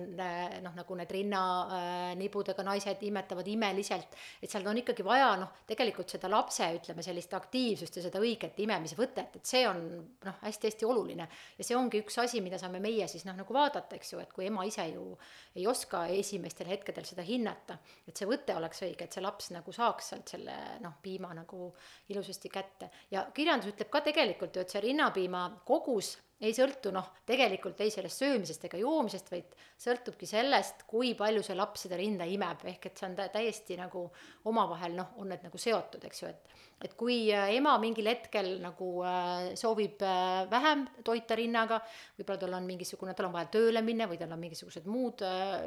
noh, 0.62 0.74
nagu 0.76 0.96
need 0.98 1.12
rinnanibudega 1.14 2.62
äh, 2.62 2.66
naised 2.68 3.02
imetavad 3.08 3.48
imeliselt, 3.50 4.14
et 4.42 4.50
seal 4.50 4.66
on 4.70 4.78
ikkagi 4.82 5.06
vaja 5.06 5.32
noh, 5.40 5.50
tegelikult 5.68 6.14
seda 6.14 6.30
lapse, 6.30 6.68
ütleme, 6.78 7.02
sellist 7.04 7.34
aktiivsust 7.38 7.98
ja 7.98 8.04
seda 8.06 8.22
õiget 8.22 8.60
imemise 8.62 8.98
võtet, 8.98 9.40
et 9.40 9.50
see 9.50 9.64
on 9.68 9.82
noh, 10.26 10.38
hästi-hästi 10.44 10.86
oluline. 10.88 11.28
ja 11.58 11.66
see 11.66 11.78
ongi 11.78 12.02
üks 12.04 12.20
asi, 12.22 12.42
mida 12.44 12.60
saame 12.60 12.80
meie 12.82 13.08
siis 13.10 13.26
noh, 13.26 13.36
nagu 13.38 13.54
vaadata, 13.56 13.98
eks 13.98 14.14
ju, 14.14 14.22
et 14.22 14.32
kui 14.34 14.46
ema 14.46 14.66
ise 14.68 14.86
ju 14.92 15.10
ei 15.58 15.66
oska 15.66 16.06
esimestel 16.14 16.70
hetkedel 16.70 17.06
seda 17.08 17.26
hinnata, 17.26 17.80
et 18.06 18.16
see 18.16 18.30
võte 18.30 18.54
oleks 18.56 18.84
õige, 18.86 19.08
et 19.08 19.18
see 19.18 19.24
laps 19.24 19.50
nagu 19.56 19.74
saaks 19.74 20.12
sealt 20.12 20.36
selle 20.36 20.54
noh, 20.84 21.00
piima 21.02 21.32
nagu 21.34 21.72
ilusasti 22.12 22.52
kätte. 22.52 22.92
ja 23.10 23.26
kirjandus 23.34 23.74
ütleb 23.74 23.90
ka 23.90 24.04
tegelikult 24.06 24.54
ju, 24.54 24.62
et 24.62 24.70
see 24.70 24.86
rinnapiima 24.86 25.48
kogus 25.66 26.14
ei 26.40 26.54
sõltu 26.54 26.92
noh, 26.94 27.10
tegelikult 27.26 27.80
ei 27.82 27.90
sellest 27.90 28.22
söömisest 28.22 28.64
ega 28.68 28.78
joomisest, 28.78 29.30
vaid 29.32 29.56
sõltubki 29.80 30.26
sellest, 30.28 30.84
kui 30.90 31.14
palju 31.18 31.42
see 31.42 31.56
laps 31.58 31.86
seda 31.86 31.98
rinda 31.98 32.26
imeb, 32.28 32.62
ehk 32.72 32.90
et 32.90 33.00
see 33.00 33.08
on 33.10 33.16
täiesti 33.18 33.78
nagu 33.80 34.04
omavahel 34.50 34.94
noh, 34.98 35.16
on 35.18 35.32
need 35.32 35.42
nagu 35.46 35.58
seotud, 35.58 36.04
eks 36.06 36.22
ju, 36.22 36.30
et 36.30 36.67
et 36.84 36.94
kui 36.98 37.16
äh, 37.34 37.50
ema 37.56 37.74
mingil 37.82 38.06
hetkel 38.10 38.52
nagu 38.62 38.90
äh, 39.06 39.52
soovib 39.58 40.02
äh, 40.06 40.44
vähem 40.50 40.84
toita 41.04 41.36
rinnaga, 41.38 41.80
võib-olla 42.18 42.42
tal 42.44 42.56
on 42.60 42.68
mingisugune, 42.68 43.14
tal 43.18 43.28
on 43.28 43.34
vaja 43.34 43.50
tööle 43.56 43.82
minna 43.86 44.06
või 44.10 44.20
tal 44.20 44.32
on 44.34 44.42
mingisugused 44.42 44.86
muud 44.90 45.24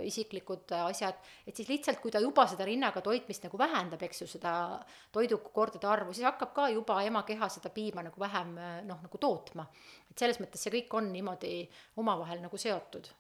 isiklikud 0.08 0.72
asjad, 0.82 1.20
et 1.48 1.58
siis 1.58 1.70
lihtsalt, 1.72 2.00
kui 2.04 2.14
ta 2.14 2.22
juba 2.24 2.46
seda 2.50 2.68
rinnaga 2.68 3.04
toitmist 3.04 3.48
nagu 3.48 3.60
vähendab, 3.60 4.04
eks 4.08 4.24
ju, 4.24 4.30
seda 4.32 4.54
toidukordade 5.12 5.90
arvu, 5.90 6.16
siis 6.16 6.28
hakkab 6.30 6.54
ka 6.56 6.70
juba 6.72 7.02
ema 7.08 7.26
keha 7.28 7.50
seda 7.52 7.74
piima 7.76 8.06
nagu 8.08 8.22
vähem 8.22 8.56
äh, 8.58 8.78
noh, 8.88 9.02
nagu 9.04 9.22
tootma. 9.22 9.68
et 10.12 10.20
selles 10.20 10.40
mõttes 10.40 10.64
see 10.64 10.74
kõik 10.80 10.96
on 11.00 11.12
niimoodi 11.12 11.56
omavahel 12.00 12.42
nagu 12.44 12.58
seotud 12.60 13.12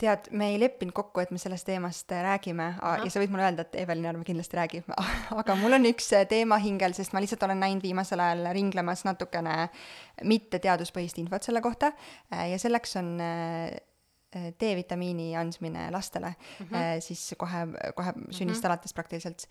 tead, 0.00 0.28
me 0.36 0.50
ei 0.52 0.58
leppinud 0.60 0.94
kokku, 0.96 1.22
et 1.22 1.32
me 1.32 1.40
sellest 1.40 1.66
teemast 1.68 2.12
äh, 2.12 2.22
räägime 2.24 2.68
Aha. 2.74 3.04
ja 3.04 3.12
sa 3.12 3.20
võid 3.22 3.32
mulle 3.32 3.46
öelda, 3.46 3.64
et 3.64 3.78
Evelin 3.80 4.10
Arve 4.10 4.26
kindlasti 4.28 4.58
räägib 4.58 4.90
aga 5.40 5.56
mul 5.60 5.78
on 5.78 5.88
üks 5.88 6.10
äh, 6.16 6.26
teema 6.28 6.58
hingel, 6.62 6.94
sest 6.96 7.16
ma 7.16 7.22
lihtsalt 7.24 7.46
olen 7.48 7.62
näinud 7.64 7.84
viimasel 7.84 8.20
ajal 8.22 8.50
ringlemas 8.56 9.06
natukene 9.08 9.70
mitteteaduspõhist 10.28 11.20
infot 11.22 11.48
selle 11.48 11.64
kohta 11.64 11.92
äh, 11.94 12.50
ja 12.52 12.60
selleks 12.60 12.96
on 13.00 13.16
D-vitamiini 14.36 15.30
andmine 15.38 15.86
lastele 15.94 16.34
mm, 16.34 16.66
-hmm. 16.66 17.00
siis 17.00 17.22
kohe, 17.38 17.62
kohe 17.96 18.12
sünnist 18.12 18.40
mm 18.42 18.50
-hmm. 18.52 18.66
alates 18.66 18.92
praktiliselt. 18.92 19.46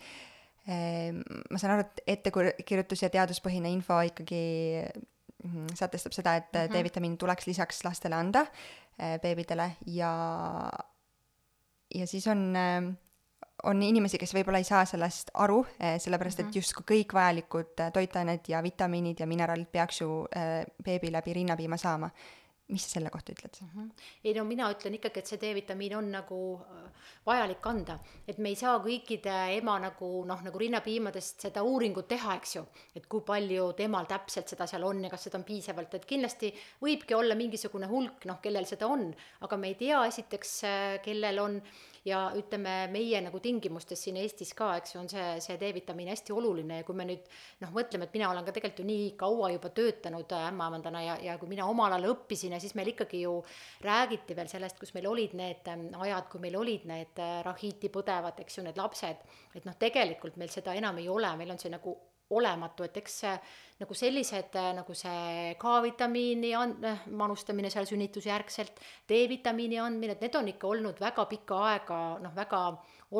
ma 1.51 1.57
saan 1.57 1.73
aru, 1.73 1.81
et 1.81 2.01
ettekirjutus 2.07 3.01
ja 3.01 3.09
teaduspõhine 3.09 3.69
info 3.69 3.99
ikkagi 4.01 4.43
sätestab 5.73 6.13
seda, 6.13 6.35
et 6.35 6.53
mm 6.53 6.59
-hmm. 6.59 6.73
D-vitamiini 6.73 7.17
tuleks 7.17 7.47
lisaks 7.47 7.83
lastele 7.83 8.15
anda 8.15 8.45
Äh, 8.95 9.19
beebidele 9.19 9.71
ja, 9.91 10.71
ja 11.95 12.07
siis 12.07 12.27
on, 12.27 12.55
äh, 12.55 12.93
on 13.63 13.81
inimesi, 13.83 14.15
kes 14.17 14.31
võib-olla 14.37 14.61
ei 14.63 14.67
saa 14.67 14.85
sellest 14.87 15.33
aru, 15.33 15.65
äh, 15.83 15.97
sellepärast 15.99 16.39
et 16.39 16.45
mhm. 16.45 16.55
justkui 16.61 16.85
kõik 16.93 17.15
vajalikud 17.17 17.73
toitained 17.91 18.47
ja 18.47 18.61
vitamiinid 18.63 19.19
ja 19.19 19.27
mineraalid 19.27 19.67
peaks 19.67 19.99
ju 19.99 20.21
beebi 20.85 21.11
läbi 21.11 21.35
rinnapiima 21.41 21.75
saama 21.75 22.07
mis 22.67 22.81
sa 22.85 22.95
selle 22.95 23.11
kohta 23.13 23.33
ütled 23.33 23.57
mm? 23.61 23.69
-hmm. 23.73 24.05
ei 24.23 24.33
no 24.33 24.43
mina 24.43 24.69
ütlen 24.73 24.97
ikkagi, 24.97 25.21
et 25.21 25.29
see 25.29 25.39
D-vitamiin 25.41 25.95
on 25.97 26.09
nagu 26.11 26.39
äh, 26.57 27.05
vajalik 27.25 27.67
anda, 27.69 27.97
et 28.27 28.37
me 28.37 28.49
ei 28.49 28.55
saa 28.57 28.79
kõikide 28.81 29.35
ema 29.57 29.77
nagu 29.79 30.09
noh, 30.25 30.41
nagu 30.47 30.61
rinnapiimadest 30.63 31.45
seda 31.47 31.63
uuringut 31.63 32.07
teha, 32.07 32.35
eks 32.39 32.55
ju, 32.55 32.65
et 32.95 33.05
kui 33.07 33.21
palju 33.21 33.71
temal 33.77 34.09
täpselt 34.09 34.49
seda 34.49 34.67
seal 34.67 34.83
on 34.83 35.03
ja 35.03 35.09
kas 35.13 35.27
seda 35.27 35.37
on 35.37 35.45
piisavalt, 35.45 35.93
et 35.93 36.05
kindlasti 36.05 36.53
võibki 36.81 37.17
olla 37.17 37.35
mingisugune 37.35 37.89
hulk, 37.91 38.25
noh, 38.25 38.41
kellel 38.41 38.65
seda 38.65 38.87
on, 38.87 39.11
aga 39.41 39.57
me 39.57 39.73
ei 39.73 39.75
tea 39.75 40.05
esiteks, 40.07 40.55
äh, 40.63 41.01
kellel 41.05 41.39
on 41.39 41.61
ja 42.05 42.19
ütleme, 42.37 42.73
meie 42.93 43.19
nagu 43.25 43.39
tingimustes 43.41 44.03
siin 44.05 44.19
Eestis 44.21 44.53
ka, 44.57 44.69
eks 44.79 44.93
ju, 44.93 45.01
on 45.01 45.09
see, 45.09 45.23
see 45.43 45.57
D-vitamiin 45.61 46.11
hästi 46.11 46.35
oluline 46.35 46.79
ja 46.79 46.85
kui 46.87 46.97
me 46.97 47.07
nüüd 47.09 47.25
noh, 47.63 47.71
mõtleme, 47.73 48.05
et 48.05 48.15
mina 48.17 48.29
olen 48.29 48.45
ka 48.45 48.53
tegelikult 48.55 48.83
ju 48.83 48.87
nii 48.89 49.11
kaua 49.19 49.51
juba 49.55 49.71
töötanud 49.79 50.35
ämmaemandana 50.37 51.03
ja, 51.05 51.17
ja 51.31 51.37
kui 51.41 51.49
mina 51.51 51.67
omal 51.69 51.95
ajal 51.97 52.11
õppisin 52.13 52.53
ja 52.55 52.61
siis 52.61 52.75
meil 52.77 52.93
ikkagi 52.93 53.23
ju 53.25 53.39
räägiti 53.85 54.37
veel 54.37 54.51
sellest, 54.51 54.79
kus 54.81 54.93
meil 54.97 55.09
olid 55.09 55.33
need 55.37 55.71
ähm, 55.71 55.87
ajad, 56.05 56.29
kui 56.29 56.43
meil 56.45 56.59
olid 56.61 56.85
need 56.89 57.21
äh, 57.21 57.39
rahiiti 57.47 57.89
põdevad, 57.93 58.37
eks 58.45 58.59
ju, 58.59 58.67
need 58.67 58.77
lapsed, 58.81 59.25
et 59.57 59.65
noh, 59.65 59.77
tegelikult 59.81 60.37
meil 60.37 60.53
seda 60.53 60.77
enam 60.77 61.01
ei 61.01 61.09
ole, 61.09 61.33
meil 61.39 61.55
on 61.55 61.61
see 61.61 61.73
nagu 61.73 61.97
olematu, 62.33 62.85
et 62.87 62.97
eks 62.97 63.19
nagu 63.81 63.95
sellised 63.97 64.55
nagu 64.77 64.95
see 64.95 65.53
K-vitamiini 65.59 66.53
and-, 66.57 66.85
eh, 66.87 67.05
manustamine 67.11 67.69
seal 67.73 67.87
sünnitusjärgselt, 67.89 68.79
D-vitamiini 69.09 69.79
andmine, 69.83 70.15
et 70.15 70.25
need 70.25 70.37
on 70.39 70.49
ikka 70.53 70.69
olnud 70.71 71.01
väga 71.01 71.27
pikka 71.31 71.61
aega 71.69 72.01
noh, 72.23 72.35
väga 72.35 72.61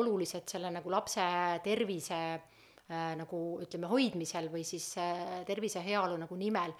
olulised 0.00 0.48
selle 0.50 0.72
nagu 0.74 0.90
lapse 0.92 1.26
tervise 1.64 2.20
äh, 2.34 3.12
nagu 3.20 3.42
ütleme, 3.62 3.90
hoidmisel 3.92 4.48
või 4.52 4.64
siis 4.66 4.94
äh, 5.02 5.42
tervise 5.46 5.84
heaolu 5.84 6.16
nagu 6.24 6.40
nimel 6.40 6.74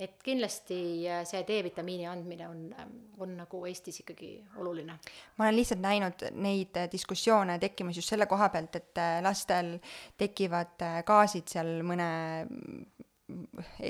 et 0.00 0.16
kindlasti 0.24 0.80
äh, 1.08 1.22
see 1.28 1.42
D-vitamiini 1.48 2.06
andmine 2.08 2.48
on, 2.48 2.62
ähm, 2.78 2.94
on 3.20 3.36
nagu 3.42 3.62
Eestis 3.68 4.00
ikkagi 4.02 4.32
oluline. 4.56 4.98
ma 5.36 5.46
olen 5.46 5.56
lihtsalt 5.56 5.82
näinud 5.84 6.26
neid 6.32 6.76
äh, 6.76 6.88
diskussioone 6.92 7.58
tekkimas 7.58 7.96
just 8.00 8.12
selle 8.12 8.26
koha 8.30 8.48
pealt, 8.48 8.76
et 8.76 8.98
äh, 8.98 9.18
lastel 9.24 9.76
tekivad 10.20 10.80
gaasid 11.06 11.48
seal 11.52 11.80
mõne 11.86 12.10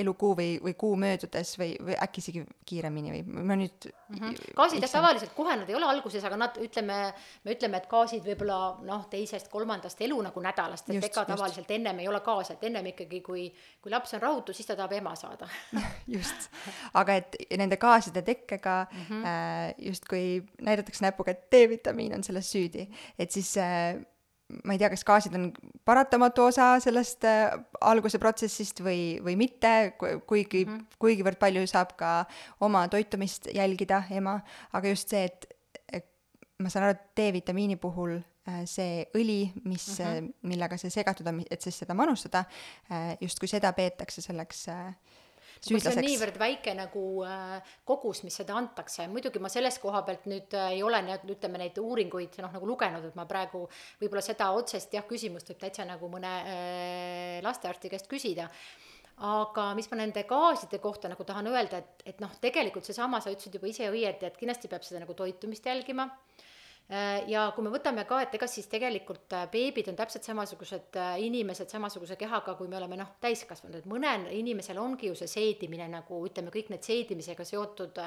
elukuu 0.03 0.35
või, 0.37 0.48
või 0.62 0.74
kuu 0.79 0.96
möödudes 1.00 1.53
või, 1.61 1.74
või 1.85 1.96
äkki 2.03 2.22
isegi 2.22 2.42
kiiremini 2.68 3.12
või 3.14 3.44
ma 3.46 3.57
nüüd 3.59 3.87
mm 3.88 4.18
-hmm. 4.18 4.55
gaasid 4.57 4.85
jah, 4.85 4.92
tavaliselt 4.92 5.35
kohe 5.37 5.57
nad 5.57 5.68
ei 5.70 5.76
ole 5.79 5.88
alguses, 5.88 6.24
aga 6.24 6.38
nad 6.40 6.59
ütleme, 6.62 6.98
me 7.44 7.55
ütleme, 7.57 7.81
et 7.81 7.88
gaasid 7.90 8.26
võib-olla 8.26 8.59
noh, 8.87 9.07
teisest-kolmandast 9.11 10.00
elu 10.07 10.20
nagu 10.29 10.44
nädalast, 10.44 10.88
et 10.88 10.98
just, 10.98 11.09
ega 11.11 11.24
tavaliselt 11.24 11.64
just. 11.64 11.74
ennem 11.79 11.98
ei 11.98 12.09
ole 12.09 12.20
gaase, 12.26 12.59
et 12.59 12.64
ennem 12.70 12.87
ikkagi, 12.92 13.20
kui, 13.26 13.46
kui 13.83 13.92
laps 13.92 14.14
on 14.14 14.22
rahutu, 14.22 14.53
siis 14.53 14.66
ta 14.66 14.76
tahab 14.76 14.92
ema 14.98 15.14
saada 15.16 15.48
just, 16.16 16.50
aga 16.94 17.18
et 17.22 17.37
nende 17.57 17.76
gaaside 17.76 18.22
tekkega 18.22 18.87
mm 18.90 19.05
-hmm. 19.09 19.26
äh, 19.26 19.74
justkui 19.79 20.42
näidatakse 20.61 21.05
näpuga, 21.05 21.31
et 21.31 21.50
D-vitamiin 21.53 22.14
on 22.14 22.24
selles 22.24 22.53
süüdi, 22.53 22.88
et 23.18 23.31
siis 23.31 23.57
äh, 23.57 24.00
ma 24.65 24.75
ei 24.75 24.81
tea, 24.81 24.91
kas 24.93 25.05
gaasid 25.07 25.37
on 25.39 25.51
paratamatu 25.89 26.47
osa 26.49 26.73
sellest 26.83 27.25
äh, 27.29 27.53
alguse 27.81 28.19
protsessist 28.23 28.83
või, 28.85 29.19
või 29.25 29.37
mitte, 29.41 29.95
kuigi 29.99 30.65
mm, 30.65 30.73
-hmm. 30.73 30.99
kuigivõrd 31.03 31.41
palju 31.41 31.67
saab 31.71 31.95
ka 32.01 32.13
oma 32.67 32.87
toitumist 32.89 33.51
jälgida 33.55 34.03
ema, 34.11 34.41
aga 34.73 34.95
just 34.95 35.13
see, 35.13 35.25
et, 35.29 36.11
ma 36.61 36.73
saan 36.73 36.89
aru, 36.89 36.99
et 36.99 37.07
D-vitamiini 37.17 37.79
puhul 37.81 38.19
äh, 38.19 38.63
see 38.65 39.07
õli, 39.17 39.41
mis 39.65 39.87
mm, 39.99 40.05
-hmm. 40.05 40.33
millega 40.43 40.77
see 40.81 40.91
segatud 40.91 41.27
on, 41.27 41.43
et 41.51 41.63
siis 41.63 41.79
seda 41.85 41.95
manustada 41.95 42.45
justkui 43.21 43.49
seda 43.49 43.73
peetakse 43.73 44.23
selleks 44.23 44.69
äh, 44.69 44.95
süüdlaseks. 45.61 45.94
see 45.94 46.01
on 46.01 46.09
niivõrd 46.09 46.38
väike 46.40 46.75
nagu 46.77 47.05
äh, 47.29 47.73
kogus, 47.88 48.23
mis 48.27 48.37
seda 48.40 48.57
antakse, 48.59 49.07
muidugi 49.12 49.42
ma 49.42 49.51
selles 49.53 49.79
koha 49.83 50.03
pealt 50.07 50.29
nüüd 50.31 50.57
äh, 50.57 50.75
ei 50.77 50.85
ole 50.87 51.01
need, 51.07 51.27
ütleme 51.37 51.61
neid 51.61 51.79
uuringuid 51.81 52.40
noh, 52.44 52.53
nagu 52.57 52.68
lugenud, 52.68 53.11
et 53.11 53.18
ma 53.18 53.27
praegu 53.31 53.66
võib-olla 54.01 54.25
seda 54.25 54.51
otsest 54.57 54.94
jah, 54.96 55.07
küsimust 55.09 55.53
võib 55.53 55.61
täitsa 55.64 55.87
nagu 55.88 56.12
mõne 56.12 56.37
äh, 56.40 57.37
lastearsti 57.46 57.92
käest 57.92 58.11
küsida. 58.11 58.49
Aga 59.20 59.75
mis 59.77 59.90
ma 59.90 59.99
nende 60.01 60.23
gaaside 60.25 60.79
kohta 60.81 61.11
nagu 61.12 61.27
tahan 61.29 61.51
öelda, 61.51 61.83
et, 61.83 62.07
et 62.14 62.23
noh, 62.25 62.33
tegelikult 62.40 62.88
seesama, 62.88 63.20
sa 63.20 63.29
ütlesid 63.29 63.59
juba 63.59 63.68
ise 63.68 63.90
õieti, 63.92 64.25
et 64.25 64.38
kindlasti 64.40 64.70
peab 64.73 64.87
seda 64.87 65.03
nagu 65.03 65.12
toitumist 65.18 65.68
jälgima. 65.68 66.09
Äh, 66.09 66.60
ja 67.31 67.44
kui 67.55 67.62
me 67.62 67.70
võtame 67.70 68.03
ka, 68.09 68.18
et 68.24 68.33
ega 68.35 68.48
siis 68.50 68.66
tegelikult 68.70 69.35
äh, 69.38 69.44
beebid 69.53 69.92
on 69.92 69.98
täpselt 69.98 70.26
samasugused 70.26 70.96
äh, 70.98 71.12
inimesed 71.22 71.70
samasuguse 71.70 72.16
kehaga, 72.18 72.57
kui 72.59 72.66
me 72.68 72.81
oleme 72.81 72.98
noh, 72.98 73.12
täiskasvanud, 73.22 73.79
et 73.79 73.87
mõnel 73.90 74.26
inimesel 74.35 74.81
ongi 74.83 75.07
ju 75.07 75.18
see 75.18 75.31
seedimine 75.31 75.87
nagu 75.92 76.18
ütleme, 76.26 76.50
kõik 76.50 76.72
need 76.74 76.87
seedimisega 76.87 77.46
seotud 77.46 78.00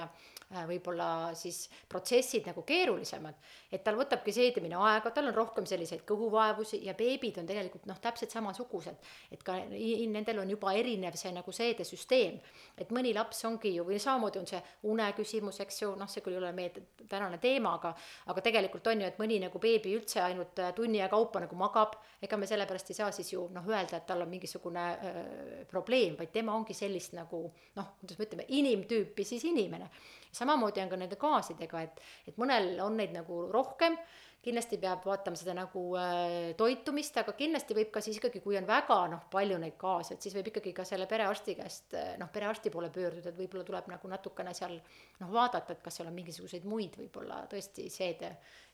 võib-olla 0.67 1.33
siis 1.37 1.65
protsessid 1.89 2.47
nagu 2.49 2.61
keerulisemad. 2.67 3.35
et 3.71 3.83
tal 3.83 3.97
võtabki 3.97 4.33
seedimine 4.33 4.75
aega, 4.77 5.11
tal 5.11 5.27
on 5.27 5.35
rohkem 5.35 5.65
selliseid 5.65 6.03
kõhuvaevusi 6.05 6.83
ja 6.85 6.93
beebid 6.93 7.39
on 7.41 7.47
tegelikult 7.49 7.85
noh, 7.89 7.99
täpselt 7.99 8.31
samasugused. 8.31 8.95
et 9.31 9.43
ka 9.43 9.57
nendel 9.69 10.39
on 10.39 10.49
juba 10.49 10.73
erinev 10.73 11.15
see 11.15 11.31
nagu 11.31 11.51
seedesüsteem. 11.51 12.39
et 12.77 12.89
mõni 12.91 13.13
laps 13.13 13.45
ongi 13.45 13.75
ju, 13.75 13.83
või 13.83 13.99
samamoodi 13.99 14.39
on 14.39 14.47
see 14.47 14.61
une 14.83 15.11
küsimus, 15.13 15.59
eks 15.59 15.81
ju, 15.81 15.95
noh, 15.95 16.09
see 16.09 16.21
küll 16.21 16.33
ei 16.37 16.41
ole 16.41 16.51
meie 16.51 16.71
tänane 17.09 17.37
teema, 17.37 17.75
aga 17.75 17.95
aga 18.27 18.41
tegelikult 18.41 18.87
on 18.87 19.01
ju, 19.01 19.07
et 19.07 19.19
mõni 19.19 19.39
nagu 19.41 19.59
beebi 19.59 19.95
üldse 19.97 20.21
ainult 20.21 20.59
äh, 20.59 20.73
tunni 20.75 20.99
ja 20.99 21.09
kaupa 21.09 21.41
nagu 21.43 21.55
magab, 21.59 21.97
ega 22.21 22.37
me 22.37 22.47
sellepärast 22.49 22.91
ei 22.91 22.99
saa 22.99 23.11
siis 23.11 23.33
ju 23.33 23.47
noh, 23.53 23.67
öelda, 23.69 23.99
et 23.99 24.07
tal 24.07 24.21
on 24.23 24.29
mingisugune 24.29 24.83
öö, 24.93 25.65
probleem, 25.69 26.17
vaid 26.19 26.31
tema 26.33 26.55
ongi 26.55 26.75
sellist 26.77 27.15
nagu 27.17 27.45
noh, 27.77 27.93
kuidas 28.01 28.19
me 28.19 28.27
ütleme, 28.27 28.47
inimtüüpi 28.59 29.25
siis 29.27 29.45
inimene. 29.49 29.89
Samamoodi 30.33 30.83
on 30.83 30.91
ka 30.91 30.99
nende 30.99 31.17
gaasidega, 31.21 31.81
et, 31.87 32.03
et 32.29 32.37
mõnel 32.41 32.75
on 32.83 32.97
neid 32.97 33.13
nagu 33.15 33.45
rohkem, 33.53 33.97
kindlasti 34.43 34.77
peab 34.81 35.05
vaatama 35.07 35.39
seda 35.39 35.55
nagu 35.55 35.81
äh, 35.99 36.51
toitumist, 36.59 37.15
aga 37.21 37.35
kindlasti 37.37 37.77
võib 37.77 37.93
ka 37.93 38.01
siis 38.03 38.19
ikkagi, 38.19 38.41
kui 38.43 38.57
on 38.59 38.67
väga 38.67 38.97
noh, 39.13 39.23
palju 39.31 39.59
neid 39.61 39.77
kaasa, 39.79 40.15
et 40.15 40.25
siis 40.25 40.35
võib 40.35 40.49
ikkagi 40.51 40.73
ka 40.75 40.85
selle 40.87 41.07
perearsti 41.09 41.55
käest 41.59 41.95
äh, 41.99 42.13
noh, 42.19 42.31
perearsti 42.33 42.73
poole 42.73 42.91
pöörduda, 42.93 43.31
et 43.31 43.39
võib-olla 43.39 43.63
tuleb 43.67 43.91
nagu 43.93 44.11
natukene 44.11 44.55
seal 44.57 44.75
noh, 45.21 45.29
vaadata, 45.31 45.77
et 45.77 45.85
kas 45.85 45.99
seal 45.99 46.11
on 46.11 46.17
mingisuguseid 46.17 46.67
muid 46.67 46.97
võib-olla 46.99 47.43
tõesti 47.51 47.87
seede 47.93 48.33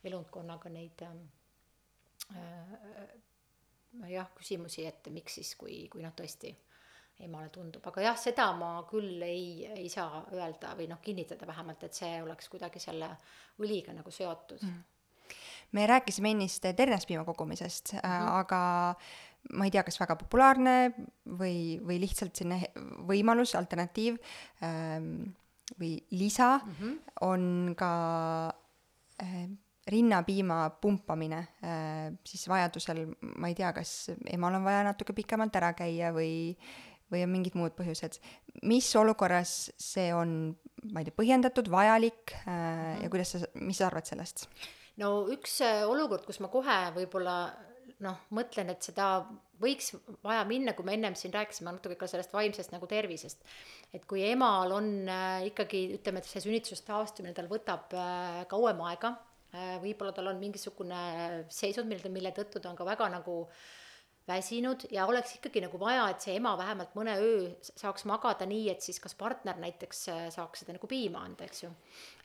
elundkonnaga 0.10 0.74
neid 0.74 1.06
ähm, 1.06 1.22
äh, 2.34 3.14
jah, 4.10 4.34
küsimusi, 4.38 4.88
et 4.90 5.12
miks 5.14 5.38
siis, 5.38 5.54
kui, 5.60 5.84
kui 5.92 6.02
noh, 6.02 6.16
tõesti 6.18 6.56
emale 7.20 7.50
tundub, 7.50 7.84
aga 7.88 8.02
jah, 8.02 8.18
seda 8.18 8.52
ma 8.56 8.84
küll 8.90 9.22
ei, 9.26 9.66
ei 9.76 9.90
saa 9.90 10.24
öelda 10.34 10.76
või 10.78 10.88
noh, 10.88 11.02
kinnitada 11.04 11.48
vähemalt, 11.48 11.84
et 11.84 11.94
see 11.94 12.22
oleks 12.24 12.48
kuidagi 12.50 12.80
selle 12.80 13.10
õliga 13.60 13.94
nagu 13.94 14.12
seotud 14.12 14.64
mm 14.64 14.88
me 15.72 15.88
rääkisime 15.88 16.32
ennist 16.34 16.66
ternespiima 16.76 17.24
kogumisest 17.24 17.94
mm, 17.94 18.00
-hmm. 18.00 18.30
aga 18.40 18.96
ma 19.54 19.66
ei 19.66 19.72
tea, 19.72 19.84
kas 19.84 20.00
väga 20.00 20.16
populaarne 20.16 20.92
või, 21.40 21.80
või 21.86 22.00
lihtsalt 22.02 22.36
selline 22.36 22.72
võimalus, 23.08 23.56
alternatiiv 23.56 24.18
ähm, 24.64 25.30
või 25.80 25.98
lisa 26.12 26.58
mm 26.58 26.76
-hmm. 26.80 27.00
on 27.22 27.76
ka 27.78 27.94
äh, 29.24 29.50
rinnapiima 29.88 30.70
pumpamine 30.82 31.38
äh,, 31.64 32.14
siis 32.24 32.48
vajadusel, 32.50 33.06
ma 33.38 33.48
ei 33.48 33.56
tea, 33.56 33.74
kas 33.74 34.12
emal 34.26 34.56
on 34.56 34.64
vaja 34.64 34.84
natuke 34.84 35.14
pikemalt 35.14 35.56
ära 35.56 35.74
käia 35.74 36.12
või, 36.14 36.58
või 37.12 37.24
on 37.26 37.32
mingid 37.34 37.56
muud 37.58 37.76
põhjused. 37.78 38.20
mis 38.70 38.90
olukorras 38.96 39.72
see 39.80 40.10
on, 40.16 40.54
ma 40.94 41.02
ei 41.02 41.10
tea, 41.10 41.18
põhjendatud, 41.18 41.72
vajalik 41.72 42.36
äh, 42.46 43.00
ja 43.04 43.10
kuidas 43.12 43.36
sa, 43.36 43.44
mis 43.60 43.80
sa 43.82 43.90
arvad 43.90 44.10
sellest? 44.10 44.48
no 45.02 45.28
üks 45.34 45.60
äh, 45.66 45.84
olukord, 45.90 46.26
kus 46.28 46.42
ma 46.44 46.52
kohe 46.54 46.80
võib-olla 46.98 47.40
noh, 48.06 48.20
mõtlen, 48.36 48.70
et 48.72 48.86
seda 48.86 49.10
võiks 49.60 49.92
vaja 50.24 50.44
minna, 50.48 50.74
kui 50.76 50.88
me 50.88 50.96
ennem 50.96 51.16
siin 51.20 51.34
rääkisime 51.36 51.74
natuke 51.76 51.98
ka 52.00 52.08
sellest 52.08 52.32
vaimsest 52.36 52.72
nagu 52.72 52.88
tervisest. 52.88 53.42
et 53.94 54.06
kui 54.06 54.24
emal 54.30 54.72
on 54.76 54.94
äh, 55.10 55.48
ikkagi 55.50 55.88
ütleme, 55.98 56.22
et 56.22 56.30
see 56.30 56.46
sünnitusest 56.46 56.88
taastumine 56.88 57.36
tal 57.36 57.50
võtab 57.52 57.92
äh, 57.98 58.46
kauem 58.52 58.82
aega 58.92 59.16
äh,, 59.52 59.76
võib-olla 59.84 60.14
tal 60.16 60.32
on 60.32 60.40
mingisugune 60.40 61.02
seisund, 61.50 61.90
mille, 61.90 62.14
mille 62.14 62.34
tõttu 62.38 62.62
ta 62.62 62.72
on 62.72 62.80
ka 62.80 62.88
väga 62.88 63.10
nagu 63.18 63.42
äh, 63.48 63.79
väsinud 64.30 64.86
ja 64.94 65.08
oleks 65.10 65.36
ikkagi 65.38 65.64
nagu 65.66 65.80
vaja, 65.82 66.06
et 66.12 66.24
see 66.24 66.36
ema 66.40 66.54
vähemalt 66.60 66.94
mõne 66.98 67.16
öö 67.20 67.48
saaks 67.70 68.06
magada 68.10 68.48
nii, 68.50 68.68
et 68.74 68.86
siis 68.86 69.02
kas 69.04 69.18
partner 69.20 69.60
näiteks 69.62 70.04
äh, 70.14 70.22
saaks 70.34 70.64
seda 70.64 70.78
nagu 70.78 70.90
piima 70.90 71.24
anda, 71.26 71.48
eks 71.50 71.66
ju. 71.66 71.72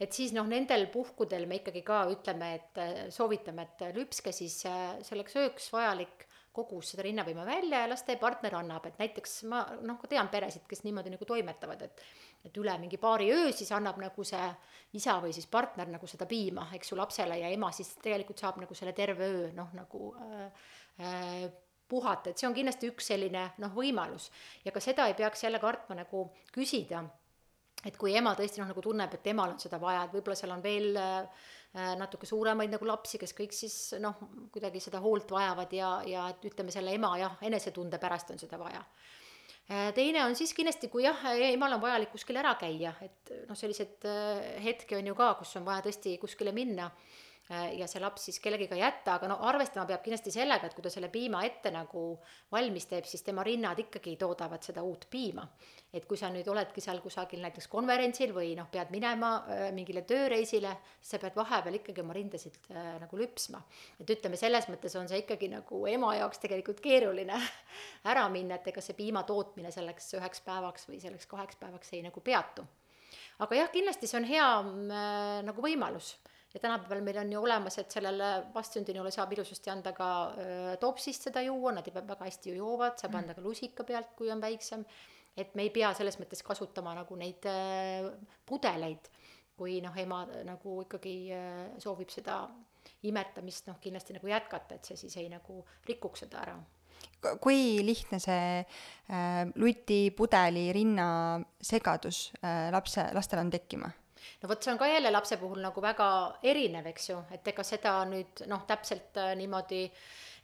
et 0.00 0.12
siis 0.12 0.34
noh, 0.36 0.46
nendel 0.50 0.86
puhkudel 0.92 1.48
me 1.50 1.62
ikkagi 1.62 1.82
ka 1.86 2.04
ütleme, 2.12 2.52
et 2.60 2.82
äh, 2.84 2.94
soovitame, 3.14 3.68
et 3.68 3.88
lüpske 3.96 4.34
siis 4.36 4.60
äh, 4.70 4.94
selleks 5.06 5.40
ööks 5.42 5.72
vajalik 5.74 6.28
kogus 6.54 6.92
seda 6.92 7.02
rinnapiima 7.02 7.42
välja 7.46 7.80
ja 7.82 7.88
las 7.90 8.04
teie 8.06 8.20
partner 8.20 8.54
annab, 8.60 8.84
et 8.86 9.00
näiteks 9.00 9.40
ma 9.50 9.64
noh, 9.82 9.98
tean 10.08 10.30
peresid, 10.30 10.68
kes 10.70 10.84
niimoodi 10.86 11.10
nagu 11.16 11.26
toimetavad, 11.28 11.82
et 11.88 12.06
et 12.44 12.58
üle 12.60 12.74
mingi 12.76 12.98
paari 13.00 13.30
öö 13.32 13.52
siis 13.56 13.70
annab 13.72 13.96
nagu 14.02 14.24
see 14.28 14.48
isa 14.98 15.16
või 15.22 15.32
siis 15.32 15.46
partner 15.50 15.88
nagu 15.88 16.06
seda 16.10 16.26
piima, 16.28 16.66
eks 16.76 16.92
ju, 16.92 16.98
lapsele 17.00 17.38
ja 17.40 17.48
ema 17.48 17.70
siis 17.72 17.94
tegelikult 18.04 18.42
saab 18.42 18.60
nagu 18.60 18.76
selle 18.76 18.92
terve 18.92 19.28
öö 19.32 19.46
noh, 19.56 19.70
nagu 19.72 20.10
äh, 20.20 20.66
äh, 21.00 21.46
puhata, 21.88 22.30
et 22.30 22.40
see 22.40 22.48
on 22.48 22.54
kindlasti 22.56 22.88
üks 22.92 23.10
selline 23.12 23.48
noh, 23.62 23.74
võimalus. 23.74 24.30
ja 24.64 24.72
ka 24.72 24.82
seda 24.82 25.08
ei 25.10 25.16
peaks 25.18 25.44
jälle 25.44 25.60
kartma 25.62 25.98
nagu 25.98 26.26
küsida, 26.54 27.04
et 27.84 27.98
kui 28.00 28.14
ema 28.16 28.34
tõesti 28.36 28.62
noh, 28.62 28.70
nagu 28.70 28.84
tunneb, 28.84 29.12
et 29.14 29.24
temal 29.24 29.54
on 29.54 29.60
seda 29.60 29.80
vaja, 29.82 30.04
et 30.04 30.14
võib-olla 30.14 30.38
seal 30.38 30.54
on 30.54 30.62
veel 30.64 30.96
äh, 31.00 31.50
natuke 32.00 32.26
suuremaid 32.28 32.72
nagu 32.72 32.88
lapsi, 32.88 33.20
kes 33.20 33.34
kõik 33.36 33.52
siis 33.56 33.76
noh, 34.02 34.16
kuidagi 34.54 34.80
seda 34.82 35.02
hoolt 35.04 35.34
vajavad 35.34 35.74
ja, 35.76 35.90
ja 36.08 36.28
et 36.32 36.48
ütleme, 36.50 36.72
selle 36.74 36.94
ema 36.96 37.14
jah, 37.20 37.36
enesetunde 37.44 38.00
pärast 38.02 38.32
on 38.34 38.40
seda 38.40 38.60
vaja 38.60 38.80
äh, 38.80 39.90
teine 39.96 40.24
on 40.24 40.38
siis 40.38 40.54
kindlasti, 40.56 40.88
kui 40.92 41.04
jah, 41.04 41.20
emal 41.50 41.76
on 41.76 41.84
vajalik 41.84 42.14
kuskil 42.14 42.40
ära 42.40 42.54
käia, 42.60 42.94
et 43.04 43.36
noh, 43.48 43.58
selliseid 43.58 44.08
äh, 44.08 44.56
hetki 44.64 44.96
on 45.00 45.12
ju 45.12 45.18
ka, 45.18 45.34
kus 45.42 45.56
on 45.60 45.68
vaja 45.68 45.84
tõesti 45.88 46.16
kuskile 46.22 46.56
minna 46.56 46.88
ja 47.50 47.84
see 47.88 48.00
laps 48.00 48.22
siis 48.28 48.38
kellegiga 48.40 48.76
jätta, 48.78 49.18
aga 49.18 49.28
no 49.28 49.36
arvestama 49.44 49.84
peab 49.88 50.00
kindlasti 50.04 50.32
sellega, 50.32 50.64
et 50.64 50.74
kui 50.76 50.84
ta 50.84 50.88
selle 50.92 51.10
piima 51.12 51.42
ette 51.44 51.68
nagu 51.74 52.04
valmis 52.52 52.88
teeb, 52.88 53.04
siis 53.04 53.22
tema 53.26 53.44
rinnad 53.44 53.82
ikkagi 53.82 54.14
toodavad 54.20 54.64
seda 54.64 54.82
uut 54.82 55.04
piima. 55.10 55.44
et 55.94 56.06
kui 56.10 56.16
sa 56.18 56.26
nüüd 56.32 56.48
oledki 56.50 56.80
seal 56.82 56.98
kusagil 57.04 57.38
näiteks 57.44 57.68
konverentsil 57.70 58.32
või 58.34 58.56
noh, 58.58 58.66
pead 58.72 58.88
minema 58.90 59.34
äh, 59.44 59.68
mingile 59.76 60.02
tööreisile, 60.08 60.72
siis 60.98 61.12
sa 61.14 61.20
pead 61.22 61.36
vahepeal 61.36 61.76
ikkagi 61.78 62.02
oma 62.02 62.16
rindasid 62.16 62.56
äh, 62.72 62.96
nagu 63.04 63.20
lüpsma. 63.20 63.60
et 64.00 64.10
ütleme, 64.16 64.40
selles 64.40 64.66
mõttes 64.72 64.96
on 64.98 65.08
see 65.08 65.20
ikkagi 65.22 65.52
nagu 65.52 65.84
ema 65.86 66.16
jaoks 66.16 66.40
tegelikult 66.42 66.80
keeruline 66.80 67.38
ära 68.10 68.24
minna, 68.32 68.56
et 68.56 68.72
ega 68.72 68.80
see 68.80 68.96
piima 68.96 69.22
tootmine 69.28 69.70
selleks 69.70 70.14
üheks 70.16 70.40
päevaks 70.48 70.88
või 70.88 71.02
selleks 71.04 71.28
kaheks 71.28 71.60
päevaks 71.60 71.92
ei 71.92 72.02
nagu 72.08 72.24
peatu. 72.24 72.64
aga 73.38 73.60
jah, 73.60 73.70
kindlasti 73.70 74.08
see 74.08 74.22
on 74.22 74.32
hea 74.32 74.52
äh, 74.64 75.42
nagu 75.44 75.60
võimalus 75.60 76.16
ja 76.54 76.60
tänapäeval 76.62 77.02
meil 77.02 77.18
on 77.18 77.32
ju 77.32 77.42
olemas, 77.42 77.78
et 77.78 77.90
sellele 77.90 78.30
vastsündinule 78.54 79.10
saab 79.14 79.32
ilusasti 79.34 79.72
anda 79.72 79.92
ka 79.92 80.08
topsist 80.80 81.28
seda 81.28 81.42
juua, 81.42 81.72
nad 81.74 81.86
juba 81.86 82.04
väga 82.06 82.28
hästi 82.28 82.52
ju 82.52 82.60
joovad, 82.62 82.98
saab 83.00 83.18
anda 83.18 83.34
ka 83.34 83.42
lusika 83.42 83.84
pealt, 83.84 84.14
kui 84.16 84.30
on 84.30 84.40
väiksem. 84.40 84.84
et 85.36 85.54
me 85.58 85.64
ei 85.66 85.70
pea 85.74 85.88
selles 85.98 86.14
mõttes 86.20 86.44
kasutama 86.46 86.92
nagu 86.94 87.16
neid 87.18 87.42
pudeleid, 88.46 89.08
kui 89.58 89.80
noh, 89.82 89.96
ema 89.98 90.20
nagu 90.46 90.76
ikkagi 90.84 91.16
soovib 91.82 92.14
seda 92.14 92.44
imetamist 93.02 93.66
noh, 93.66 93.80
kindlasti 93.82 94.14
nagu 94.14 94.30
jätkata, 94.30 94.78
et 94.78 94.86
see 94.86 94.96
siis 94.96 95.16
ei 95.16 95.28
nagu 95.32 95.64
rikuks 95.88 96.22
seda 96.22 96.44
ära 96.44 96.54
kui 97.40 97.80
lihtne 97.84 98.20
see 98.22 98.60
äh, 98.60 99.42
luti, 99.60 100.10
pudeli, 100.16 100.68
rinna 100.76 101.08
segadus 101.62 102.28
äh, 102.42 102.70
lapse, 102.74 103.06
lastel 103.16 103.42
on 103.42 103.52
tekkima? 103.52 103.90
No 104.42 104.50
vot, 104.50 104.62
see 104.62 104.72
on 104.72 104.80
ka 104.80 104.88
jälle 104.90 105.10
lapse 105.12 105.38
puhul 105.40 105.62
nagu 105.64 105.82
väga 105.84 106.08
erinev, 106.42 106.86
eks 106.92 107.10
ju, 107.10 107.18
et 107.34 107.48
ega 107.54 107.64
seda 107.66 107.96
nüüd 108.10 108.44
noh, 108.50 108.62
täpselt 108.68 109.20
äh, 109.20 109.32
niimoodi 109.38 109.82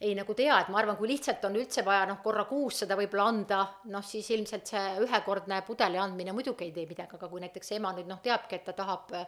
ei 0.01 0.15
nagu 0.17 0.33
tea, 0.33 0.55
et 0.57 0.69
ma 0.73 0.79
arvan, 0.81 0.97
kui 0.97 1.11
lihtsalt 1.11 1.43
on 1.45 1.57
üldse 1.59 1.83
vaja 1.85 2.07
noh, 2.09 2.21
korra 2.23 2.47
kuus 2.49 2.81
seda 2.81 2.97
võib-olla 2.97 3.27
anda, 3.29 3.61
noh 3.93 4.05
siis 4.05 4.31
ilmselt 4.33 4.71
see 4.73 4.85
ühekordne 5.05 5.61
pudeli 5.67 6.01
andmine 6.01 6.33
muidugi 6.33 6.65
ei 6.65 6.75
tee 6.75 6.87
midagi, 6.89 7.19
aga 7.19 7.29
kui 7.29 7.43
näiteks 7.43 7.75
ema 7.77 7.93
nüüd 7.97 8.09
noh, 8.09 8.21
teabki, 8.23 8.57
et 8.57 8.65
ta 8.65 8.73
tahab 8.77 9.13
äh, 9.17 9.27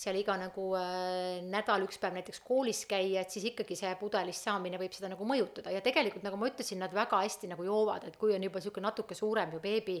seal 0.00 0.16
iga 0.16 0.36
nagu 0.40 0.66
äh, 0.78 1.40
nädal 1.44 1.84
üks 1.84 2.00
päev 2.00 2.14
näiteks 2.16 2.42
koolis 2.46 2.84
käia, 2.88 3.24
et 3.24 3.32
siis 3.32 3.50
ikkagi 3.50 3.76
see 3.76 3.92
pudelist 4.00 4.46
saamine 4.46 4.80
võib 4.80 4.94
seda 4.96 5.10
nagu 5.12 5.26
mõjutada. 5.28 5.72
Ja 5.74 5.82
tegelikult 5.84 6.24
nagu 6.24 6.40
ma 6.40 6.48
ütlesin, 6.48 6.80
nad 6.80 6.94
väga 6.96 7.20
hästi 7.24 7.50
nagu 7.52 7.66
joovad, 7.66 8.06
et 8.08 8.16
kui 8.20 8.34
on 8.36 8.44
juba 8.44 8.60
niisugune 8.60 8.88
natuke 8.88 9.16
suurem 9.18 9.56
ju 9.56 9.60
beebi, 9.64 9.98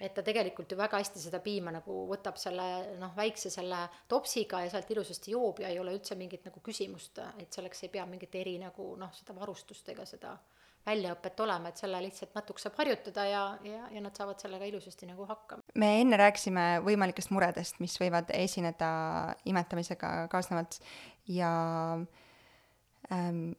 et 0.00 0.14
ta 0.14 0.22
tegelikult 0.24 0.72
ju 0.72 0.78
väga 0.78 0.98
hästi 1.02 1.20
seda 1.20 1.38
piima 1.44 1.72
nagu 1.74 2.06
võtab 2.08 2.38
selle 2.40 2.96
noh, 3.00 3.12
väikse 3.16 3.50
selle 3.52 3.84
topsiga 4.08 4.62
ja 4.64 4.70
sealt 4.72 4.90
ilusasti 4.90 5.34
joob 5.34 5.60
ja 5.62 5.68
ei 5.68 5.78
ole 5.78 5.94
üldse 5.96 6.16
mingit 6.18 6.46
nagu 6.48 6.62
küsimust, 6.64 7.20
et 7.38 7.52
selleks 7.52 7.84
ei 7.84 7.92
pea 7.92 8.06
mingit 8.08 8.34
eri 8.40 8.56
nagu 8.62 8.94
noh, 8.98 9.12
seda 9.14 9.36
varustust 9.36 9.88
ega 9.92 10.06
seda 10.08 10.36
väljaõpet 10.86 11.40
olema, 11.44 11.70
et 11.70 11.78
selle 11.78 12.00
lihtsalt 12.02 12.32
natuke 12.34 12.62
saab 12.62 12.80
harjutada 12.80 13.24
ja, 13.28 13.42
ja, 13.66 13.84
ja 13.94 14.02
nad 14.02 14.16
saavad 14.18 14.40
sellega 14.42 14.66
ilusasti 14.66 15.06
nagu 15.06 15.26
hakkama. 15.28 15.62
me 15.78 15.90
enne 16.00 16.18
rääkisime 16.18 16.66
võimalikest 16.86 17.30
muredest, 17.34 17.78
mis 17.84 17.94
võivad 18.02 18.32
esineda 18.34 18.90
imetamisega 19.46 20.12
kaasnevalt 20.32 20.80
ja 21.30 21.52
ähm, 23.14 23.52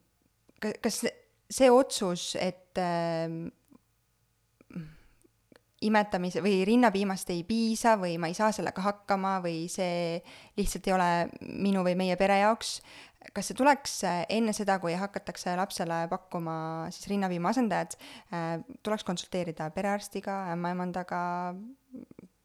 kas 0.60 1.04
see 1.54 1.70
otsus, 1.70 2.34
et 2.40 2.80
ähm, 2.80 3.46
imetamise 5.84 6.42
või 6.44 6.62
rinnapiimast 6.68 7.30
ei 7.34 7.42
piisa 7.48 7.96
või 8.00 8.16
ma 8.20 8.30
ei 8.30 8.36
saa 8.36 8.52
sellega 8.54 8.84
hakkama 8.84 9.38
või 9.44 9.66
see 9.72 10.20
lihtsalt 10.58 10.88
ei 10.88 10.94
ole 10.96 11.10
minu 11.40 11.84
või 11.86 11.96
meie 11.98 12.16
pere 12.20 12.40
jaoks, 12.42 12.78
kas 13.34 13.48
see 13.50 13.56
tuleks 13.58 13.96
enne 14.04 14.52
seda, 14.56 14.78
kui 14.82 14.96
hakatakse 14.98 15.54
lapsele 15.58 16.04
pakkuma 16.10 16.56
siis 16.94 17.08
rinnapiima 17.12 17.52
asendajat, 17.54 17.96
äh, 18.34 18.58
tuleks 18.82 19.06
konsulteerida 19.06 19.70
perearstiga, 19.74 20.42
ämmaemandaga, 20.52 21.22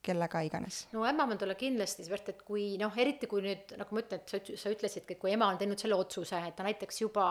kellega 0.02 0.42
iganes. 0.48 0.80
no 0.94 1.04
ämmaemandale 1.08 1.56
kindlasti, 1.60 2.06
seepärast 2.06 2.32
et 2.32 2.44
kui 2.48 2.66
noh, 2.80 2.96
eriti 3.04 3.28
kui 3.28 3.44
nüüd 3.44 3.74
nagu 3.80 3.96
ma 3.96 4.04
ütlen, 4.04 4.22
et 4.22 4.32
sa, 4.32 4.40
sa 4.62 4.72
ütlesidki, 4.72 5.16
et 5.16 5.22
kui 5.22 5.34
ema 5.34 5.50
on 5.52 5.60
teinud 5.60 5.82
selle 5.82 5.98
otsuse, 6.00 6.40
et 6.48 6.56
ta 6.56 6.66
näiteks 6.68 7.02
juba 7.04 7.28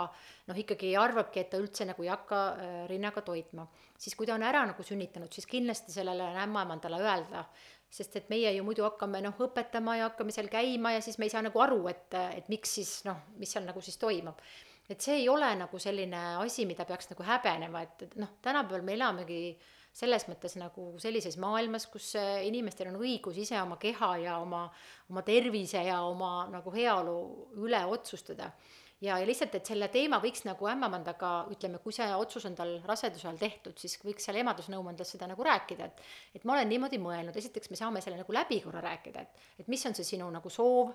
noh, 0.51 0.61
ikkagi 0.64 0.93
arvabki, 1.01 1.45
et 1.45 1.51
ta 1.55 1.61
üldse 1.62 1.89
nagu 1.89 2.05
ei 2.05 2.12
hakka 2.12 2.43
äh, 2.51 2.77
rinnaga 2.91 3.25
toitma, 3.25 3.64
siis 3.97 4.16
kui 4.19 4.29
ta 4.29 4.37
on 4.37 4.45
ära 4.45 4.66
nagu 4.69 4.85
sünnitanud, 4.85 5.33
siis 5.33 5.49
kindlasti 5.49 5.95
sellele 5.97 6.29
ämmaemandale 6.45 7.01
öelda, 7.01 7.47
sest 7.89 8.19
et 8.21 8.29
meie 8.29 8.53
ju 8.53 8.66
muidu 8.66 8.85
hakkame 8.85 9.23
noh, 9.25 9.41
õpetama 9.49 9.97
ja 9.97 10.11
hakkame 10.11 10.35
seal 10.35 10.51
käima 10.53 10.93
ja 10.99 11.05
siis 11.05 11.16
me 11.16 11.29
ei 11.29 11.33
saa 11.33 11.45
nagu 11.47 11.64
aru, 11.64 11.87
et, 11.89 12.12
et 12.37 12.53
miks 12.53 12.77
siis 12.81 12.99
noh, 13.09 13.25
mis 13.41 13.53
seal 13.55 13.64
nagu 13.69 13.81
siis 13.85 13.97
toimub 14.01 14.45
et 14.89 15.05
see 15.05 15.19
ei 15.21 15.27
ole 15.29 15.49
nagu 15.61 15.77
selline 15.81 16.21
asi, 16.41 16.64
mida 16.64 16.87
peaks 16.89 17.11
nagu 17.11 17.25
häbenema, 17.25 17.83
et, 17.85 18.07
et 18.07 18.14
noh, 18.16 18.31
tänapäeval 18.45 18.87
me 18.87 18.95
elamegi 18.97 19.41
äh, 19.51 19.75
selles 19.99 20.28
mõttes 20.30 20.55
nagu 20.61 20.92
sellises 21.03 21.38
maailmas, 21.42 21.88
kus 21.90 22.12
äh, 22.18 22.42
inimestel 22.46 22.92
on 22.92 23.01
õigus 23.01 23.38
ise 23.42 23.59
oma 23.61 23.78
keha 23.82 24.12
ja 24.22 24.36
oma, 24.42 24.66
oma 25.11 25.24
tervise 25.26 25.82
ja 25.88 26.03
oma 26.07 26.46
nagu 26.53 26.74
heaolu 26.74 27.16
üle 27.64 27.80
otsustada. 27.90 28.53
ja, 29.01 29.18
ja 29.18 29.26
lihtsalt, 29.26 29.55
et 29.55 29.66
selle 29.66 29.88
teema 29.94 30.18
võiks 30.22 30.44
nagu 30.46 30.66
ämmamanda 30.70 31.14
ka, 31.18 31.32
ütleme, 31.55 31.78
kui 31.82 31.94
see 31.94 32.07
otsus 32.14 32.46
on 32.46 32.55
tal 32.59 32.76
raseduse 32.86 33.28
ajal 33.28 33.38
tehtud, 33.38 33.78
siis 33.78 33.99
võiks 34.03 34.26
seal 34.26 34.40
emadusnõuandes 34.42 35.14
seda 35.14 35.28
nagu 35.30 35.46
rääkida, 35.46 35.90
et 35.90 36.03
et 36.38 36.44
ma 36.44 36.57
olen 36.57 36.70
niimoodi 36.70 36.99
mõelnud, 37.03 37.36
esiteks 37.36 37.70
me 37.70 37.78
saame 37.78 38.03
selle 38.03 38.18
nagu 38.18 38.34
läbi 38.34 38.61
korra 38.62 38.82
rääkida, 38.86 39.22
et 39.22 39.62
et 39.64 39.68
mis 39.68 39.86
on 39.86 39.94
see 39.99 40.07
sinu 40.14 40.30
nagu 40.34 40.51
soov, 40.51 40.94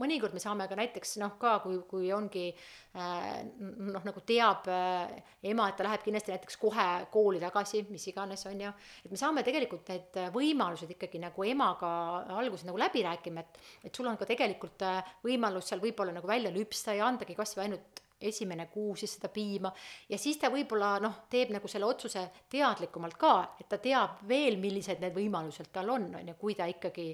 mõnikord 0.00 0.34
me 0.36 0.42
saame 0.42 0.66
ka 0.68 0.76
näiteks 0.78 1.16
noh, 1.22 1.34
ka 1.40 1.56
kui, 1.64 1.78
kui 1.88 2.10
ongi 2.14 2.46
äh, 2.50 3.40
noh, 3.54 4.04
nagu 4.04 4.22
teab 4.26 4.68
äh, 4.72 5.14
ema, 5.50 5.68
et 5.68 5.78
ta 5.78 5.86
läheb 5.86 6.04
kindlasti 6.04 6.34
näiteks 6.34 6.58
kohe 6.60 6.86
kooli 7.12 7.40
tagasi, 7.42 7.84
mis 7.90 8.06
iganes, 8.10 8.44
on 8.50 8.62
ju, 8.66 8.72
et 9.04 9.12
me 9.12 9.20
saame 9.20 9.44
tegelikult 9.46 9.90
need 9.92 10.20
võimalused 10.34 10.94
ikkagi 10.96 11.22
nagu 11.22 11.48
emaga 11.48 11.90
alguses 12.36 12.66
nagu 12.68 12.80
läbi 12.80 13.04
rääkima, 13.06 13.44
et 13.44 13.60
et 13.88 13.94
sul 13.94 14.08
on 14.08 14.20
ka 14.20 14.28
tegelikult 14.28 14.84
äh, 14.86 15.14
võimalus 15.24 15.70
seal 15.70 15.82
võib-olla 15.82 16.14
nagu 16.16 16.28
välja 16.28 16.52
lüpsta 16.54 16.96
ja 16.96 17.08
andagi 17.08 17.36
kas 17.38 17.56
või 17.56 17.68
ainult 17.68 18.04
esimene 18.24 18.66
kuu 18.72 18.94
siis 18.96 19.16
seda 19.16 19.28
piima. 19.32 19.72
Ja 20.08 20.18
siis 20.18 20.38
ta 20.40 20.50
võib-olla 20.52 20.96
noh, 21.02 21.24
teeb 21.30 21.52
nagu 21.54 21.68
selle 21.70 21.88
otsuse 21.88 22.24
teadlikumalt 22.50 23.18
ka, 23.20 23.34
et 23.60 23.68
ta 23.68 23.78
teab 23.82 24.22
veel, 24.28 24.58
millised 24.62 25.02
need 25.02 25.16
võimalused 25.16 25.72
tal 25.74 25.92
on, 25.92 26.08
on 26.20 26.32
ju, 26.32 26.36
kui 26.40 26.56
ta 26.58 26.68
ikkagi 26.70 27.10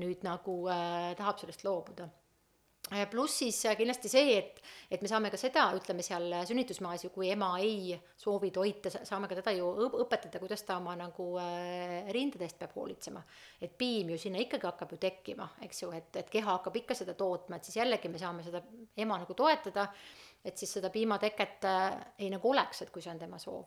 nüüd 0.00 0.24
nagu 0.26 0.60
äh, 0.72 1.12
tahab 1.18 1.40
sellest 1.42 1.64
loobuda 1.66 2.08
Äh, 2.92 3.08
pluss 3.10 3.38
siis 3.38 3.64
äh, 3.66 3.74
kindlasti 3.74 4.06
see, 4.06 4.36
et, 4.38 4.60
et 4.94 5.00
me 5.02 5.08
saame 5.10 5.26
ka 5.32 5.38
seda, 5.40 5.64
ütleme 5.74 6.04
seal 6.06 6.30
sünnitusmaas 6.46 7.02
ju, 7.02 7.08
kui 7.10 7.32
ema 7.34 7.48
ei 7.58 7.96
soovi 8.14 8.52
toita, 8.54 8.92
saame 8.94 9.26
ka 9.26 9.34
teda 9.40 9.56
ju 9.56 9.72
õpetada, 10.04 10.38
kuidas 10.38 10.62
ta 10.62 10.76
oma 10.78 10.94
nagu 10.94 11.26
äh, 11.42 12.06
rindadest 12.14 12.60
peab 12.60 12.76
hoolitsema. 12.78 13.24
et 13.58 13.74
piim 13.74 14.12
ju 14.14 14.20
sinna 14.22 14.38
ikkagi 14.38 14.70
hakkab 14.70 14.94
ju 14.94 15.00
tekkima, 15.02 15.48
eks 15.66 15.82
ju, 15.82 15.90
et, 15.98 16.14
et 16.22 16.30
keha 16.30 16.46
hakkab 16.60 16.78
ikka 16.78 16.94
seda 16.94 17.16
tootma, 17.18 17.58
et 17.58 17.66
siis 17.66 17.80
jällegi 17.80 18.12
me 18.12 18.22
saame 18.22 18.46
seda 18.46 18.62
ema 19.02 19.18
nagu 19.18 19.34
toetada, 19.34 19.88
et 20.46 20.54
siis 20.54 20.78
seda 20.78 20.92
piimateket 20.94 21.66
ei 22.22 22.30
nagu 22.30 22.54
oleks, 22.54 22.86
et 22.86 22.94
kui 22.94 23.02
see 23.02 23.10
on 23.10 23.18
tema 23.18 23.42
soov 23.42 23.66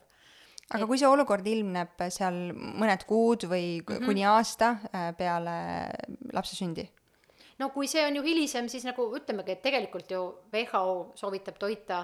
aga 0.69 0.83
et... 0.83 0.87
kui 0.87 1.01
see 1.01 1.09
olukord 1.09 1.47
ilmneb 1.47 2.05
seal 2.13 2.53
mõned 2.53 3.05
kuud 3.09 3.47
või 3.49 3.79
mm 3.79 3.85
-hmm. 3.89 4.05
kuni 4.05 4.25
aasta 4.25 4.75
peale 5.17 5.57
lapse 6.33 6.55
sündi 6.55 6.87
no 7.59 7.69
kui 7.75 7.89
see 7.91 8.03
on 8.07 8.19
ju 8.19 8.25
hilisem, 8.25 8.69
siis 8.71 8.85
nagu 8.87 9.09
ütlemegi, 9.17 9.55
et 9.55 9.63
tegelikult 9.65 10.11
ju 10.13 10.23
WHO 10.53 11.13
soovitab 11.19 11.59
toita 11.61 12.03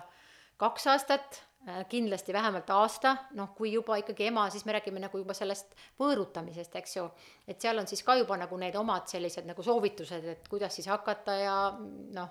kaks 0.61 0.87
aastat, 0.91 1.39
äh, 1.67 1.83
kindlasti 1.91 2.33
vähemalt 2.35 2.69
aasta, 2.75 3.15
noh, 3.39 3.51
kui 3.57 3.73
juba 3.73 3.97
ikkagi 4.01 4.29
ema, 4.29 4.47
siis 4.51 4.65
me 4.67 4.75
räägime 4.75 5.03
nagu 5.03 5.19
juba 5.19 5.35
sellest 5.37 5.75
võõrutamisest, 5.99 6.75
eks 6.79 6.97
ju. 6.97 7.07
et 7.47 7.61
seal 7.61 7.79
on 7.79 7.87
siis 7.87 8.03
ka 8.03 8.17
juba 8.19 8.37
nagu 8.39 8.59
need 8.59 8.75
omad 8.79 9.07
sellised 9.11 9.47
nagu 9.47 9.63
soovitused, 9.63 10.29
et 10.35 10.47
kuidas 10.51 10.75
siis 10.75 10.87
hakata 10.91 11.39
ja 11.39 11.57
noh 11.79 12.29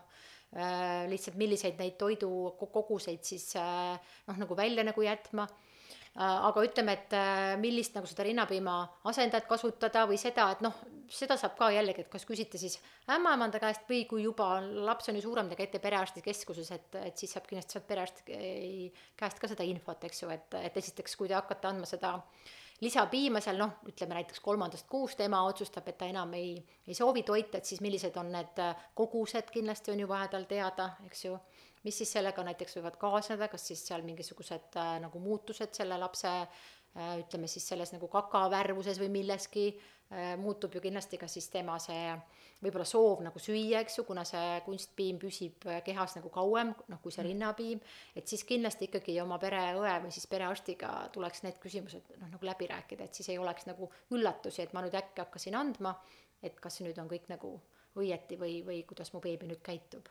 äh,, 0.57 1.05
lihtsalt 1.11 1.37
milliseid 1.41 1.81
neid 1.81 1.97
toidukoguseid 2.01 3.25
siis 3.25 3.53
äh, 3.61 4.01
noh, 4.29 4.43
nagu 4.45 4.57
välja 4.57 4.85
nagu 4.85 5.05
jätma 5.05 5.49
Äh, 5.49 5.74
aga 6.15 6.63
ütleme, 6.63 6.95
et 6.95 7.15
äh, 7.19 7.55
millist 7.59 7.97
nagu 7.97 8.07
seda 8.07 8.23
rinnapiima 8.27 8.75
asendajat 9.11 9.49
kasutada 9.51 10.05
või 10.07 10.19
seda, 10.21 10.47
et 10.55 10.61
noh, 10.63 10.77
seda 11.11 11.35
saab 11.39 11.57
ka 11.59 11.73
jällegi, 11.75 12.05
et 12.05 12.11
kas 12.13 12.27
küsite 12.29 12.59
siis 12.61 12.77
ämmaemanda 13.11 13.59
käest 13.63 13.89
või 13.91 14.05
kui 14.11 14.23
juba 14.23 14.61
laps 14.63 15.11
on 15.11 15.19
ju 15.19 15.25
suurem, 15.25 15.51
te 15.51 15.59
käite 15.59 15.83
perearstikeskuses, 15.83 16.71
et, 16.77 17.01
et 17.03 17.19
siis 17.19 17.35
saab 17.35 17.49
kindlasti 17.51 17.77
sealt 17.77 17.89
perearsti 17.89 18.39
käest 19.19 19.43
ka 19.43 19.51
seda 19.51 19.67
infot, 19.67 20.07
eks 20.07 20.23
ju, 20.23 20.31
et, 20.31 20.55
et 20.63 20.79
esiteks, 20.85 21.19
kui 21.19 21.31
te 21.31 21.35
hakkate 21.35 21.73
andma 21.73 21.91
seda 21.91 22.15
lisapiima 22.83 23.43
seal 23.43 23.59
noh, 23.59 23.75
ütleme 23.91 24.15
näiteks 24.19 24.43
kolmandast 24.43 24.87
kuust 24.91 25.21
ema 25.23 25.43
otsustab, 25.49 25.89
et 25.91 25.99
ta 25.99 26.07
enam 26.11 26.31
ei, 26.39 26.57
ei 26.87 26.95
soovi 26.95 27.23
toita, 27.27 27.59
et 27.59 27.67
siis 27.67 27.83
millised 27.83 28.15
on 28.23 28.31
need 28.35 28.63
kogused, 28.95 29.51
kindlasti 29.51 29.95
on 29.95 30.03
ju 30.03 30.11
vaja 30.11 30.31
tal 30.35 30.47
teada, 30.51 30.93
eks 31.07 31.27
ju 31.27 31.39
mis 31.85 31.99
siis 32.01 32.15
sellega 32.17 32.45
näiteks 32.47 32.79
võivad 32.79 32.97
kaasneda, 33.01 33.49
kas 33.53 33.67
siis 33.71 33.83
seal 33.87 34.05
mingisugused 34.07 34.79
äh, 34.81 34.95
nagu 35.05 35.21
muutused 35.21 35.75
selle 35.77 35.99
lapse 36.01 36.31
äh, 36.35 37.19
ütleme 37.21 37.51
siis 37.51 37.67
selles 37.69 37.93
nagu 37.95 38.09
kakavärvuses 38.09 39.01
või 39.03 39.11
milleski 39.19 39.67
äh, 39.75 40.35
muutub 40.41 40.75
ju 40.75 40.83
kindlasti 40.85 41.21
ka 41.21 41.29
siis 41.31 41.51
tema 41.53 41.79
see 41.83 42.09
võib-olla 42.65 42.87
soov 42.89 43.21
nagu 43.25 43.41
süüa, 43.43 43.83
eks 43.83 43.99
ju, 43.99 44.07
kuna 44.09 44.25
see 44.29 44.59
kunstpiim 44.67 45.19
püsib 45.23 45.67
äh, 45.69 45.81
kehas 45.87 46.17
nagu 46.19 46.31
kauem, 46.33 46.73
noh, 46.91 47.01
kui 47.03 47.13
see 47.13 47.23
mm. 47.23 47.31
rinnapiim, 47.31 47.85
et 48.17 48.31
siis 48.31 48.45
kindlasti 48.49 48.89
ikkagi 48.89 49.19
oma 49.23 49.39
pereõe 49.43 49.95
või 50.07 50.15
siis 50.15 50.27
perearstiga 50.31 50.95
tuleks 51.15 51.45
need 51.47 51.61
küsimused 51.63 52.17
noh, 52.17 52.31
nagu 52.33 52.49
läbi 52.49 52.71
rääkida, 52.71 53.09
et 53.09 53.21
siis 53.21 53.33
ei 53.35 53.41
oleks 53.43 53.69
nagu 53.71 53.91
üllatusi, 54.15 54.65
et 54.65 54.77
ma 54.77 54.85
nüüd 54.85 54.97
äkki 54.99 55.25
hakkasin 55.25 55.59
andma, 55.61 55.97
et 56.45 56.61
kas 56.61 56.81
nüüd 56.85 56.99
on 57.03 57.11
kõik 57.11 57.29
nagu 57.33 57.57
õieti 58.01 58.41
või, 58.41 58.61
või 58.67 58.83
kuidas 58.89 59.13
mu 59.15 59.23
beebi 59.25 59.51
nüüd 59.51 59.63
käitub 59.65 60.09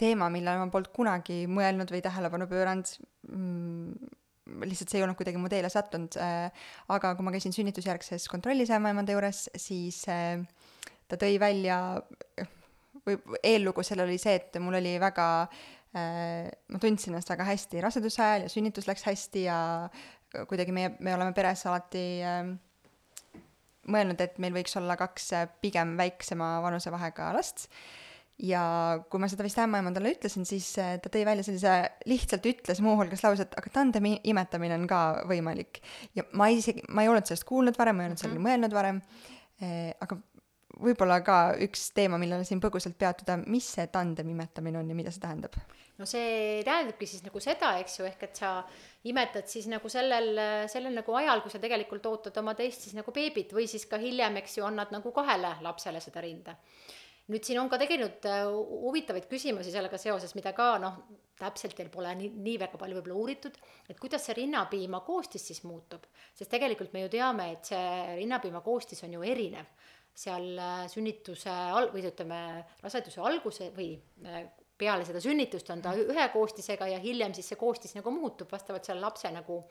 teema, 0.00 0.28
millele 0.32 0.60
ma 0.60 0.70
polnud 0.72 0.90
kunagi 0.94 1.42
mõelnud 1.50 1.90
või 1.92 2.02
tähelepanu 2.04 2.48
pööranud 2.50 2.90
mm,, 3.28 4.10
lihtsalt 4.64 4.90
see 4.90 5.00
ei 5.00 5.04
olnud 5.04 5.18
kuidagi 5.18 5.40
mu 5.40 5.50
teele 5.52 5.70
sattunud 5.72 6.18
äh,, 6.22 6.68
aga 6.94 7.14
kui 7.16 7.26
ma 7.26 7.32
käisin 7.34 7.54
sünnitusjärgses 7.56 8.28
kontrollis 8.32 8.72
ämmaemanda 8.74 9.16
juures, 9.16 9.46
siis 9.56 10.02
äh, 10.12 10.40
ta 11.08 11.18
tõi 11.20 11.38
välja, 11.40 11.78
või 13.06 13.18
eellugu 13.42 13.84
seal 13.86 14.04
oli 14.04 14.18
see, 14.20 14.38
et 14.40 14.60
mul 14.62 14.78
oli 14.80 14.96
väga 15.00 15.28
äh,, 15.44 16.48
ma 16.68 16.82
tundsin 16.82 17.14
ennast 17.14 17.32
väga 17.32 17.48
hästi 17.48 17.84
raseduse 17.84 18.24
ajal 18.24 18.46
ja 18.46 18.52
sünnitus 18.52 18.88
läks 18.90 19.06
hästi 19.08 19.44
ja 19.48 19.60
kuidagi 20.48 20.74
meie, 20.76 20.92
me 21.00 21.14
oleme 21.16 21.36
peres 21.36 21.64
alati 21.68 22.06
äh, 22.24 22.42
mõelnud, 23.88 24.20
et 24.20 24.36
meil 24.42 24.56
võiks 24.56 24.76
olla 24.80 24.98
kaks 25.00 25.32
äh, 25.36 25.48
pigem 25.62 25.96
väiksema 26.00 26.58
vanusevahega 26.64 27.32
last 27.36 27.68
ja 28.38 28.62
kui 29.10 29.20
ma 29.20 29.28
seda 29.30 29.44
vist 29.46 29.58
ämmaemandale 29.58 30.12
ütlesin, 30.14 30.46
siis 30.48 30.70
äh, 30.78 30.96
ta 31.02 31.10
tõi 31.12 31.24
välja 31.26 31.46
sellise, 31.46 31.74
lihtsalt 32.10 32.46
ütles 32.46 32.80
muuhulgas 32.84 33.24
lause, 33.26 33.48
et 33.48 33.58
aga 33.58 33.72
tandemi 33.74 34.14
imetamine 34.30 34.76
on 34.78 34.86
ka 34.90 35.02
võimalik. 35.28 35.82
ja 36.14 36.24
ma 36.38 36.50
isegi, 36.54 36.86
ma 36.94 37.02
ei 37.02 37.10
olnud 37.10 37.26
sellest 37.26 37.48
kuulnud 37.48 37.78
varem, 37.78 37.98
ma 37.98 38.06
ei 38.06 38.12
olnud 38.12 38.22
sellele 38.22 38.38
mm 38.38 38.44
-hmm. 38.44 38.52
mõelnud 38.52 38.76
varem, 38.78 39.00
äh, 39.62 39.90
aga 40.00 40.20
võib-olla 40.78 41.18
ka 41.26 41.38
üks 41.66 41.90
teema, 41.94 42.18
millele 42.18 42.44
siin 42.46 42.60
põgusalt 42.62 42.94
peatuda, 42.98 43.40
mis 43.46 43.66
see 43.74 43.88
tandem 43.90 44.28
imetamine 44.30 44.78
on 44.78 44.88
ja 44.88 44.94
mida 44.94 45.10
see 45.10 45.24
tähendab? 45.24 45.58
no 45.98 46.06
see 46.06 46.62
tähendabki 46.62 47.06
siis 47.10 47.24
nagu 47.24 47.40
seda, 47.42 47.72
eks 47.82 47.98
ju, 47.98 48.04
ehk 48.06 48.22
et 48.22 48.36
sa 48.36 48.62
imetad 49.10 49.50
siis 49.50 49.66
nagu 49.66 49.88
sellel, 49.90 50.38
sellel 50.70 50.94
nagu 50.94 51.14
ajal, 51.14 51.42
kui 51.42 51.50
sa 51.50 51.58
tegelikult 51.58 52.06
ootad 52.06 52.36
oma 52.38 52.54
teist 52.54 52.86
siis 52.86 52.94
nagu 52.94 53.10
beebit 53.10 53.50
või 53.52 53.66
siis 53.66 53.86
ka 53.90 53.98
hiljem, 53.98 54.36
eks 54.36 54.60
ju, 54.60 54.64
annad 54.64 54.94
nagu 54.94 55.10
kahele 55.12 55.56
lapsele 55.60 56.00
seda 56.00 56.22
rinda 56.22 56.54
nüüd 57.32 57.44
siin 57.44 57.60
on 57.60 57.68
ka 57.70 57.78
tegelikult 57.80 58.26
äh, 58.28 58.44
huvitavaid 58.48 59.28
küsimusi 59.30 59.72
sellega 59.72 60.00
seoses, 60.00 60.34
mida 60.36 60.54
ka 60.56 60.70
noh, 60.80 61.00
täpselt 61.38 61.76
veel 61.78 61.90
pole 61.92 62.12
nii, 62.18 62.30
nii 62.44 62.56
väga 62.60 62.80
palju 62.80 62.98
võib-olla 62.98 63.18
uuritud, 63.20 63.58
et 63.88 63.98
kuidas 64.00 64.24
see 64.26 64.38
rinnapiima 64.40 65.02
koostis 65.06 65.44
siis 65.50 65.62
muutub, 65.68 66.06
sest 66.34 66.50
tegelikult 66.54 66.94
me 66.96 67.04
ju 67.04 67.12
teame, 67.12 67.50
et 67.54 67.68
see 67.70 68.14
rinnapiima 68.22 68.62
koostis 68.64 69.04
on 69.06 69.18
ju 69.18 69.26
erinev. 69.26 69.68
seal 70.18 70.56
äh, 70.58 70.86
sünnituse 70.90 71.50
al-, 71.50 71.92
või 71.92 72.02
ütleme, 72.08 72.38
raseduse 72.82 73.20
alguse 73.22 73.68
või 73.76 73.92
äh, 74.26 74.48
peale 74.78 75.04
seda 75.06 75.20
sünnitust 75.22 75.70
on 75.70 75.82
ta 75.82 75.92
ühe 75.94 76.24
koostisega 76.32 76.88
ja 76.90 76.98
hiljem 77.02 77.34
siis 77.34 77.48
see 77.50 77.58
koostis 77.58 77.94
nagu 77.94 78.10
muutub 78.14 78.50
vastavalt 78.50 78.86
selle 78.86 79.02
lapse 79.02 79.30
nagu 79.34 79.64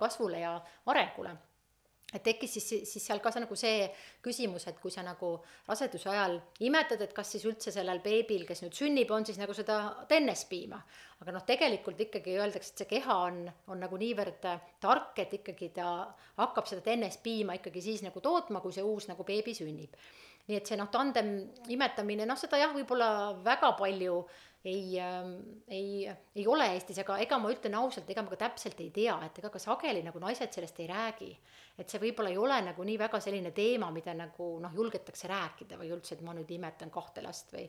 kasvule 0.00 0.40
ja 0.40 0.54
arengule 0.88 1.34
et 2.14 2.22
tekkis 2.24 2.56
siis, 2.56 2.68
siis 2.90 3.04
seal 3.06 3.20
ka 3.22 3.32
see 3.32 3.42
nagu 3.44 3.56
see 3.58 3.84
küsimus, 4.24 4.66
et 4.70 4.78
kui 4.82 4.92
sa 4.92 5.04
nagu 5.06 5.32
raseduse 5.68 6.10
ajal 6.10 6.38
imetad, 6.66 7.02
et 7.04 7.14
kas 7.16 7.34
siis 7.34 7.44
üldse 7.48 7.72
sellel 7.74 8.02
beebil, 8.04 8.46
kes 8.48 8.64
nüüd 8.64 8.76
sünnib, 8.76 9.12
on 9.14 9.26
siis 9.26 9.38
nagu 9.40 9.54
seda 9.56 9.80
tennespiima. 10.10 10.80
aga 11.20 11.34
noh, 11.36 11.44
tegelikult 11.44 12.00
ikkagi 12.00 12.38
öeldakse, 12.40 12.72
et 12.72 12.82
see 12.82 12.90
keha 12.94 13.16
on, 13.26 13.42
on 13.68 13.82
nagu 13.84 13.96
niivõrd 14.00 14.46
tark, 14.80 15.18
et 15.20 15.34
ikkagi 15.40 15.70
ta 15.76 15.92
hakkab 16.40 16.66
seda 16.66 16.84
tennespiima 16.86 17.58
ikkagi 17.58 17.82
siis 17.84 18.02
nagu 18.06 18.22
tootma, 18.24 18.62
kui 18.64 18.72
see 18.72 18.86
uus 18.86 19.08
nagu 19.10 19.24
beebi 19.24 19.54
sünnib. 19.54 19.96
nii 20.48 20.56
et 20.56 20.66
see 20.66 20.78
noh, 20.80 20.88
tandem 20.90 21.34
imetamine, 21.70 22.24
noh 22.26 22.38
seda 22.40 22.58
jah, 22.58 22.72
võib-olla 22.74 23.36
väga 23.44 23.76
palju 23.78 24.24
ei 24.64 24.98
äh,, 25.00 25.30
ei, 25.68 26.10
ei 26.34 26.46
ole 26.46 26.66
Eestis, 26.74 26.98
aga 27.00 27.16
ega 27.24 27.38
ma 27.40 27.52
ütlen 27.52 27.76
ausalt, 27.78 28.10
ega 28.12 28.24
ma 28.24 28.32
ka 28.34 28.42
täpselt 28.44 28.80
ei 28.84 28.90
tea, 28.94 29.16
et 29.24 29.38
ega 29.40 29.50
ka 29.52 29.62
sageli 29.62 30.02
nagu 30.04 30.20
naised 30.20 30.52
sellest 30.52 30.80
ei 30.80 30.90
räägi. 30.90 31.30
et 31.78 31.88
see 31.88 32.00
võib-olla 32.02 32.28
ei 32.28 32.36
ole 32.36 32.60
nagu 32.66 32.84
nii 32.84 32.98
väga 33.00 33.20
selline 33.24 33.54
teema, 33.56 33.88
mida 33.90 34.12
nagu 34.14 34.52
noh, 34.60 34.72
julgetakse 34.76 35.28
rääkida 35.28 35.78
või 35.80 35.92
üldse, 35.94 36.14
et 36.14 36.24
ma 36.26 36.34
nüüd 36.36 36.50
imetan 36.52 36.90
kahte 36.92 37.22
last 37.24 37.54
või 37.56 37.64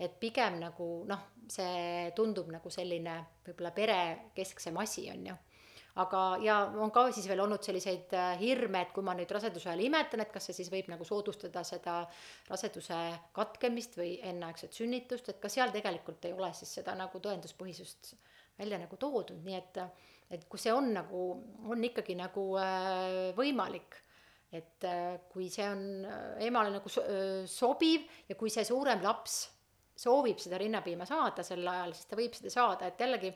et 0.00 0.14
pigem 0.20 0.60
nagu 0.60 0.88
noh, 1.08 1.26
see 1.50 2.12
tundub 2.16 2.48
nagu 2.52 2.70
selline 2.70 3.16
võib-olla 3.46 3.74
perekesksem 3.74 4.78
asi, 4.80 5.08
on 5.10 5.26
ju 5.32 5.38
aga, 5.98 6.20
ja 6.44 6.56
on 6.78 6.92
ka 6.94 7.06
siis 7.14 7.26
veel 7.30 7.42
olnud 7.44 7.64
selliseid 7.64 8.12
äh, 8.16 8.34
hirme, 8.40 8.84
et 8.84 8.92
kui 8.94 9.04
ma 9.06 9.14
nüüd 9.18 9.30
raseduse 9.34 9.70
ajal 9.70 9.84
imetan, 9.86 10.22
et 10.24 10.32
kas 10.32 10.48
see 10.48 10.60
siis 10.60 10.70
võib 10.72 10.90
nagu 10.92 11.06
soodustada 11.06 11.64
seda 11.66 12.02
raseduse 12.48 12.98
katkemist 13.36 13.98
või 13.98 14.14
enneaegset 14.32 14.76
sünnitust, 14.76 15.32
et 15.32 15.40
ka 15.42 15.50
seal 15.52 15.74
tegelikult 15.74 16.28
ei 16.28 16.36
ole 16.36 16.52
siis 16.56 16.76
seda 16.80 16.94
nagu 16.98 17.22
tõenduspõhisust 17.22 18.14
välja 18.60 18.78
nagu 18.80 19.00
toodud, 19.00 19.40
nii 19.44 19.56
et, 19.56 19.80
et 20.30 20.46
kui 20.48 20.60
see 20.60 20.72
on 20.74 20.92
nagu, 20.94 21.24
on 21.72 21.88
ikkagi 21.90 22.18
nagu 22.18 22.52
äh, 22.60 23.32
võimalik 23.38 23.98
et 24.50 24.82
äh, 24.82 25.14
kui 25.30 25.46
see 25.50 25.66
on 25.70 26.04
emale 26.42 26.72
nagu 26.74 26.90
sobiv 26.90 28.06
ja 28.28 28.34
kui 28.38 28.50
see 28.50 28.66
suurem 28.66 29.02
laps 29.04 29.44
soovib 30.00 30.40
seda 30.40 30.58
rinnapiima 30.60 31.06
saada 31.08 31.44
sel 31.46 31.66
ajal, 31.68 31.92
siis 31.96 32.08
ta 32.08 32.18
võib 32.18 32.36
seda 32.36 32.52
saada, 32.52 32.88
et 32.88 33.02
jällegi 33.02 33.30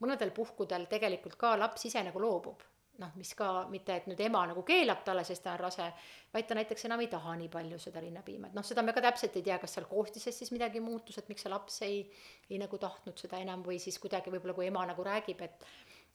mõnedel 0.00 0.34
puhkudel 0.36 0.86
tegelikult 0.90 1.36
ka 1.40 1.56
laps 1.60 1.88
ise 1.90 2.02
nagu 2.06 2.22
loobub 2.22 2.66
noh, 3.00 3.12
mis 3.16 3.32
ka 3.36 3.48
mitte, 3.72 3.96
et 3.96 4.08
nüüd 4.10 4.20
ema 4.24 4.42
nagu 4.50 4.62
keelab 4.66 5.02
talle, 5.06 5.22
sest 5.24 5.44
ta 5.44 5.54
on 5.54 5.62
rase, 5.62 5.86
vaid 6.34 6.48
ta 6.48 6.56
näiteks 6.58 6.86
enam 6.88 7.00
ei 7.00 7.08
taha 7.12 7.36
nii 7.40 7.48
palju 7.52 7.78
seda 7.80 8.02
rinnapiima, 8.04 8.50
et 8.50 8.58
noh, 8.58 8.66
seda 8.66 8.84
me 8.84 8.94
ka 8.96 9.02
täpselt 9.04 9.38
ei 9.40 9.46
tea, 9.46 9.56
kas 9.62 9.76
seal 9.76 9.86
koostises 9.90 10.36
siis 10.36 10.52
midagi 10.54 10.82
muutus, 10.84 11.18
et 11.20 11.30
miks 11.32 11.46
see 11.46 11.52
laps 11.52 11.80
ei, 11.86 12.02
ei 12.50 12.58
nagu 12.60 12.80
tahtnud 12.80 13.20
seda 13.20 13.40
enam 13.40 13.64
või 13.66 13.78
siis 13.82 13.98
kuidagi 14.02 14.32
võib-olla, 14.32 14.56
kui 14.58 14.68
ema 14.68 14.84
nagu 14.92 15.06
räägib, 15.06 15.46
et 15.46 15.66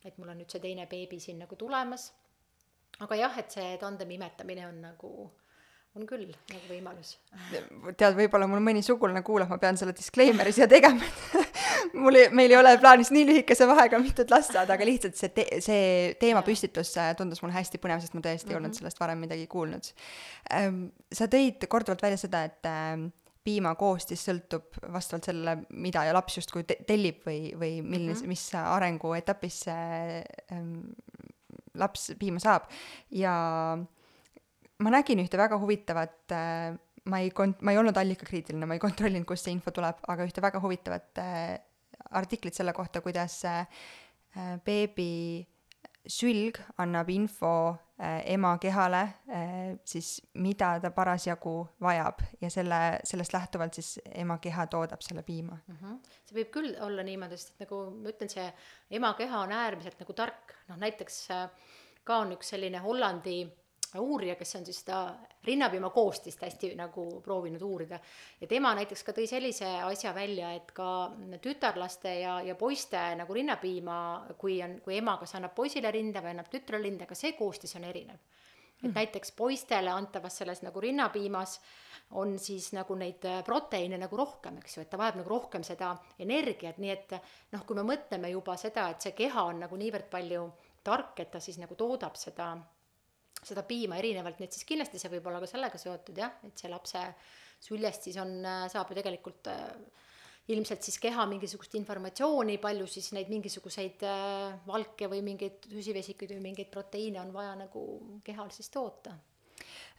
et 0.06 0.18
mul 0.20 0.30
on 0.30 0.38
nüüd 0.38 0.52
see 0.52 0.62
teine 0.62 0.84
beebi 0.86 1.18
siin 1.18 1.40
nagu 1.42 1.56
tulemas. 1.58 2.12
aga 3.02 3.16
jah, 3.18 3.38
et 3.40 3.50
see 3.50 3.74
tandemi 3.80 4.14
imetamine 4.20 4.68
on 4.68 4.78
nagu 4.84 5.10
on 5.96 6.06
küll 6.06 6.28
nagu 6.28 6.68
võimalus. 6.68 7.16
tead, 7.96 8.14
võib-olla 8.14 8.46
mul 8.46 8.62
mõni 8.62 8.84
sugulane 8.86 9.24
kuulab, 9.26 9.50
ma 9.50 9.58
pean 9.58 9.80
selle 9.80 9.96
disclaimer'i 9.96 10.52
siia 10.54 10.68
tegema 10.70 11.02
mul 11.94 12.18
ei, 12.18 12.30
meil 12.34 12.52
ei 12.52 12.58
ole 12.58 12.72
plaanis 12.80 13.10
nii 13.14 13.26
lühikese 13.28 13.68
vahega 13.68 14.00
mitut 14.02 14.30
last 14.32 14.54
saada, 14.54 14.74
aga 14.74 14.88
lihtsalt 14.88 15.18
see 15.18 15.32
te-, 15.34 15.60
see 15.64 16.14
teemapüstitus 16.20 16.94
tundus 17.18 17.42
mulle 17.42 17.56
hästi 17.56 17.80
põnev, 17.82 18.02
sest 18.02 18.16
ma 18.16 18.24
tõesti 18.24 18.46
mm 18.46 18.48
-hmm. 18.48 18.54
ei 18.54 18.60
olnud 18.60 18.78
sellest 18.78 19.00
varem 19.00 19.22
midagi 19.22 19.46
kuulnud. 19.50 19.92
Ehm, 20.50 20.86
sa 21.12 21.30
tõid 21.30 21.66
korduvalt 21.68 22.02
välja 22.02 22.20
seda, 22.20 22.44
et 22.44 22.68
ehm, 22.70 23.08
piima 23.46 23.74
koostis 23.78 24.24
sõltub 24.26 24.74
vastavalt 24.92 25.28
sellele, 25.28 25.56
mida 25.70 26.04
ja 26.04 26.14
laps 26.16 26.40
justkui 26.40 26.64
te-, 26.64 26.80
tellib 26.86 27.22
või, 27.26 27.52
või 27.54 27.82
milline 27.82 28.14
mm, 28.14 28.22
-hmm. 28.22 28.32
mis 28.32 28.48
arenguetapis 28.54 29.60
see 29.68 30.24
ähm, 30.52 30.80
laps 31.74 32.10
piima 32.18 32.42
saab 32.42 32.66
ja 33.10 33.34
ma 34.78 34.92
nägin 34.92 35.22
ühte 35.22 35.38
väga 35.38 35.58
huvitavat 35.62 36.34
äh, 36.34 36.74
ma 37.10 37.22
ei 37.22 37.30
kont-, 37.30 37.62
ma 37.62 37.72
ei 37.72 37.80
olnud 37.80 37.96
allikakriitiline, 37.96 38.66
ma 38.66 38.76
ei 38.76 38.82
kontrollinud, 38.82 39.26
kust 39.28 39.46
see 39.46 39.54
info 39.54 39.72
tuleb, 39.74 40.02
aga 40.10 40.26
ühte 40.26 40.42
väga 40.44 40.60
huvitavat 40.62 41.22
äh, 41.22 41.56
artiklit 42.10 42.54
selle 42.54 42.72
kohta, 42.72 43.00
kuidas 43.00 43.44
äh, 43.44 43.66
beebi 44.64 45.46
sülg 46.06 46.60
annab 46.78 47.08
info 47.10 47.52
äh, 47.98 48.22
ema 48.34 48.52
kehale 48.62 49.00
äh, 49.26 49.74
siis, 49.84 50.20
mida 50.34 50.76
ta 50.80 50.92
parasjagu 50.94 51.56
vajab 51.82 52.22
ja 52.40 52.50
selle, 52.50 52.80
sellest 53.04 53.34
lähtuvalt 53.34 53.74
siis 53.74 53.96
ema 54.14 54.38
keha 54.38 54.68
toodab 54.70 55.02
selle 55.02 55.22
piima 55.26 55.58
mm. 55.66 55.76
-hmm. 55.80 55.98
see 56.28 56.38
võib 56.38 56.52
küll 56.54 56.76
olla 56.80 57.02
niimoodi, 57.02 57.36
sest 57.36 57.58
nagu 57.60 57.82
ma 57.90 58.14
ütlen, 58.14 58.30
see 58.30 58.46
ema 59.00 59.14
keha 59.18 59.40
on 59.40 59.52
äärmiselt 59.52 59.98
nagu 60.00 60.12
tark, 60.12 60.54
noh 60.68 60.78
näiteks 60.78 61.24
ka 62.04 62.22
on 62.22 62.36
üks 62.36 62.54
selline 62.54 62.78
Hollandi 62.78 63.40
uurija, 64.00 64.34
kes 64.38 64.56
on 64.58 64.64
siis 64.66 64.80
seda 64.82 65.00
rinnapiima 65.46 65.90
koostist 65.94 66.42
hästi 66.42 66.72
nagu 66.78 67.06
proovinud 67.24 67.62
uurida. 67.62 67.98
ja 68.40 68.46
tema 68.46 68.74
näiteks 68.74 69.04
ka 69.04 69.14
tõi 69.16 69.26
sellise 69.30 69.68
asja 69.86 70.14
välja, 70.14 70.52
et 70.56 70.72
ka 70.76 71.10
tütarlaste 71.42 72.14
ja, 72.20 72.40
ja 72.42 72.54
poiste 72.54 73.00
nagu 73.16 73.34
rinnapiima, 73.34 73.98
kui 74.38 74.60
on, 74.62 74.80
kui 74.84 74.98
ema 74.98 75.16
kas 75.20 75.36
annab 75.38 75.54
poisile 75.54 75.90
rinda 75.90 76.22
või 76.24 76.34
annab 76.34 76.50
tütrele 76.52 76.88
rinda, 76.88 77.06
ka 77.06 77.14
see 77.14 77.32
koostis 77.38 77.76
on 77.76 77.84
erinev. 77.84 78.20
et 78.82 78.90
mm. 78.90 78.94
näiteks 78.94 79.32
poistele 79.32 79.90
antavas 79.90 80.36
selles 80.36 80.62
nagu 80.62 80.80
rinnapiimas 80.80 81.60
on 82.10 82.38
siis 82.38 82.72
nagu 82.72 82.94
neid 82.94 83.24
proteiine 83.44 83.98
nagu 83.98 84.16
rohkem, 84.16 84.58
eks 84.58 84.76
ju, 84.76 84.82
et 84.82 84.90
ta 84.90 84.98
vajab 85.00 85.22
nagu 85.22 85.30
rohkem 85.30 85.64
seda 85.66 85.96
energiat, 86.18 86.78
nii 86.78 86.90
et 86.90 87.16
noh, 87.52 87.64
kui 87.66 87.76
me 87.76 87.82
mõtleme 87.82 88.30
juba 88.30 88.56
seda, 88.60 88.90
et 88.90 89.02
see 89.02 89.16
keha 89.16 89.42
on 89.50 89.64
nagu 89.64 89.76
niivõrd 89.76 90.10
palju 90.10 90.46
tark, 90.86 91.18
et 91.20 91.30
ta 91.30 91.40
siis 91.42 91.58
nagu 91.58 91.74
toodab 91.74 92.18
seda 92.18 92.52
seda 93.46 93.62
piima 93.66 93.98
erinevalt, 94.00 94.40
nii 94.40 94.48
et 94.48 94.56
siis 94.56 94.66
kindlasti 94.68 95.00
see 95.00 95.12
võib 95.12 95.26
olla 95.30 95.40
ka 95.42 95.50
sellega 95.50 95.78
seotud 95.80 96.18
jah, 96.18 96.38
et 96.46 96.58
see 96.58 96.70
lapse 96.72 97.02
süljest 97.64 98.08
siis 98.08 98.18
on, 98.20 98.40
saab 98.70 98.90
ju 98.90 98.98
tegelikult 98.98 99.48
äh, 99.50 99.62
ilmselt 100.52 100.84
siis 100.86 100.98
keha 101.02 101.26
mingisugust 101.30 101.74
informatsiooni, 101.78 102.58
palju 102.62 102.88
siis 102.90 103.10
neid 103.16 103.30
mingisuguseid 103.32 104.04
äh, 104.06 104.58
valke 104.68 105.08
või 105.10 105.22
mingeid 105.26 105.66
süsivesikuid 105.70 106.36
või 106.36 106.44
mingeid 106.50 106.70
proteiine 106.72 107.22
on 107.22 107.32
vaja 107.34 107.56
nagu 107.58 107.86
kehal 108.26 108.52
siis 108.54 108.70
toota. 108.74 109.16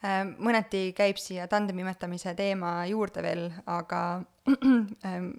Äh, 0.06 0.22
mõneti 0.38 0.92
käib 0.98 1.20
siia 1.22 1.50
tandemi 1.52 1.84
imetamise 1.86 2.36
teema 2.38 2.80
juurde 2.90 3.26
veel, 3.26 3.50
aga 3.66 4.04
ähm, 5.08 5.34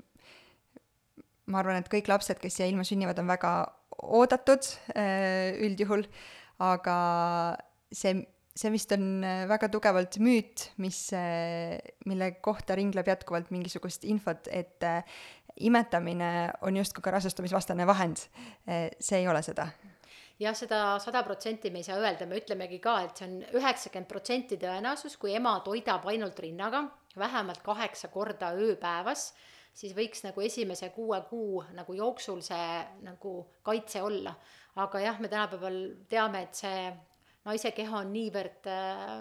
ma 1.49 1.63
arvan, 1.63 1.81
et 1.81 1.93
kõik 1.93 2.11
lapsed, 2.11 2.41
kes 2.43 2.59
siia 2.59 2.69
ilma 2.69 2.85
sünnivad, 2.85 3.19
on 3.23 3.31
väga 3.31 3.53
oodatud 3.99 4.67
üldjuhul, 5.65 6.05
aga 6.63 6.99
see, 7.93 8.15
see 8.59 8.73
vist 8.75 8.93
on 8.97 9.25
äh, 9.25 9.43
väga 9.51 9.71
tugevalt 9.73 10.19
müüt, 10.23 10.71
mis, 10.83 11.01
äh, 11.17 11.79
mille 12.07 12.33
kohta 12.45 12.77
ringleb 12.79 13.09
jätkuvalt 13.09 13.53
mingisugust 13.55 14.07
infot, 14.09 14.51
et 14.51 14.85
äh, 14.87 15.03
imetamine 15.69 16.51
on 16.63 16.77
justkui 16.79 17.03
ka 17.03 17.11
rasestumisvastane 17.17 17.87
vahend. 17.87 18.29
see 19.01 19.19
ei 19.19 19.27
ole 19.29 19.41
seda 19.43 19.65
jah, 20.39 20.55
seda 20.55 20.99
sada 21.03 21.25
protsenti 21.27 21.71
me 21.75 21.83
ei 21.83 21.87
saa 21.89 21.99
öelda, 21.99 22.27
me 22.31 22.39
ütlemegi 22.39 22.79
ka, 22.83 23.01
et 23.03 23.19
see 23.19 23.27
on 23.27 23.37
üheksakümmend 23.59 24.11
protsenti 24.11 24.59
tõenäosus, 24.61 25.17
kui 25.19 25.35
ema 25.35 25.57
toidab 25.67 26.07
ainult 26.13 26.39
rinnaga 26.45 26.85
vähemalt 27.19 27.63
kaheksa 27.67 28.11
korda 28.15 28.53
ööpäevas, 28.55 29.33
siis 29.75 29.97
võiks 29.97 30.23
nagu 30.27 30.43
esimese 30.45 30.93
kuue 30.95 31.19
kuu 31.31 31.65
nagu 31.75 31.95
jooksul 31.95 32.41
see 32.47 32.71
nagu 33.07 33.35
kaitse 33.67 34.03
olla. 34.03 34.35
aga 34.79 35.01
jah, 35.03 35.17
me 35.19 35.29
tänapäeval 35.29 35.79
teame, 36.09 36.43
et 36.47 36.55
see 36.55 36.83
naise 37.49 37.73
keha 37.77 38.03
on 38.03 38.13
niivõrd 38.13 38.69
äh, 38.71 39.17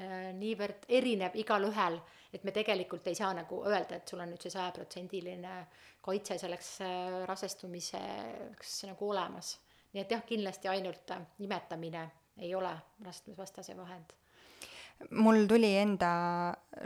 äh, 0.00 0.28
niivõrd 0.38 0.88
erinev 0.88 1.36
igalühel, 1.40 2.00
et 2.34 2.44
me 2.44 2.54
tegelikult 2.54 3.06
ei 3.10 3.18
saa 3.18 3.32
nagu 3.36 3.62
öelda, 3.68 4.00
et 4.00 4.10
sul 4.10 4.22
on 4.24 4.32
nüüd 4.32 4.42
see 4.42 4.54
sajaprotsendiline 4.54 5.60
kaitse 6.04 6.38
selleks 6.40 6.74
äh, 6.84 7.22
rasestumiseks 7.30 8.82
nagu 8.90 9.14
olemas. 9.14 9.56
nii 9.94 10.02
et 10.02 10.10
jah, 10.10 10.26
kindlasti 10.26 10.68
ainult 10.68 11.14
äh, 11.14 11.24
nimetamine 11.38 12.08
ei 12.42 12.54
ole 12.54 12.74
rasestumisvastase 13.04 13.76
vahend 13.78 14.14
mul 15.10 15.46
tuli 15.50 15.72
enda 15.76 16.08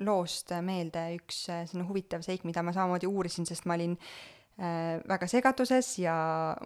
loost 0.05 0.55
meelde 0.64 1.03
üks 1.19 1.43
selline 1.49 1.85
huvitav 1.89 2.23
seik, 2.25 2.45
mida 2.49 2.62
ma 2.64 2.73
samamoodi 2.73 3.09
uurisin, 3.09 3.45
sest 3.47 3.66
ma 3.69 3.77
olin 3.77 3.97
Äh, 3.99 4.38
väga 4.59 5.28
segaduses 5.30 5.92
ja 6.02 6.14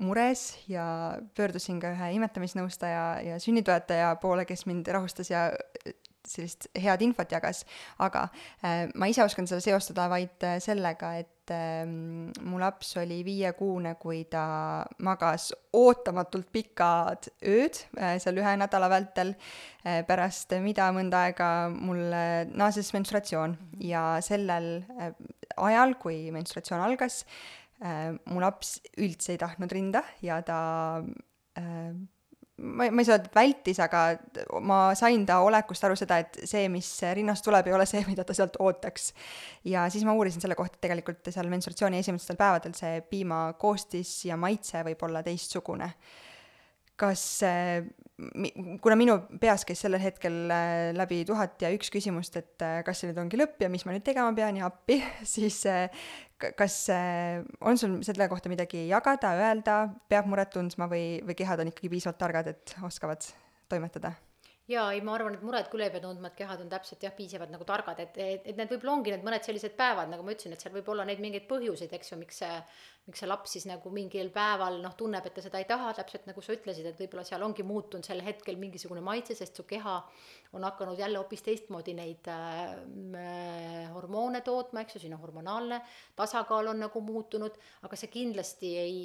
mures 0.01 0.55
ja 0.69 0.85
pöördusin 1.37 1.81
ka 1.81 1.91
ühe 1.93 2.07
imetamisnõustaja 2.17 3.03
ja 3.27 3.41
sünnitoetaja 3.43 4.15
poole, 4.23 4.47
kes 4.49 4.65
mind 4.65 4.89
rahustas 4.89 5.29
ja 5.29 5.51
äh, 5.53 5.93
sellist 6.29 6.69
head 6.79 7.03
infot 7.05 7.31
jagas, 7.33 7.65
aga 8.03 8.27
äh, 8.63 8.87
ma 8.95 9.09
ise 9.11 9.25
oskan 9.25 9.49
seda 9.51 9.63
seostada 9.65 10.09
vaid 10.13 10.45
äh, 10.47 10.59
sellega, 10.63 11.13
et 11.21 11.53
äh, 11.53 11.83
mu 11.87 12.61
laps 12.63 12.95
oli 13.03 13.21
viiekuune, 13.27 13.95
kui 14.01 14.23
ta 14.31 14.45
magas 15.03 15.51
ootamatult 15.77 16.51
pikad 16.55 17.31
ööd 17.41 17.83
äh, 17.99 18.17
seal 18.23 18.39
ühe 18.41 18.55
nädala 18.61 18.91
vältel 18.93 19.35
äh,, 19.35 20.03
pärast 20.07 20.55
mida 20.63 20.91
mõnda 20.95 21.27
aega 21.29 21.51
mul 21.73 22.05
äh, 22.15 22.45
naases 22.53 22.93
menstruatsioon. 22.95 23.59
Ja 23.83 24.21
sellel 24.25 24.85
äh, 24.99 25.17
ajal, 25.57 25.97
kui 26.01 26.31
menstruatsioon 26.35 26.87
algas 26.87 27.23
äh,, 27.25 27.33
äh, 27.33 27.62
mu 27.83 28.43
laps 28.43 28.77
üldse 28.95 29.35
ei 29.35 29.41
tahtnud 29.43 29.73
rinda 29.75 30.05
ja 30.23 30.37
ta 30.47 30.59
äh, 31.59 31.95
ma, 32.63 32.89
ma 32.91 33.03
ei 33.03 33.07
saa 33.07 33.17
öelda, 33.17 33.29
et 33.29 33.37
vältis, 33.37 33.81
aga 33.83 34.03
ma 34.65 34.79
sain 34.99 35.25
ta 35.29 35.41
olekust 35.45 35.87
aru 35.87 35.97
seda, 35.99 36.19
et 36.23 36.43
see, 36.49 36.67
mis 36.73 36.89
rinnast 37.17 37.45
tuleb, 37.47 37.69
ei 37.69 37.77
ole 37.77 37.87
see, 37.89 38.03
mida 38.09 38.27
ta 38.29 38.37
sealt 38.37 38.59
ootaks. 38.63 39.13
ja 39.69 39.87
siis 39.93 40.05
ma 40.09 40.15
uurisin 40.19 40.45
selle 40.45 40.57
kohta, 40.59 40.79
et 40.79 40.87
tegelikult 40.87 41.33
seal 41.33 41.51
menstruatsiooni 41.53 42.03
esimestel 42.03 42.39
päevadel 42.41 42.77
see 42.79 43.01
piima 43.11 43.45
koostis 43.61 44.15
ja 44.29 44.39
maitse 44.41 44.85
võib 44.87 45.09
olla 45.09 45.25
teistsugune. 45.27 45.93
Kas 47.03 47.23
äh, 47.47 47.83
kuna 48.83 48.97
minu 48.99 49.17
peas 49.43 49.67
käis 49.67 49.83
sellel 49.83 50.03
hetkel 50.03 50.37
äh, 50.55 50.91
läbi 50.97 51.23
tuhat 51.29 51.63
ja 51.63 51.73
üks 51.75 51.91
küsimust, 51.93 52.39
et 52.39 52.65
äh, 52.65 52.81
kas 52.87 53.03
see 53.03 53.11
nüüd 53.11 53.21
ongi 53.25 53.41
lõpp 53.41 53.65
ja 53.65 53.71
mis 53.73 53.87
ma 53.87 53.95
nüüd 53.97 54.07
tegema 54.07 54.33
pean 54.37 54.61
ja 54.61 54.69
appi, 54.71 55.01
siis 55.35 55.63
kas 56.43 56.77
on 57.63 57.79
sul 57.79 58.01
selle 58.07 58.27
kohta 58.31 58.51
midagi 58.51 58.89
jagada, 58.91 59.37
öelda, 59.39 59.79
peab 60.11 60.27
muret 60.31 60.51
tundma 60.55 60.91
või, 60.91 61.07
või 61.27 61.39
kehad 61.39 61.63
on 61.63 61.71
ikkagi 61.71 61.93
piisavalt 61.93 62.19
targad, 62.23 62.51
et 62.55 62.77
oskavad 62.83 63.27
toimetada? 63.71 64.17
Jaa, 64.71 64.93
ei, 64.95 65.01
ma 65.03 65.17
arvan, 65.17 65.35
et 65.35 65.43
muret 65.43 65.69
küll 65.73 65.83
ei 65.83 65.91
pea 65.91 66.03
tundma, 66.05 66.31
et 66.31 66.39
kehad 66.39 66.61
on 66.63 66.71
täpselt 66.71 67.03
jah, 67.03 67.15
piisavalt 67.17 67.51
nagu 67.51 67.67
targad, 67.67 67.99
et, 68.05 68.19
et, 68.19 68.47
et 68.53 68.59
need 68.59 68.71
võib-olla 68.71 68.95
ongi 68.95 69.15
need 69.15 69.27
mõned 69.27 69.47
sellised 69.47 69.75
päevad, 69.79 70.11
nagu 70.13 70.23
ma 70.23 70.35
ütlesin, 70.37 70.55
et 70.55 70.63
seal 70.63 70.75
võib 70.77 70.91
olla 70.95 71.07
neid 71.09 71.23
mingeid 71.25 71.49
põhjuseid, 71.51 71.93
eks 71.99 72.15
ju, 72.15 72.21
miks 72.21 72.43
see 72.45 72.53
miks 73.09 73.19
see 73.19 73.27
laps 73.27 73.57
siis 73.57 73.65
nagu 73.67 73.91
mingil 73.91 74.29
päeval 74.35 74.77
noh, 74.83 74.93
tunneb, 74.99 75.25
et 75.27 75.35
ta 75.35 75.43
seda 75.43 75.59
ei 75.59 75.67
taha, 75.67 75.91
täpselt 75.99 76.29
nagu 76.29 76.43
sa 76.45 76.55
ütlesid, 76.55 76.87
et 76.87 77.01
võib-olla 77.03 77.25
seal 77.27 77.43
ongi 77.43 77.65
muutunud 77.67 78.07
sel 78.07 78.23
hetkel 78.23 78.61
mingisugune 78.61 79.03
maitse, 79.03 79.35
sest 79.35 79.59
su 79.59 79.67
keha 79.67 79.97
on 80.53 80.65
hakanud 80.65 80.99
jälle 80.99 81.19
hoopis 81.19 81.43
teistmoodi 81.43 81.95
neid 81.97 82.29
äh, 82.29 83.93
hormoone 83.95 84.41
tootma, 84.41 84.83
eks 84.83 84.97
ju, 84.97 85.01
siin 85.01 85.15
on 85.15 85.21
hormonaalne 85.21 85.81
tasakaal 86.17 86.67
on 86.73 86.83
nagu 86.85 87.01
muutunud, 87.01 87.57
aga 87.83 87.97
see 87.97 88.11
kindlasti 88.13 88.73
ei, 88.79 88.99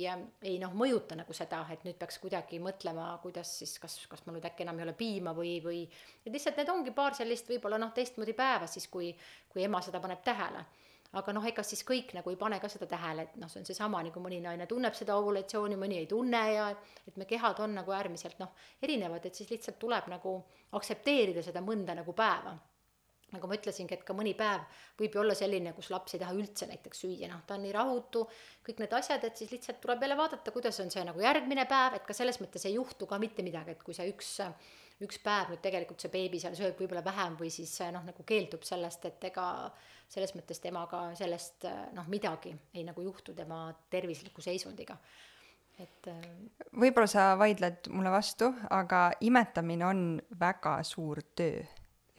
ei 0.43 0.58
noh, 0.60 0.76
mõjuta 0.76 1.16
nagu 1.20 1.34
seda, 1.34 1.64
et 1.72 1.86
nüüd 1.88 2.00
peaks 2.00 2.20
kuidagi 2.24 2.60
mõtlema, 2.64 3.14
kuidas 3.24 3.54
siis, 3.62 3.78
kas, 3.80 4.00
kas 4.12 4.26
mul 4.26 4.38
nüüd 4.38 4.50
äkki 4.50 4.68
enam 4.68 4.82
ei 4.82 4.88
ole 4.89 4.98
piima 4.98 5.36
või, 5.38 5.58
või 5.64 5.86
et 6.26 6.34
lihtsalt 6.34 6.60
need 6.60 6.74
ongi 6.74 6.95
paar 6.95 7.16
sellist 7.16 7.48
võib-olla 7.52 7.80
noh, 7.80 7.95
teistmoodi 7.95 8.36
päeva 8.36 8.68
siis, 8.68 8.89
kui, 8.91 9.14
kui 9.54 9.64
ema 9.64 9.82
seda 9.86 10.04
paneb 10.04 10.24
tähele 10.28 10.66
aga 11.16 11.34
noh, 11.34 11.45
ega 11.47 11.64
siis 11.64 11.84
kõik 11.88 12.12
nagu 12.18 12.32
ei 12.32 12.39
pane 12.39 12.60
ka 12.60 12.70
seda 12.72 12.88
tähele, 12.89 13.28
et 13.28 13.36
noh, 13.39 13.49
see 13.51 13.62
on 13.62 13.68
seesama, 13.70 14.01
nagu 14.03 14.22
mõni 14.24 14.41
naine 14.43 14.68
tunneb 14.68 14.95
seda 14.97 15.16
ovulatsiooni, 15.20 15.78
mõni 15.80 16.01
ei 16.01 16.08
tunne 16.10 16.41
ja 16.53 16.70
et 17.08 17.18
me 17.18 17.26
kehad 17.30 17.62
on 17.64 17.78
nagu 17.80 17.93
äärmiselt 17.95 18.39
noh, 18.43 18.51
erinevad, 18.84 19.26
et 19.26 19.36
siis 19.36 19.49
lihtsalt 19.53 19.80
tuleb 19.80 20.10
nagu 20.12 20.39
aktsepteerida 20.78 21.45
seda 21.45 21.64
mõnda 21.64 21.95
nagu 21.97 22.16
päeva. 22.18 22.58
Nagu 23.28 23.47
ma 23.49 23.58
ütlesingi, 23.58 23.91
et 23.91 24.05
ka 24.08 24.14
mõni 24.16 24.32
päev 24.39 24.62
võib 24.99 25.16
ju 25.18 25.20
olla 25.20 25.34
selline, 25.36 25.74
kus 25.76 25.89
laps 25.91 26.16
ei 26.16 26.22
taha 26.22 26.36
üldse 26.36 26.68
näiteks 26.70 27.01
süüa, 27.03 27.28
noh, 27.28 27.41
ta 27.47 27.58
on 27.58 27.66
nii 27.66 27.74
rahutu, 27.76 28.22
kõik 28.64 28.80
need 28.80 28.93
asjad, 28.95 29.26
et 29.28 29.36
siis 29.36 29.51
lihtsalt 29.51 29.82
tuleb 29.84 30.05
jälle 30.05 30.16
vaadata, 30.16 30.53
kuidas 30.55 30.80
on 30.80 30.91
see 30.93 31.03
nagu 31.03 31.20
järgmine 31.20 31.66
päev, 31.68 31.97
et 31.99 32.05
ka 32.08 32.16
selles 32.16 32.39
mõttes 32.39 32.64
ei 32.70 32.78
juhtu 32.78 33.08
ka 33.10 33.20
mitte 33.20 33.43
midagi, 33.43 33.76
et 33.76 33.84
kui 33.84 33.97
see 33.97 34.08
üks, 34.14 34.38
üks 35.06 35.20
päev 35.22 35.52
nüüd 35.54 35.62
tegelikult 35.62 36.02
see 36.02 36.14
beebi 36.14 36.39
seal 36.41 36.56
sööb 36.58 36.80
võib-olla 36.82 37.04
vähem 37.06 37.38
või 37.39 37.52
siis 37.54 37.76
noh, 37.93 38.06
nagu 38.08 38.26
keeldub 38.28 38.66
sellest, 38.66 39.06
et 39.06 39.30
ega 39.30 39.48
selles 40.10 40.34
mõttes 40.38 40.62
temaga 40.64 41.10
sellest 41.20 41.68
noh, 41.93 42.08
midagi 42.10 42.56
ei 42.74 42.86
nagu 42.88 43.04
juhtu 43.06 43.36
tema 43.38 43.68
tervisliku 43.93 44.41
seisundiga 44.41 44.98
et 45.78 46.10
võib-olla 46.74 47.10
sa 47.10 47.32
vaidled 47.38 47.91
mulle 47.93 48.10
vastu, 48.10 48.50
aga 48.74 49.12
imetamine 49.22 49.86
on 49.86 50.06
väga 50.39 50.80
suur 50.88 51.22
töö 51.38 51.62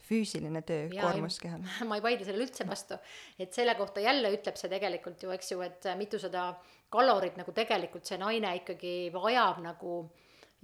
füüsiline 0.09 0.63
töö, 0.65 0.87
koormus 0.93 1.39
kehal. 1.43 1.65
ma 1.89 1.99
ei 1.99 2.05
vaidle 2.05 2.25
sellele 2.27 2.47
üldse 2.47 2.67
vastu, 2.69 2.99
et 3.41 3.53
selle 3.57 3.75
kohta 3.79 4.01
jälle 4.01 4.31
ütleb 4.33 4.57
see 4.57 4.71
tegelikult 4.73 5.25
ju, 5.25 5.33
eks 5.35 5.53
ju, 5.53 5.61
et 5.67 5.89
mitusada 6.01 6.51
kalorit 6.93 7.37
nagu 7.41 7.53
tegelikult 7.57 8.09
see 8.09 8.21
naine 8.21 8.55
ikkagi 8.63 8.95
vajab 9.13 9.61
nagu 9.65 9.99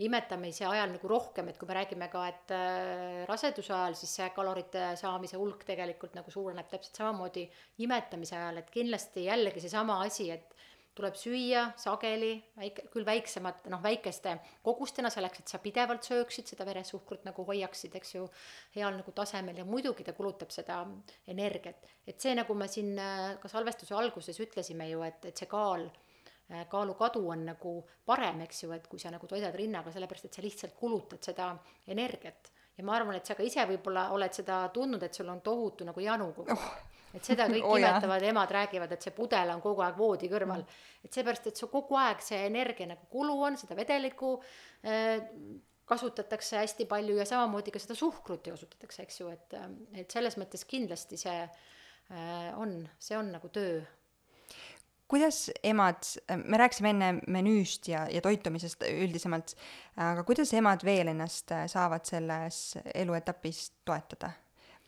imetamise 0.03 0.67
ajal 0.67 0.91
nagu 0.97 1.09
rohkem, 1.11 1.49
et 1.51 1.59
kui 1.59 1.69
me 1.71 1.77
räägime 1.79 2.09
ka, 2.11 2.25
et 2.27 2.55
äh, 2.57 3.21
raseduse 3.31 3.75
ajal, 3.77 3.95
siis 3.99 4.17
see 4.19 4.27
kalorite 4.35 4.89
saamise 4.99 5.39
hulk 5.39 5.63
tegelikult 5.69 6.17
nagu 6.19 6.35
suureneb 6.35 6.67
täpselt 6.71 6.99
samamoodi 6.99 7.47
imetamise 7.87 8.35
ajal, 8.41 8.59
et 8.59 8.73
kindlasti 8.75 9.29
jällegi 9.29 9.63
seesama 9.63 10.01
asi, 10.03 10.33
et 10.35 10.51
tuleb 10.95 11.17
süüa 11.19 11.63
sageli, 11.79 12.37
väike, 12.59 12.85
küll 12.93 13.07
väiksemad, 13.07 13.65
noh, 13.73 13.81
väikeste 13.83 14.37
kogustena 14.67 15.11
selleks, 15.11 15.43
et 15.43 15.51
sa 15.51 15.59
pidevalt 15.63 16.07
sööksid 16.07 16.51
seda 16.51 16.67
veresuhkrut 16.69 17.27
nagu 17.27 17.47
hoiaksid, 17.49 17.97
eks 17.99 18.15
ju, 18.15 18.29
heal 18.77 18.95
nagu 18.95 19.15
tasemel 19.15 19.59
ja 19.59 19.67
muidugi 19.67 20.07
ta 20.07 20.15
kulutab 20.15 20.55
seda 20.55 20.85
energiat. 21.31 21.83
et 22.07 22.21
see, 22.21 22.35
nagu 22.35 22.55
me 22.55 22.69
siin 22.71 22.99
äh, 22.99 23.35
ka 23.43 23.51
salvestuse 23.51 23.95
alguses 23.95 24.39
ütlesime 24.43 24.91
ju, 24.91 25.03
et, 25.07 25.25
et 25.31 25.37
see 25.39 25.51
kaal, 25.51 25.89
kaalukadu 26.71 27.23
on 27.33 27.47
nagu 27.49 27.75
parem, 28.07 28.43
eks 28.45 28.65
ju, 28.65 28.73
et 28.77 28.87
kui 28.89 29.01
sa 29.01 29.13
nagu 29.15 29.29
toidad 29.29 29.55
rinnaga, 29.57 29.93
sellepärast 29.93 30.29
et 30.29 30.37
sa 30.37 30.43
lihtsalt 30.45 30.75
kulutad 30.77 31.23
seda 31.25 31.55
energiat. 31.89 32.51
ja 32.77 32.85
ma 32.85 32.97
arvan, 32.97 33.17
et 33.17 33.27
sa 33.27 33.37
ka 33.39 33.43
ise 33.47 33.65
võib-olla 33.71 34.09
oled 34.13 34.35
seda 34.35 34.65
tundnud, 34.75 35.03
et 35.03 35.15
sul 35.15 35.29
on 35.31 35.41
tohutu 35.41 35.87
nagu 35.87 36.01
janu 36.01 36.33
kogu 36.35 36.51
aeg. 36.51 36.59
Oh. 36.59 36.93
Et 37.15 37.25
seda 37.25 37.47
kõik 37.53 37.65
oh, 37.65 37.79
imetavad 37.79 38.27
emad 38.27 38.51
räägivad, 38.51 38.93
et 38.93 39.07
see 39.07 39.15
pudel 39.15 39.53
on 39.55 39.63
kogu 39.63 39.85
aeg 39.87 39.97
voodi 39.99 40.29
kõrval. 40.29 40.65
Mm.. 40.65 41.05
et 41.07 41.17
seepärast, 41.17 41.47
et 41.47 41.63
su 41.63 41.71
kogu 41.73 41.97
aeg 42.01 42.25
see 42.25 42.41
energia 42.49 42.91
nagu 42.91 43.07
kulu 43.11 43.39
on, 43.47 43.57
seda 43.61 43.79
vedelikku 43.79 44.35
äh, 44.85 45.23
kasutatakse 45.85 46.59
hästi 46.59 46.89
palju 46.91 47.17
ja 47.21 47.27
samamoodi 47.29 47.73
ka 47.73 47.81
seda 47.81 47.97
suhkrut 47.99 48.49
kasutatakse, 48.51 49.05
eks 49.05 49.21
ju, 49.21 49.31
et, 49.33 49.57
et 49.95 50.11
selles 50.11 50.37
mõttes 50.41 50.65
kindlasti 50.69 51.21
see 51.21 51.43
äh, 51.45 52.51
on, 52.61 52.83
see 52.99 53.17
on 53.17 53.33
nagu 53.37 53.53
töö 53.53 53.83
kuidas 55.15 55.45
emad, 55.63 56.03
me 56.43 56.59
rääkisime 56.59 56.91
enne 56.91 57.11
menüüst 57.31 57.87
ja, 57.93 58.05
ja 58.11 58.23
toitumisest 58.25 58.83
üldisemalt, 58.91 59.55
aga 60.03 60.25
kuidas 60.27 60.51
emad 60.59 60.83
veel 60.87 61.13
ennast 61.15 61.55
saavad 61.71 62.03
selles 62.09 62.65
eluetapis 62.95 63.69
toetada? 63.87 64.35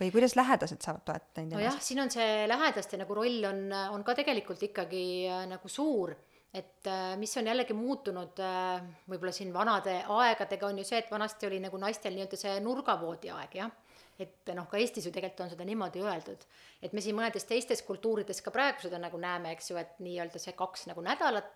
või 0.01 0.13
kuidas 0.13 0.37
lähedased 0.37 0.85
saavad 0.85 1.05
toetada 1.09 1.43
neid 1.43 1.57
nojah, 1.57 1.77
siin 1.81 2.03
on 2.05 2.11
see 2.13 2.45
lähedaste 2.49 2.99
nagu 3.01 3.17
roll 3.17 3.45
on, 3.49 3.63
on 3.95 4.05
ka 4.05 4.17
tegelikult 4.19 4.63
ikkagi 4.69 5.05
äh, 5.25 5.45
nagu 5.49 5.71
suur, 5.73 6.13
et 6.53 6.89
äh, 6.91 7.15
mis 7.21 7.33
on 7.41 7.49
jällegi 7.49 7.77
muutunud 7.77 8.43
äh, 8.45 8.85
võib-olla 9.09 9.33
siin 9.33 9.55
vanade 9.55 9.99
aegadega 10.19 10.69
on 10.69 10.83
ju 10.83 10.89
see, 10.89 11.01
et 11.01 11.13
vanasti 11.13 11.49
oli 11.49 11.63
nagu 11.65 11.81
naistel 11.81 12.17
nii-öelda 12.17 12.41
see 12.41 12.59
nurgavoodi 12.65 13.33
aeg, 13.33 13.59
jah 13.63 13.73
et 14.19 14.53
noh, 14.57 14.65
ka 14.71 14.81
Eestis 14.81 15.07
ju 15.07 15.13
tegelikult 15.13 15.45
on 15.45 15.53
seda 15.53 15.65
niimoodi 15.69 16.01
öeldud, 16.05 16.47
et 16.83 16.95
me 16.97 17.05
siin 17.05 17.17
mõnedes 17.19 17.45
teistes 17.49 17.83
kultuurides 17.85 18.41
ka 18.45 18.53
praegu 18.55 18.87
seda 18.87 19.01
nagu 19.03 19.21
näeme, 19.21 19.53
eks 19.57 19.71
ju, 19.71 19.79
et 19.81 19.99
nii-öelda 20.01 20.41
see 20.41 20.57
kaks 20.57 20.87
nagu 20.91 21.05
nädalat, 21.05 21.53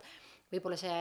võib-olla 0.53 0.77
see 0.81 1.01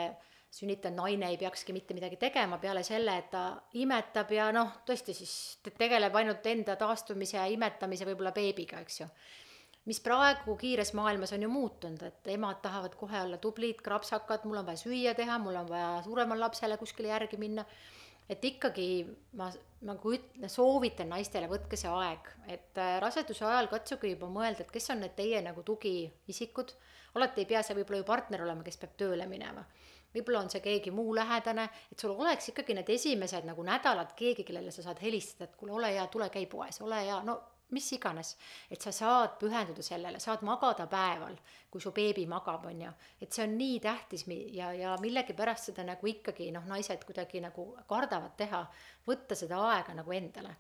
sünnitanud 0.52 0.98
naine 0.98 1.30
ei 1.30 1.38
peakski 1.38 1.74
mitte 1.74 1.94
midagi 1.94 2.18
tegema 2.18 2.58
peale 2.58 2.82
selle, 2.84 3.18
et 3.22 3.30
ta 3.34 3.44
imetab 3.78 4.32
ja 4.34 4.50
noh, 4.56 4.80
tõesti 4.88 5.14
siis 5.14 5.34
tegeleb 5.78 6.16
ainult 6.16 6.46
enda 6.50 6.76
taastumise 6.80 7.38
ja 7.38 7.46
imetamise 7.54 8.08
võib-olla 8.10 8.34
beebiga, 8.36 8.82
eks 8.82 9.02
ju. 9.04 9.08
mis 9.90 10.02
praegu 10.06 10.56
kiires 10.58 10.92
maailmas 10.98 11.32
on 11.34 11.46
ju 11.46 11.50
muutunud, 11.50 12.02
et 12.06 12.28
emad 12.34 12.60
tahavad 12.62 12.96
kohe 12.98 13.22
olla 13.22 13.38
tublid, 13.42 13.82
krapsakad, 13.86 14.46
mul 14.46 14.60
on 14.62 14.66
vaja 14.66 14.82
süüa 14.84 15.14
teha, 15.18 15.38
mul 15.42 15.56
on 15.62 15.70
vaja 15.70 16.02
suuremale 16.06 16.46
lapsele 16.46 16.78
kuskile 16.78 17.14
järgi 17.14 17.38
minna. 17.38 17.66
Et 18.30 18.46
ikkagi 18.46 18.88
ma 19.40 19.50
nagu 19.88 20.14
ütlen, 20.14 20.52
soovitan 20.52 21.10
naistele, 21.14 21.48
võtke 21.52 21.78
see 21.80 21.92
aeg, 21.92 22.32
et 22.52 22.80
äh, 22.82 22.98
raseduse 23.04 23.46
ajal 23.48 23.70
katsuge 23.72 24.12
juba 24.12 24.30
mõelda, 24.32 24.66
et 24.66 24.74
kes 24.74 24.90
on 24.94 25.04
need 25.04 25.16
teie 25.18 25.42
nagu 25.46 25.64
tugiisikud. 25.64 26.74
alati 27.16 27.42
ei 27.42 27.50
pea 27.50 27.62
see 27.64 27.78
võib-olla 27.78 28.02
ju 28.04 28.08
partner 28.08 28.44
olema, 28.46 28.64
kes 28.64 28.78
peab 28.78 28.98
tööle 29.00 29.26
minema. 29.28 29.64
Võib-olla 30.14 30.42
on 30.44 30.50
see 30.50 30.62
keegi 30.62 30.92
muu 30.92 31.14
lähedane, 31.16 31.70
et 31.92 32.00
sul 32.00 32.12
oleks 32.12 32.50
ikkagi 32.52 32.74
need 32.74 32.90
esimesed 32.90 33.46
nagu 33.46 33.64
nädalad 33.64 34.14
keegi, 34.18 34.44
kellele 34.44 34.72
sa 34.72 34.84
saad 34.84 35.02
helistada, 35.02 35.50
et 35.50 35.56
kuule, 35.56 35.74
ole 35.78 35.94
hea, 35.94 36.06
tule 36.08 36.30
käi 36.34 36.46
poes, 36.50 36.82
ole 36.82 37.02
hea, 37.06 37.22
no 37.24 37.38
mis 37.76 37.92
iganes, 37.94 38.34
et 38.72 38.82
sa 38.82 38.92
saad 38.96 39.38
pühenduda 39.42 39.84
sellele, 39.86 40.20
saad 40.20 40.42
magada 40.48 40.88
päeval, 40.90 41.36
kui 41.70 41.82
su 41.84 41.92
beebi 41.96 42.26
magab, 42.30 42.66
on 42.70 42.82
ju, 42.82 42.94
et 43.22 43.32
see 43.34 43.46
on 43.46 43.56
nii 43.60 43.80
tähtis 43.84 44.26
ja, 44.56 44.72
ja 44.74 44.96
millegipärast 45.02 45.72
seda 45.72 45.86
nagu 45.88 46.10
ikkagi 46.10 46.50
noh, 46.56 46.66
naised 46.70 47.06
kuidagi 47.06 47.44
nagu 47.44 47.72
kardavad 47.90 48.36
teha, 48.38 48.64
võtta 49.08 49.38
seda 49.38 49.62
aega 49.70 49.96
nagu 49.98 50.18
endale. 50.18 50.56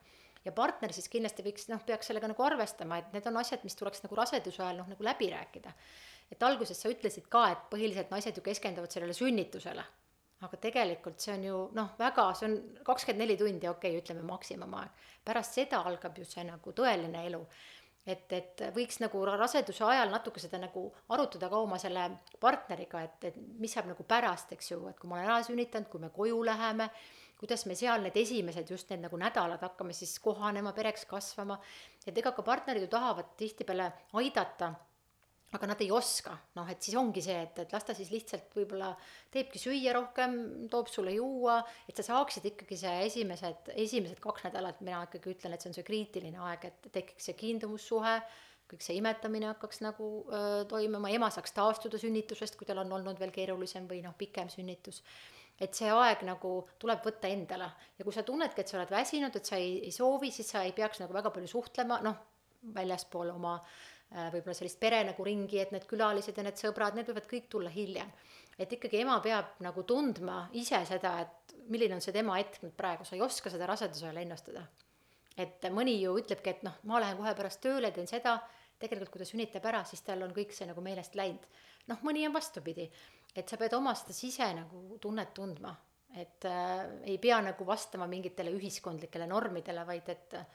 Ja 0.45 0.53
partner 0.55 0.93
siis 0.95 1.09
kindlasti 1.11 1.43
võiks 1.43 1.67
noh, 1.67 1.81
peaks 1.85 2.07
sellega 2.09 2.29
nagu 2.31 2.43
arvestama, 2.45 3.01
et 3.01 3.09
need 3.13 3.25
on 3.27 3.41
asjad, 3.41 3.65
mis 3.67 3.75
tuleks 3.75 4.05
nagu 4.05 4.15
raseduse 4.15 4.63
ajal 4.63 4.79
noh, 4.79 4.87
nagu 4.93 5.03
läbi 5.03 5.27
rääkida. 5.33 5.73
Et 6.31 6.43
alguses 6.45 6.77
sa 6.79 6.91
ütlesid 6.91 7.27
ka, 7.31 7.47
et 7.51 7.65
põhiliselt 7.71 8.13
naised 8.13 8.37
ju 8.37 8.45
keskenduvad 8.45 8.93
sellele 8.93 9.17
sünnitusele. 9.17 9.83
Aga 10.45 10.59
tegelikult 10.63 11.19
see 11.19 11.33
on 11.35 11.43
ju 11.43 11.57
noh, 11.75 11.91
väga, 11.99 12.29
see 12.37 12.47
on 12.47 12.55
kakskümmend 12.87 13.25
neli 13.25 13.35
tundi, 13.39 13.67
okei 13.67 13.91
okay,, 13.91 14.01
ütleme 14.03 14.23
maksimumaeg. 14.27 15.03
pärast 15.25 15.59
seda 15.59 15.83
algab 15.89 16.17
ju 16.17 16.25
see 16.25 16.45
nagu 16.47 16.73
tõeline 16.75 17.25
elu. 17.27 17.41
et, 18.09 18.31
et 18.33 18.61
võiks 18.73 19.01
nagu 19.03 19.21
raseduse 19.27 19.83
ajal 19.85 20.09
natuke 20.09 20.39
seda 20.39 20.57
nagu 20.57 20.87
arutada 21.13 21.49
ka 21.49 21.59
oma 21.59 21.77
selle 21.77 22.07
partneriga, 22.39 23.03
et, 23.03 23.23
et 23.29 23.35
mis 23.59 23.73
saab 23.75 23.91
nagu 23.91 24.03
pärast, 24.03 24.53
eks 24.55 24.71
ju, 24.71 24.79
et 24.89 24.97
kui 24.97 25.09
ma 25.09 25.19
olen 25.19 25.27
ära 25.27 25.43
sünnitanud, 25.45 25.89
kui 25.91 26.01
me 26.01 26.09
koju 26.15 26.39
läheme, 26.47 26.89
kuidas 27.39 27.65
me 27.67 27.75
seal 27.75 28.01
need 28.01 28.17
esimesed 28.17 28.71
just 28.71 28.89
need 28.89 29.03
nagu 29.03 29.19
nädalad 29.19 29.61
hakkame 29.63 29.93
siis 29.93 30.17
kohanema, 30.23 30.73
pereks 30.73 31.05
kasvama, 31.11 31.59
et 32.07 32.17
ega 32.17 32.31
ka 32.31 32.43
partnerid 32.47 32.87
ju 32.87 32.91
tahavad 32.95 33.35
tihtipeale 33.37 33.91
aidata 34.23 34.73
aga 35.55 35.69
nad 35.71 35.79
ei 35.81 35.89
oska, 35.93 36.35
noh, 36.59 36.67
et 36.69 36.83
siis 36.85 36.95
ongi 36.99 37.23
see, 37.25 37.37
et, 37.47 37.61
et 37.63 37.71
las 37.73 37.85
ta 37.85 37.95
siis 37.97 38.11
lihtsalt 38.13 38.53
võib-olla 38.53 38.91
teebki 39.33 39.61
süüa 39.61 39.95
rohkem, 39.97 40.35
toob 40.69 40.91
sulle 40.91 41.15
juua, 41.15 41.57
et 41.89 41.97
sa 41.97 42.05
saaksid 42.05 42.45
ikkagi 42.51 42.77
see 42.77 42.93
esimesed, 43.07 43.71
esimesed 43.81 44.21
kaks 44.21 44.45
nädalat, 44.45 44.83
mina 44.85 45.01
ikkagi 45.07 45.33
ütlen, 45.33 45.55
et 45.55 45.65
see 45.65 45.71
on 45.71 45.79
see 45.79 45.87
kriitiline 45.87 46.45
aeg, 46.51 46.69
et 46.69 46.93
tekiks 46.93 47.31
see 47.31 47.39
kiindumussuhe, 47.39 48.15
kõik 48.69 48.85
see 48.85 48.99
imetamine 48.99 49.49
hakkaks 49.49 49.81
nagu 49.81 50.11
öö, 50.29 50.63
toimuma, 50.69 51.09
ema 51.09 51.31
saaks 51.33 51.55
taastuda 51.57 51.97
sünnitusest, 51.97 52.53
kui 52.59 52.69
tal 52.69 52.83
on 52.83 52.97
olnud 52.99 53.17
veel 53.17 53.33
keerulisem 53.33 53.89
või 53.89 54.03
noh, 54.05 54.13
pikem 54.17 54.53
sünnitus. 54.53 55.01
et 55.59 55.75
see 55.75 55.89
aeg 55.91 56.21
nagu 56.23 56.51
tuleb 56.79 57.01
võtta 57.03 57.27
endale 57.27 57.65
ja 57.97 58.05
kui 58.05 58.13
sa 58.15 58.21
tunnedki, 58.23 58.61
et 58.61 58.69
sa 58.69 58.77
oled 58.77 58.91
väsinud, 58.93 59.35
et 59.35 59.45
sa 59.45 59.57
ei, 59.57 59.79
ei 59.83 59.91
soovi, 59.91 60.29
siis 60.31 60.53
sa 60.53 60.61
ei 60.63 60.71
peaks 60.77 61.01
nagu 61.01 61.13
väga 61.13 61.33
palju 61.33 61.49
suhtlema, 61.51 61.97
noh, 62.05 62.21
väljaspool 62.75 63.33
oma 63.33 63.57
Äh, 63.57 63.88
võib-olla 64.09 64.55
sellist 64.57 64.79
pere 64.81 65.03
nagu 65.05 65.23
ringi, 65.25 65.59
et 65.61 65.71
need 65.71 65.85
külalised 65.89 66.37
ja 66.37 66.45
need 66.45 66.57
sõbrad, 66.57 66.95
need 66.97 67.09
võivad 67.09 67.27
kõik 67.29 67.49
tulla 67.49 67.69
hiljem. 67.69 68.11
et 68.57 68.71
ikkagi 68.73 69.01
ema 69.01 69.19
peab 69.23 69.59
nagu 69.63 69.83
tundma 69.83 70.49
ise 70.53 70.81
seda, 70.85 71.19
et 71.21 71.53
milline 71.69 71.95
on 71.95 72.01
see 72.01 72.13
tema 72.15 72.37
hetk 72.39 72.63
nüüd 72.63 72.75
praegu, 72.77 73.05
sa 73.05 73.15
ei 73.15 73.21
oska 73.21 73.51
seda 73.53 73.67
raseduse 73.69 74.07
ajal 74.07 74.21
ennustada. 74.23 74.63
et 75.37 75.63
mõni 75.71 75.99
ju 76.01 76.17
ütlebki, 76.19 76.49
et 76.49 76.63
noh, 76.63 76.79
ma 76.83 76.99
lähen 76.99 77.17
kohe 77.17 77.35
pärast 77.35 77.61
tööle, 77.61 77.91
teen 77.91 78.07
seda, 78.07 78.39
tegelikult 78.79 79.11
kui 79.13 79.21
ta 79.21 79.27
sünnitab 79.27 79.65
ära, 79.71 79.83
siis 79.85 80.01
tal 80.01 80.23
on 80.23 80.33
kõik 80.35 80.51
see 80.55 80.67
nagu 80.67 80.81
meelest 80.81 81.15
läinud. 81.15 81.45
noh, 81.87 82.01
mõni 82.03 82.25
on 82.27 82.33
vastupidi, 82.33 82.89
et 83.35 83.49
sa 83.49 83.57
pead 83.57 83.73
oma 83.77 83.93
seda 83.95 84.13
sise 84.13 84.49
nagu 84.57 84.97
tunnet 85.01 85.33
tundma, 85.33 85.75
et 86.17 86.45
äh, 86.49 86.85
ei 87.05 87.17
pea 87.21 87.39
nagu 87.45 87.65
vastama 87.65 88.07
mingitele 88.07 88.51
ühiskondlikele 88.57 89.27
normidele, 89.29 89.85
vaid 89.85 90.09
et 90.09 90.33
äh, 90.33 90.45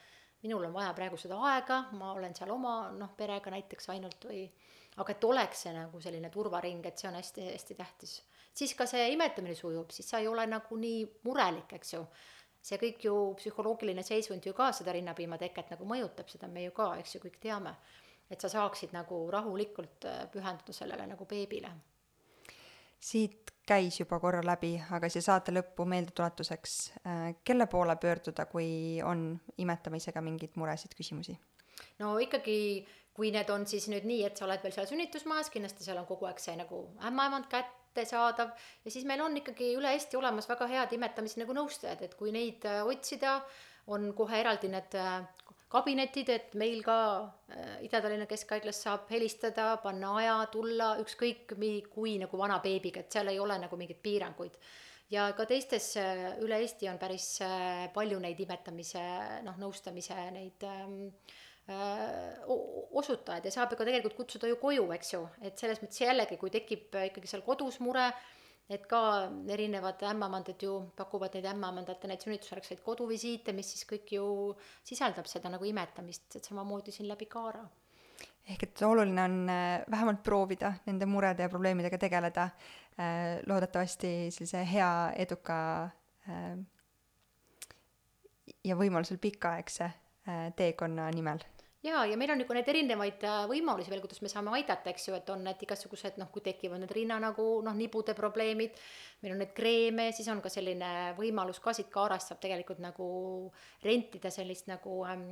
minul 0.45 0.69
on 0.69 0.75
vaja 0.77 0.93
praegu 0.97 1.17
seda 1.21 1.39
aega, 1.49 1.81
ma 1.99 2.13
olen 2.13 2.35
seal 2.37 2.53
oma 2.53 2.91
noh, 2.93 3.15
perega 3.17 3.53
näiteks 3.55 3.89
ainult 3.95 4.29
või 4.29 4.45
aga 5.01 5.15
et 5.15 5.25
oleks 5.27 5.65
see 5.65 5.73
nagu 5.75 6.01
selline 6.03 6.31
turvaring, 6.31 6.85
et 6.87 7.01
see 7.01 7.09
on 7.09 7.19
hästi-hästi 7.19 7.77
tähtis. 7.79 8.23
siis 8.55 8.75
ka 8.79 8.87
see 8.87 9.09
imetamine 9.13 9.55
sujub, 9.59 9.91
siis 9.91 10.09
sa 10.11 10.21
ei 10.23 10.29
ole 10.29 10.47
nagu 10.47 10.77
nii 10.77 11.05
murelik, 11.25 11.73
eks 11.79 11.95
ju. 11.95 12.05
see 12.65 12.79
kõik 12.81 13.03
ju, 13.09 13.15
psühholoogiline 13.41 14.03
seisund 14.03 14.47
ju 14.47 14.53
ka 14.57 14.71
seda 14.73 14.93
rinnapiima 14.93 15.39
teket 15.39 15.73
nagu 15.75 15.85
mõjutab, 15.85 16.29
seda 16.31 16.49
me 16.49 16.65
ju 16.65 16.77
ka, 16.77 16.95
eks 17.01 17.17
ju, 17.17 17.25
kõik 17.25 17.41
teame. 17.41 17.75
et 18.31 18.41
sa 18.41 18.49
saaksid 18.49 18.93
nagu 18.93 19.19
rahulikult 19.31 20.05
äh, 20.09 20.25
pühenduda 20.33 20.73
sellele 20.73 21.07
nagu 21.07 21.25
beebile. 21.25 21.73
siit 23.01 23.54
käis 23.67 24.01
juba 24.01 24.19
korra 24.21 24.43
läbi, 24.45 24.75
aga 24.97 25.09
siia 25.13 25.25
saate 25.25 25.55
lõppu 25.55 25.87
meeldetuletuseks, 25.89 26.75
äh, 27.01 27.23
kelle 27.45 27.67
poole 27.71 27.97
pöörduda, 28.01 28.47
kui 28.51 29.01
on 29.05 29.33
imetamisega 29.59 30.23
mingeid 30.25 30.59
muresid, 30.61 30.97
küsimusi? 30.97 31.39
no 31.99 32.17
ikkagi, 32.23 32.59
kui 33.15 33.31
need 33.35 33.51
on 33.51 33.67
siis 33.67 33.89
nüüd 33.91 34.07
nii, 34.09 34.23
et 34.29 34.39
sa 34.39 34.47
oled 34.47 34.63
veel 34.63 34.75
seal 34.75 34.91
sünnitusmajas, 34.91 35.51
kindlasti 35.55 35.87
seal 35.87 35.99
on 36.01 36.09
kogu 36.09 36.29
aeg 36.29 36.43
see 36.43 36.55
nagu 36.59 36.85
ämmaemand 37.09 37.49
kättesaadav 37.51 38.53
ja 38.85 38.91
siis 38.91 39.07
meil 39.09 39.23
on 39.25 39.37
ikkagi 39.41 39.73
üle 39.79 39.95
Eesti 39.95 40.19
olemas 40.21 40.49
väga 40.51 40.69
head 40.71 40.95
imetamise 40.97 41.41
nagu 41.43 41.57
nõustajad, 41.57 42.05
et 42.07 42.19
kui 42.19 42.35
neid 42.35 42.67
äh, 42.69 42.83
otsida, 42.87 43.41
on 43.87 44.13
kohe 44.17 44.39
eraldi 44.41 44.71
need 44.73 44.95
kabinetid, 45.75 46.31
et 46.31 46.55
meil 46.61 46.83
ka 46.87 46.97
äh, 47.51 47.85
Ida-Tallinna 47.87 48.29
Keskhaiglas 48.31 48.81
saab 48.87 49.11
helistada, 49.11 49.75
panna 49.83 50.15
aja, 50.21 50.35
tulla 50.53 50.95
ükskõik 51.03 51.57
mi-, 51.61 51.85
kui 51.91 52.17
nagu 52.23 52.39
vana 52.41 52.61
beebiga, 52.65 53.03
et 53.03 53.15
seal 53.15 53.33
ei 53.33 53.41
ole 53.43 53.59
nagu 53.63 53.79
mingeid 53.81 54.03
piiranguid. 54.05 54.59
ja 55.13 55.27
ka 55.37 55.47
teistes 55.47 55.91
äh, 56.01 56.27
üle 56.43 56.59
Eesti 56.63 56.89
on 56.91 56.99
päris 56.99 57.27
äh, 57.45 57.89
palju 57.95 58.21
neid 58.23 58.39
imetamise 58.41 59.03
noh, 59.45 59.59
nõustamise 59.61 60.17
neid 60.35 60.65
ähm, 60.69 60.95
osutajaid 61.65 63.47
ja 63.49 63.51
saab 63.53 63.71
ju 63.73 63.79
ka 63.81 63.87
tegelikult 63.89 64.17
kutsuda 64.19 64.49
ju 64.51 64.59
koju, 64.61 64.83
eks 64.93 65.15
ju, 65.15 65.23
et 65.41 65.57
selles 65.57 65.81
mõttes 65.81 66.03
jällegi, 66.03 66.37
kui 66.37 66.53
tekib 66.53 66.93
ikkagi 67.09 67.31
seal 67.31 67.45
kodus 67.47 67.79
mure, 67.81 68.11
et 68.69 68.87
ka 68.89 69.01
erinevad 69.53 70.03
ämmamandad 70.09 70.63
ju 70.63 70.75
pakuvad 70.97 71.35
neid 71.37 71.49
ämmamandate 71.51 72.09
neid 72.09 72.23
sünnitusjärgseid 72.25 72.81
koduvisiite, 72.85 73.53
mis 73.53 73.75
siis 73.75 73.85
kõik 73.89 74.15
ju 74.17 74.27
sisaldab 74.87 75.29
seda 75.29 75.53
nagu 75.53 75.69
imetamist, 75.69 76.31
et 76.37 76.45
samamoodi 76.49 76.95
siin 76.95 77.09
läbi 77.09 77.29
Kaara. 77.31 77.65
ehk 78.49 78.63
et 78.63 78.83
oluline 78.83 79.23
on 79.23 79.49
äh, 79.49 79.85
vähemalt 79.91 80.23
proovida 80.23 80.75
nende 80.87 81.07
murede 81.07 81.43
ja 81.43 81.49
probleemidega 81.49 81.99
tegeleda, 81.99 82.49
äh, 82.99 83.41
loodetavasti 83.47 84.31
sellise 84.31 84.65
hea, 84.73 85.13
eduka 85.17 85.59
äh, 86.29 86.59
ja 88.65 88.77
võimalusel 88.77 89.19
pikaaegse 89.21 89.91
teekonna 90.57 91.11
nimel 91.13 91.43
jaa, 91.85 92.05
ja 92.09 92.17
meil 92.17 92.33
on 92.33 92.41
nagu 92.41 92.57
neid 92.57 92.69
erinevaid 92.73 93.25
äh, 93.29 93.41
võimalusi 93.51 93.93
veel, 93.93 94.01
kuidas 94.05 94.23
me 94.25 94.31
saame 94.33 94.53
aidata, 94.57 94.91
eks 94.93 95.09
ju, 95.09 95.17
et 95.19 95.29
on 95.35 95.45
need 95.45 95.65
igasugused 95.67 96.17
noh, 96.21 96.31
kui 96.33 96.45
tekivad 96.45 96.81
need 96.81 96.95
rinna 96.97 97.19
nagu 97.23 97.45
noh, 97.65 97.77
nibude 97.77 98.17
probleemid, 98.17 98.79
meil 99.23 99.35
on 99.35 99.43
neid 99.45 99.53
kreeme, 99.57 100.09
siis 100.17 100.31
on 100.33 100.41
ka 100.45 100.53
selline 100.53 101.13
võimalus 101.19 101.61
ka 101.65 101.75
siit 101.77 101.91
Kaarast 101.95 102.33
saab 102.33 102.41
tegelikult 102.43 102.81
nagu 102.85 103.09
rentida 103.85 104.33
sellist 104.33 104.71
nagu 104.71 105.03
ähm, 105.09 105.29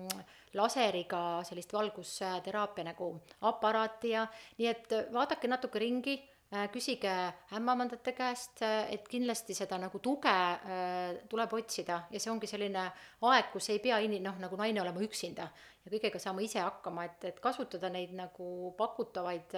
laseriga 0.58 1.40
sellist 1.48 1.72
valgusteraapia 1.72 2.90
nagu 2.92 3.14
aparaati 3.48 4.12
ja 4.12 4.26
nii 4.60 4.70
et 4.70 4.94
vaadake 5.14 5.50
natuke 5.50 5.80
ringi 5.82 6.20
Äh, 6.20 6.31
küsige 6.72 7.12
ämmamandate 7.56 8.12
käest, 8.12 8.60
äh, 8.62 8.90
et 8.92 9.06
kindlasti 9.08 9.54
seda 9.56 9.78
nagu 9.80 10.00
tuge 10.04 10.32
äh, 10.32 11.14
tuleb 11.30 11.54
otsida 11.56 12.02
ja 12.12 12.20
see 12.20 12.32
ongi 12.32 12.50
selline 12.50 12.84
aeg, 13.28 13.48
kus 13.54 13.70
ei 13.72 13.80
pea 13.80 14.00
ini-, 14.04 14.20
noh, 14.24 14.36
nagu 14.40 14.58
naine 14.60 14.82
olema 14.82 15.00
üksinda 15.04 15.48
ja 15.48 15.92
kõigega 15.92 16.20
saama 16.20 16.44
ise 16.44 16.60
hakkama, 16.60 17.06
et, 17.08 17.24
et 17.32 17.40
kasutada 17.42 17.88
neid 17.90 18.12
nagu 18.14 18.74
pakutavaid 18.78 19.56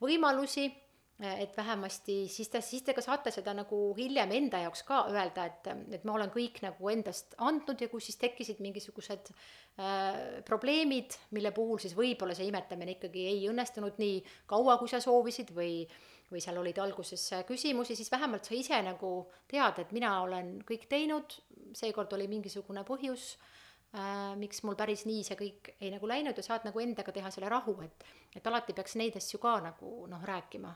võimalusi 0.00 0.66
et 1.18 1.56
vähemasti 1.56 2.26
siis 2.28 2.50
te, 2.52 2.60
siis 2.60 2.82
te 2.84 2.92
ka 2.92 3.00
saate 3.00 3.30
seda 3.32 3.54
nagu 3.56 3.78
hiljem 3.96 4.34
enda 4.36 4.58
jaoks 4.66 4.82
ka 4.84 4.98
öelda, 5.08 5.46
et, 5.48 5.70
et 5.96 6.04
ma 6.04 6.12
olen 6.18 6.28
kõik 6.34 6.60
nagu 6.60 6.90
endast 6.92 7.32
andnud 7.40 7.80
ja 7.80 7.88
kui 7.88 8.04
siis 8.04 8.18
tekkisid 8.20 8.60
mingisugused 8.60 9.30
äh, 9.32 10.42
probleemid, 10.44 11.16
mille 11.32 11.54
puhul 11.56 11.80
siis 11.80 11.96
võib-olla 11.96 12.36
see 12.36 12.50
imetamine 12.50 12.98
ikkagi 12.98 13.24
ei 13.30 13.48
õnnestunud 13.48 13.96
nii 14.02 14.20
kaua, 14.50 14.76
kui 14.76 14.92
sa 14.92 15.00
soovisid 15.00 15.54
või 15.56 15.86
või 16.26 16.40
seal 16.42 16.56
olid 16.58 16.78
alguses 16.82 17.22
küsimusi, 17.46 17.94
siis 17.94 18.10
vähemalt 18.10 18.48
sa 18.48 18.54
ise 18.56 18.80
nagu 18.82 19.10
tead, 19.46 19.78
et 19.78 19.92
mina 19.94 20.10
olen 20.24 20.56
kõik 20.66 20.88
teinud, 20.90 21.36
seekord 21.78 22.12
oli 22.16 22.26
mingisugune 22.30 22.82
põhjus 22.84 23.36
äh,, 23.94 24.34
miks 24.34 24.64
mul 24.66 24.74
päris 24.74 25.06
nii 25.06 25.22
see 25.26 25.38
kõik 25.38 25.70
ei 25.78 25.92
nagu 25.94 26.10
läinud 26.10 26.36
ja 26.36 26.44
saad 26.44 26.66
nagu 26.66 26.82
endaga 26.82 27.14
teha 27.14 27.30
selle 27.30 27.52
rahu, 27.52 27.78
et 27.86 28.10
et 28.36 28.50
alati 28.50 28.74
peaks 28.76 28.98
neid 29.00 29.16
asju 29.16 29.38
ka 29.40 29.54
nagu 29.64 29.94
noh, 30.10 30.26
rääkima 30.26 30.74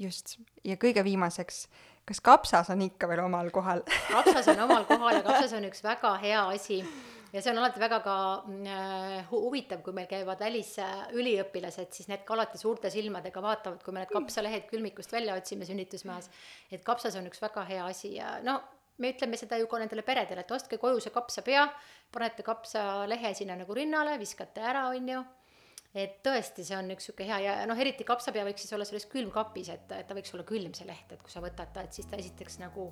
just, 0.00 0.36
ja 0.64 0.76
kõige 0.80 1.04
viimaseks, 1.04 1.64
kas 2.08 2.20
kapsas 2.24 2.70
on 2.72 2.82
ikka 2.86 3.08
veel 3.10 3.24
omal 3.24 3.50
kohal? 3.54 3.82
Kapsas 4.16 4.48
on 4.52 4.64
omal 4.66 4.86
kohal 4.88 5.18
ja 5.20 5.24
kapsas 5.26 5.56
on 5.58 5.66
üks 5.70 5.82
väga 5.84 6.14
hea 6.22 6.44
asi. 6.54 6.82
Ja 7.32 7.40
see 7.40 7.48
on 7.54 7.62
alati 7.62 7.80
väga 7.80 8.02
ka 8.04 8.14
äh, 8.44 9.30
huvitav, 9.30 9.80
kui 9.80 9.94
meil 9.96 10.08
käivad 10.10 10.42
välisüliõpilased, 10.44 11.88
siis 11.96 12.10
need 12.10 12.26
ka 12.28 12.34
alati 12.36 12.60
suurte 12.60 12.90
silmadega 12.92 13.40
vaatavad, 13.40 13.80
kui 13.80 13.94
me 13.96 14.02
need 14.02 14.12
kapsalehed 14.12 14.66
külmikust 14.68 15.14
välja 15.16 15.38
otsime 15.40 15.64
sünnitusmajas. 15.64 16.28
et 16.70 16.84
kapsas 16.84 17.16
on 17.16 17.30
üks 17.30 17.40
väga 17.40 17.64
hea 17.70 17.86
asi 17.88 18.18
ja 18.18 18.34
no 18.44 18.60
me 19.00 19.14
ütleme 19.14 19.40
seda 19.40 19.56
ju 19.56 19.66
ka 19.70 19.80
nendele 19.80 20.04
peredele, 20.04 20.44
et 20.44 20.52
ostke 20.52 20.76
koju 20.76 21.00
see 21.00 21.14
kapsapea, 21.14 21.64
panete 22.12 22.44
kapsalehe 22.44 23.32
sinna 23.34 23.56
nagu 23.56 23.74
rinnale, 23.74 24.18
viskate 24.20 24.60
ära, 24.60 24.90
on 24.92 25.08
ju 25.08 25.24
et 25.94 26.20
tõesti, 26.24 26.64
see 26.64 26.76
on 26.76 26.88
üks 26.94 27.10
niisugune 27.10 27.28
hea 27.28 27.40
ja 27.44 27.56
noh, 27.68 27.78
eriti 27.78 28.04
kapsapea 28.08 28.46
võiks 28.48 28.64
siis 28.64 28.72
olla 28.72 28.86
selles 28.88 29.04
külmkapis, 29.12 29.72
et, 29.74 29.90
et 29.98 30.08
ta 30.08 30.16
võiks 30.16 30.32
olla 30.32 30.46
külm, 30.48 30.72
see 30.76 30.88
leht, 30.88 31.12
et 31.12 31.20
kui 31.20 31.32
sa 31.32 31.42
võtad 31.44 31.72
ta, 31.74 31.84
et 31.84 31.92
siis 31.92 32.08
ta 32.08 32.20
esiteks 32.20 32.58
nagu 32.62 32.90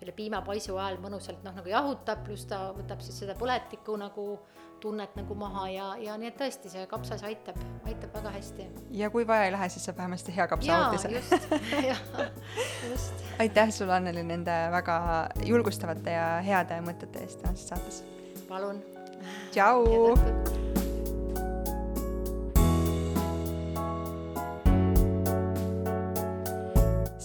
selle 0.00 0.14
piimapaisu 0.16 0.74
ajal 0.80 0.98
mõnusalt 1.02 1.44
noh, 1.46 1.54
nagu 1.54 1.70
jahutab, 1.70 2.24
pluss 2.26 2.48
ta 2.50 2.70
võtab 2.76 3.04
siis 3.04 3.20
seda 3.22 3.36
põletikku 3.38 3.94
nagu 4.00 4.26
tunnet 4.80 5.12
nagu 5.18 5.34
maha 5.36 5.66
ja, 5.68 5.88
ja 6.00 6.14
nii 6.18 6.30
et 6.30 6.38
tõesti, 6.40 6.70
see 6.72 6.86
kapsas 6.90 7.22
aitab, 7.28 7.58
aitab 7.84 8.14
väga 8.16 8.32
hästi. 8.38 8.68
ja 8.96 9.10
kui 9.12 9.26
vaja 9.28 9.46
ei 9.46 9.52
lähe, 9.54 9.68
siis 9.68 9.84
saab 9.86 10.00
vähemasti 10.00 10.34
hea 10.36 10.48
kapsaautise. 10.48 11.12
just, 11.18 11.52
just. 12.90 13.26
aitäh 13.38 13.74
sulle, 13.76 13.94
Anneli, 14.00 14.24
nende 14.24 14.56
väga 14.72 14.96
julgustavate 15.44 16.16
ja 16.16 16.26
heade 16.46 16.80
mõtete 16.86 17.26
eest 17.26 17.44
tänases 17.44 17.68
saates. 17.74 18.02
palun. 18.48 18.82
tšau. 19.52 20.69